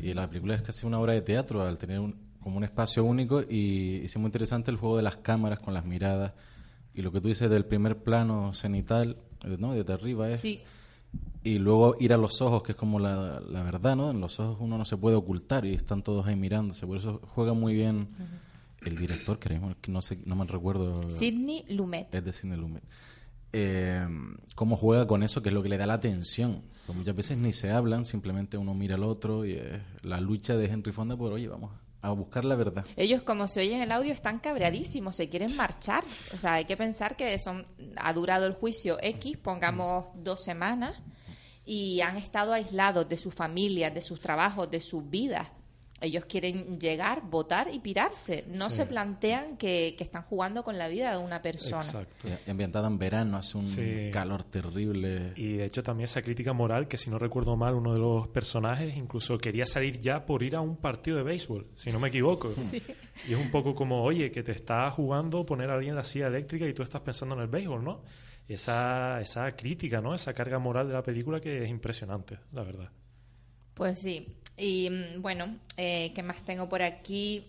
[0.00, 3.04] Y la película es casi una obra de teatro al tener un, como un espacio
[3.04, 6.32] único y, y es muy interesante el juego de las cámaras con las miradas
[6.96, 9.18] y lo que tú dices del primer plano cenital
[9.58, 9.74] ¿no?
[9.74, 10.40] Desde arriba es.
[10.40, 10.60] Sí.
[11.42, 14.10] Y luego ir a los ojos, que es como la, la, verdad, ¿no?
[14.10, 16.86] En los ojos uno no se puede ocultar y están todos ahí mirándose.
[16.86, 18.88] Por eso juega muy bien uh -huh.
[18.88, 19.58] el director, que
[19.88, 21.10] no, sé, no me recuerdo.
[21.10, 22.12] Sidney Lumet.
[22.14, 22.82] Es de Sidney Lumet.
[23.52, 24.06] Eh,
[24.56, 26.62] cómo juega con eso, que es lo que le da la atención.
[26.84, 30.56] Pues muchas veces ni se hablan, simplemente uno mira al otro y es la lucha
[30.56, 32.84] de Henry Fonda por, oye, vamos a buscar la verdad.
[32.96, 36.04] Ellos, como se oye en el audio, están cabreadísimos, se quieren marchar.
[36.34, 37.64] O sea, hay que pensar que son,
[37.96, 40.96] ha durado el juicio X, pongamos dos semanas,
[41.64, 45.48] y han estado aislados de sus familias, de sus trabajos, de sus vidas.
[45.98, 48.44] Ellos quieren llegar, votar y pirarse.
[48.48, 48.76] No sí.
[48.76, 51.82] se plantean que, que, están jugando con la vida de una persona.
[51.82, 52.28] Exacto.
[52.46, 54.10] Y ambientada en verano, hace un sí.
[54.12, 55.32] calor terrible.
[55.36, 58.28] Y de hecho también esa crítica moral, que si no recuerdo mal, uno de los
[58.28, 62.08] personajes incluso quería salir ya por ir a un partido de béisbol, si no me
[62.08, 62.50] equivoco.
[62.66, 62.82] Sí.
[63.28, 66.04] Y es un poco como, oye, que te está jugando poner a alguien en la
[66.04, 68.02] silla eléctrica y tú estás pensando en el béisbol, ¿no?
[68.48, 70.14] Esa, esa crítica, ¿no?
[70.14, 72.90] Esa carga moral de la película que es impresionante, la verdad.
[73.74, 77.44] Pues sí, y bueno, eh, ¿qué más tengo por aquí?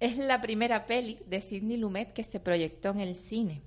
[0.00, 3.62] Es la primera peli de Sidney Lumet que se proyectó en el cine.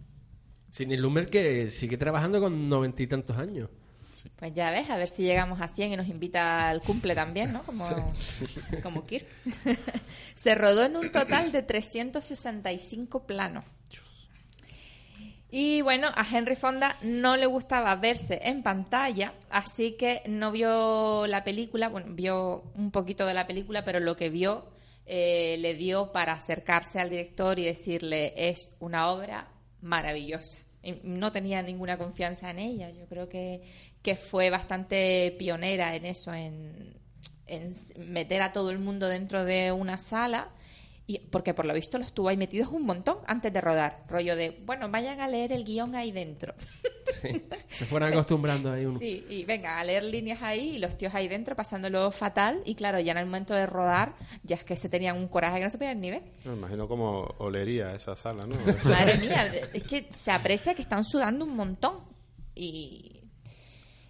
[0.71, 3.69] Sidney Lumet que sigue trabajando con noventa y tantos años.
[4.15, 4.29] Sí.
[4.35, 7.53] Pues ya ves, a ver si llegamos a 100 y nos invita al cumple también,
[7.53, 7.63] ¿no?
[7.63, 7.95] Como, sí.
[8.83, 9.25] como Kirk.
[10.35, 13.63] se rodó en un total de 365 planos.
[15.51, 21.25] Y bueno, a Henry Fonda no le gustaba verse en pantalla, así que no vio
[21.25, 24.67] la película, bueno, vio un poquito de la película, pero lo que vio
[25.07, 29.47] eh, le dio para acercarse al director y decirle, es una obra
[29.81, 30.59] maravillosa.
[30.83, 33.63] Y no tenía ninguna confianza en ella, yo creo que,
[34.03, 36.95] que fue bastante pionera en eso, en,
[37.47, 40.49] en meter a todo el mundo dentro de una sala
[41.09, 44.03] Y porque por lo visto los tuvo ahí metidos un montón antes de rodar.
[44.07, 46.53] Rollo de, bueno, vayan a leer el guion ahí dentro.
[47.09, 48.99] Sí, se fueron acostumbrando ahí uno.
[48.99, 52.61] Sí, y venga, a leer líneas ahí y los tíos ahí dentro pasándolo fatal.
[52.65, 54.13] Y claro, ya en el momento de rodar,
[54.43, 56.21] ya es que se tenían un coraje que no se podían ni ver.
[56.45, 58.55] Me imagino como olería esa sala, ¿no?
[58.83, 61.95] Madre mía, es que se aprecia que están sudando un montón.
[62.53, 63.23] Y,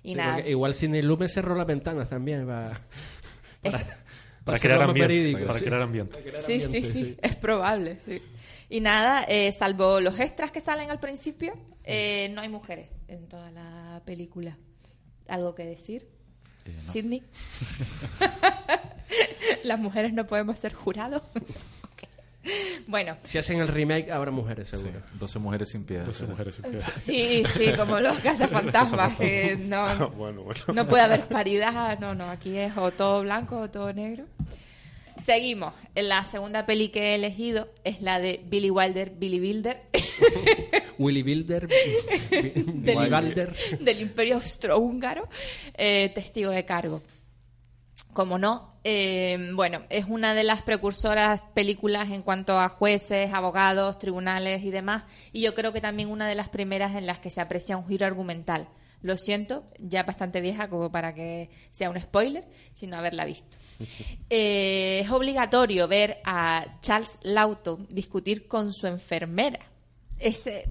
[0.04, 0.42] y Sí, nada.
[0.48, 2.82] igual Sidney Lumet cerró las ventanas también para,
[3.64, 3.98] para,
[4.52, 5.66] Para crear ambiente, para sí.
[5.66, 6.12] crear ambiente.
[6.14, 8.22] Para crear Sí, sí, sí, es probable, sí.
[8.70, 11.54] Y nada, eh, salvo los extras que salen al principio,
[11.84, 14.58] eh, no hay mujeres en toda la película.
[15.28, 16.08] ¿Algo que decir?
[16.86, 16.92] no.
[16.94, 17.24] Sidney.
[19.64, 21.24] Las mujeres no podemos ser jurados.
[22.88, 25.02] Bueno, Si hacen el remake, habrá mujeres, seguro.
[25.20, 26.06] 12 mujeres sin piedad.
[26.06, 26.86] 12 mujeres sin piedad.
[26.86, 30.62] sí, sí, como los cazafantasmas, que no, Bueno, bueno.
[30.74, 34.26] no puede haber paridad, no, no, aquí es o todo blanco o todo negro.
[35.26, 35.74] Seguimos.
[35.96, 39.82] La segunda peli que he elegido es la de Billy Wilder, Billy Wilder,
[40.98, 43.56] Willy Builder, Billy Wilder.
[43.80, 45.28] del Imperio Austrohúngaro,
[45.78, 47.02] eh, testigo de cargo.
[48.14, 54.00] Como no, eh, bueno, es una de las precursoras películas en cuanto a jueces, abogados,
[54.00, 57.30] tribunales y demás, y yo creo que también una de las primeras en las que
[57.30, 58.68] se aprecia un giro argumental.
[59.02, 63.58] Lo siento, ya bastante vieja como para que sea un spoiler, sino haberla visto.
[64.32, 69.60] Eh, es obligatorio ver a Charles Lawton discutir con su enfermera.
[70.20, 70.66] Ese,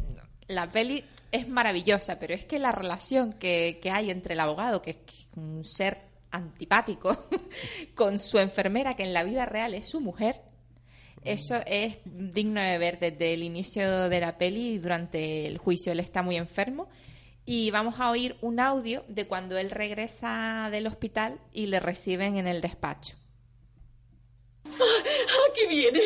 [0.47, 1.03] la peli
[1.33, 5.27] es maravillosa, pero es que la relación que, que hay entre el abogado, que es
[5.35, 7.29] un ser antipático,
[7.95, 10.43] con su enfermera, que en la vida real es su mujer,
[11.25, 15.93] eso es digno de ver desde el inicio de la peli y durante el juicio.
[15.93, 16.89] Él está muy enfermo
[17.45, 22.37] y vamos a oír un audio de cuando él regresa del hospital y le reciben
[22.37, 23.17] en el despacho.
[24.65, 26.01] Aquí viene.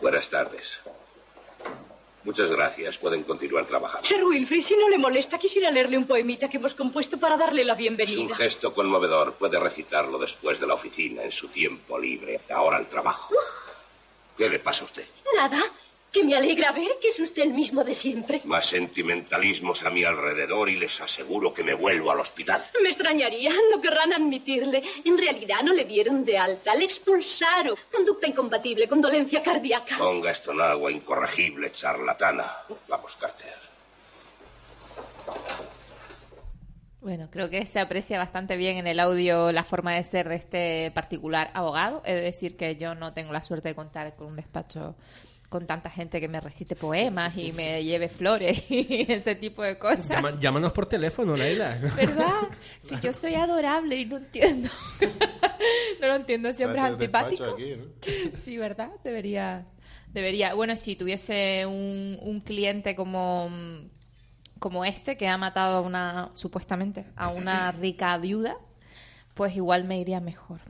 [0.00, 0.62] Buenas tardes.
[2.24, 2.98] Muchas gracias.
[2.98, 4.06] Pueden continuar trabajando.
[4.06, 7.64] Sir Wilfrid, si no le molesta, quisiera leerle un poemita que hemos compuesto para darle
[7.64, 8.36] la Es un bienvenida.
[8.36, 9.34] gesto conmovedor.
[9.34, 12.40] Puede recitarlo después de la oficina, en su tiempo libre.
[12.50, 13.34] Ahora al trabajo.
[14.36, 15.06] ¿Qué le pasa a usted?
[15.34, 15.62] Nada,
[16.12, 18.40] que me alegra ver que es usted el mismo de siempre.
[18.44, 22.66] Más sentimentalismos a mi alrededor y les aseguro que me vuelvo al hospital.
[22.82, 24.82] Me extrañaría, no querrán admitirle.
[25.04, 27.76] En realidad no le dieron de alta, le expulsaron.
[27.92, 29.98] Conducta incompatible con dolencia cardíaca.
[29.98, 32.56] Ponga esto en agua incorregible, charlatana.
[32.88, 33.70] Vamos, Carter.
[37.00, 40.34] Bueno, creo que se aprecia bastante bien en el audio la forma de ser de
[40.34, 42.02] este particular abogado.
[42.04, 44.96] Es decir, que yo no tengo la suerte de contar con un despacho
[45.50, 49.76] con tanta gente que me recite poemas y me lleve flores y ese tipo de
[49.78, 50.08] cosas.
[50.08, 51.76] Llama- llámanos por teléfono, Leila.
[51.96, 52.48] ¿Verdad?
[52.88, 54.68] Si yo soy adorable y no entiendo.
[56.00, 57.44] no lo entiendo, siempre es antipático.
[57.44, 57.76] aquí,
[58.34, 58.90] Sí, ¿verdad?
[59.04, 59.66] Debería.
[60.12, 60.54] Debería.
[60.54, 63.50] Bueno, si tuviese un, un cliente como,
[64.58, 68.56] como este que ha matado a una, supuestamente, a una rica viuda,
[69.34, 70.60] pues igual me iría mejor.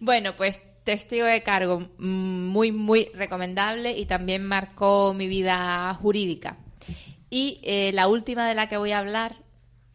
[0.00, 6.56] bueno, pues testigo de cargo, mm, muy, muy recomendable y también marcó mi vida jurídica.
[7.28, 9.36] Y eh, la última de la que voy a hablar,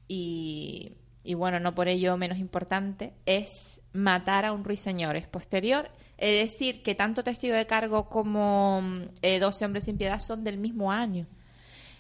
[0.08, 0.92] y,
[1.24, 5.16] y bueno, no por ello menos importante, es Matar a un ruiseñor.
[5.16, 5.90] Es posterior.
[6.18, 10.44] Es decir, que tanto Testigo de Cargo como mm, eh, 12 hombres sin piedad son
[10.44, 11.26] del mismo año.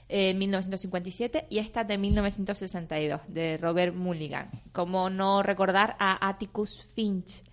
[0.09, 4.49] eh, 1957 y esta de 1962 de Robert Mulligan.
[4.73, 7.43] Como no recordar a Atticus Finch,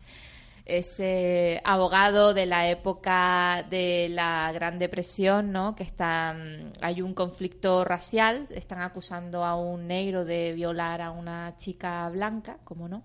[0.69, 5.75] ese abogado de la época de la Gran Depresión, ¿no?
[5.75, 11.11] Que está, mm, hay un conflicto racial, están acusando a un negro de violar a
[11.11, 13.03] una chica blanca, como no,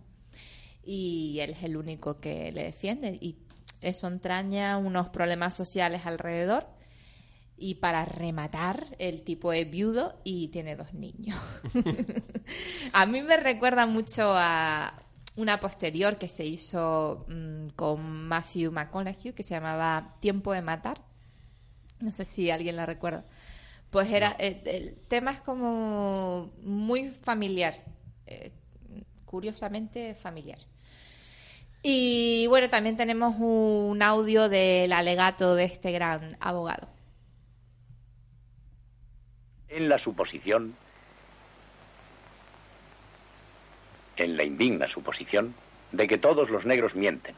[0.83, 3.37] y él es el único que le defiende y
[3.81, 6.67] eso entraña unos problemas sociales alrededor.
[7.55, 11.39] Y para rematar, el tipo es viudo y tiene dos niños.
[12.93, 15.02] a mí me recuerda mucho a
[15.35, 21.01] una posterior que se hizo mm, con Matthew McConaughey que se llamaba Tiempo de Matar.
[21.99, 23.25] No sé si alguien la recuerda.
[23.89, 24.35] Pues era.
[24.39, 27.75] eh, el tema es como muy familiar.
[28.27, 28.51] eh,
[29.25, 30.59] curiosamente familiar.
[31.81, 36.87] Y bueno, también tenemos un audio del alegato de este gran abogado.
[39.67, 40.77] En la suposición,
[44.17, 45.55] en la indigna suposición,
[45.91, 47.35] de que todos los negros mienten,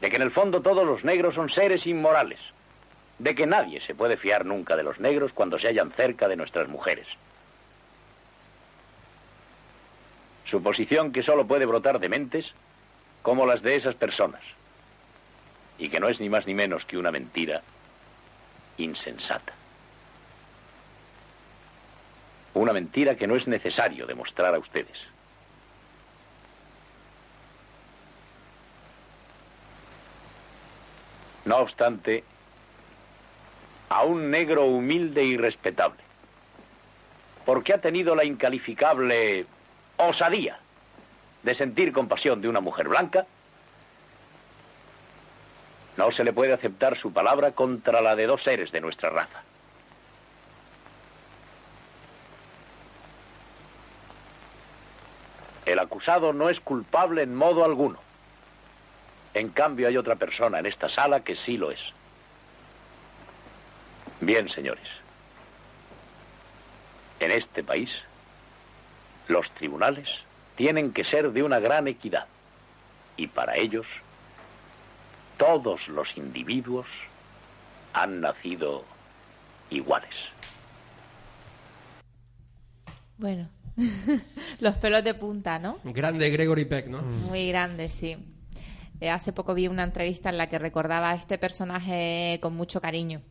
[0.00, 2.40] de que en el fondo todos los negros son seres inmorales,
[3.18, 6.36] de que nadie se puede fiar nunca de los negros cuando se hallan cerca de
[6.36, 7.06] nuestras mujeres.
[10.44, 12.54] Suposición que solo puede brotar de mentes
[13.22, 14.42] como las de esas personas,
[15.78, 17.62] y que no es ni más ni menos que una mentira
[18.78, 19.52] insensata.
[22.54, 24.98] Una mentira que no es necesario demostrar a ustedes.
[31.48, 32.24] No obstante,
[33.88, 36.02] a un negro humilde y respetable,
[37.46, 39.46] porque ha tenido la incalificable
[39.96, 40.58] osadía
[41.42, 43.26] de sentir compasión de una mujer blanca,
[45.96, 49.42] no se le puede aceptar su palabra contra la de dos seres de nuestra raza.
[55.64, 58.07] El acusado no es culpable en modo alguno.
[59.38, 61.78] En cambio, hay otra persona en esta sala que sí lo es.
[64.20, 64.88] Bien, señores.
[67.20, 67.90] En este país,
[69.28, 70.08] los tribunales
[70.56, 72.26] tienen que ser de una gran equidad.
[73.16, 73.86] Y para ellos,
[75.36, 76.88] todos los individuos
[77.92, 78.84] han nacido
[79.70, 80.16] iguales.
[83.18, 83.48] Bueno,
[84.58, 85.78] los pelos de punta, ¿no?
[85.84, 87.02] Grande Gregory Peck, ¿no?
[87.02, 88.16] Muy grande, sí.
[89.00, 92.80] Eh, hace poco vi una entrevista en la que recordaba a este personaje con mucho
[92.80, 93.22] cariño.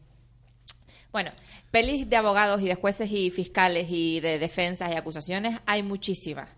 [1.12, 1.32] Bueno,
[1.72, 6.50] pelis de abogados y de jueces y fiscales y de defensas y acusaciones hay muchísimas.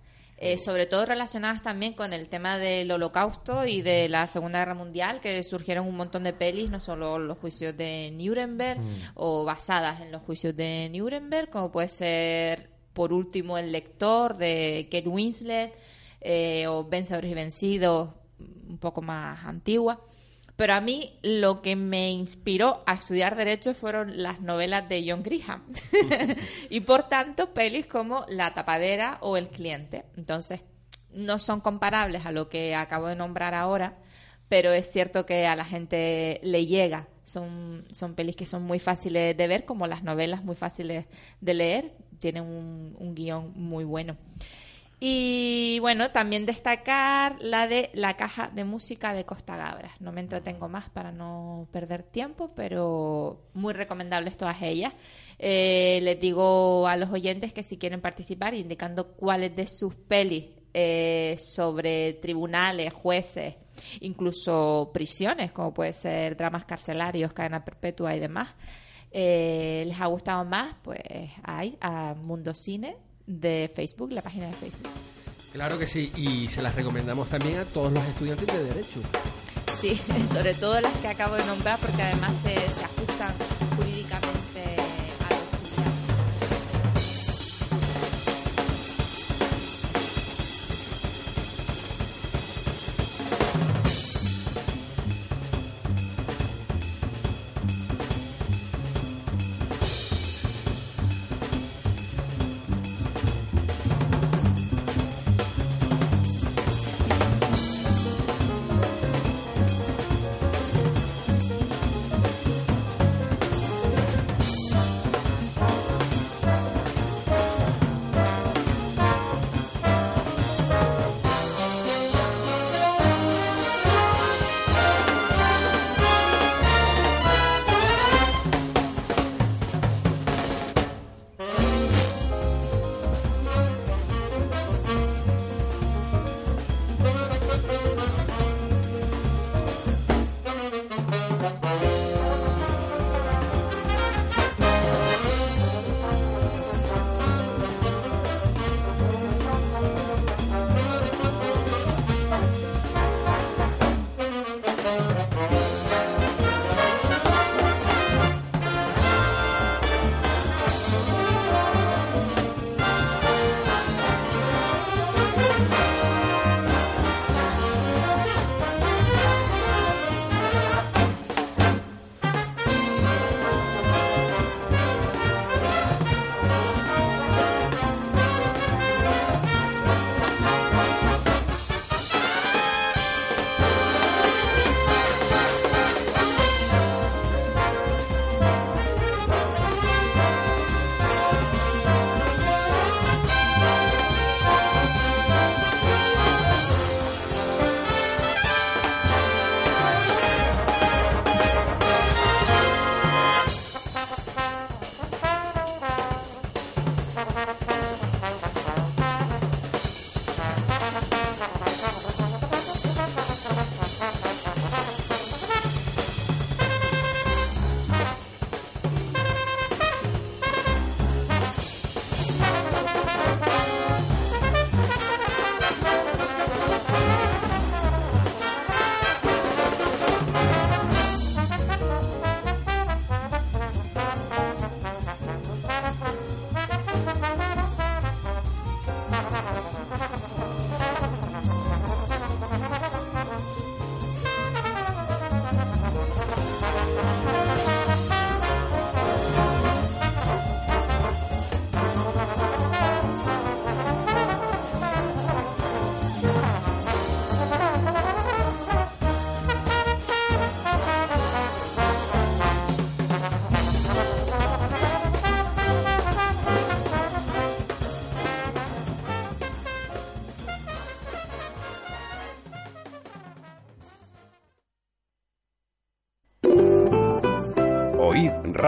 [0.41, 4.73] Eh, sobre todo relacionadas también con el tema del holocausto y de la Segunda Guerra
[4.73, 8.79] Mundial, que surgieron un montón de pelis, no solo los juicios de Nuremberg
[9.15, 14.87] o basadas en los juicios de Nuremberg, como puede ser, por último, El lector de
[14.89, 15.73] Kate Winslet
[16.21, 18.11] eh, o Vencedores y Vencidos,
[18.67, 20.01] un poco más antigua.
[20.59, 25.23] Pero a mí lo que me inspiró a estudiar Derecho fueron las novelas de John
[25.23, 25.63] Grisham.
[26.69, 30.03] y por tanto, pelis como La tapadera o El cliente.
[30.17, 30.59] Entonces,
[31.13, 33.99] no son comparables a lo que acabo de nombrar ahora,
[34.49, 37.07] pero es cierto que a la gente le llega.
[37.23, 41.05] Son, son pelis que son muy fáciles de ver, como las novelas muy fáciles
[41.39, 41.93] de leer.
[42.19, 44.17] Tienen un, un guion muy bueno.
[45.01, 49.93] Y bueno, también destacar la de la caja de música de Costa Gabras.
[50.01, 54.93] No me entretengo más para no perder tiempo, pero muy recomendables todas ellas.
[55.37, 60.49] Eh, les digo a los oyentes que si quieren participar, indicando cuáles de sus pelis
[60.73, 63.55] eh, sobre tribunales, jueces,
[64.01, 68.53] incluso prisiones, como puede ser dramas carcelarios, cadena perpetua y demás,
[69.11, 70.99] eh, les ha gustado más, pues
[71.43, 72.97] hay a Mundo Cine
[73.29, 74.89] de Facebook, la página de Facebook.
[75.53, 79.01] Claro que sí, y se las recomendamos también a todos los estudiantes de Derecho.
[79.79, 79.99] Sí,
[80.31, 83.33] sobre todo las que acabo de nombrar, porque además se, se ajustan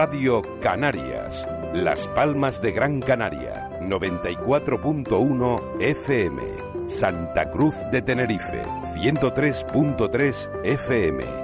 [0.02, 1.46] Radio Canarias.
[1.72, 3.70] Las Palmas de Gran Canaria.
[3.82, 6.42] 94.1 FM.
[6.88, 8.64] Santa Cruz de Tenerife.
[8.96, 11.41] 103.3 FM.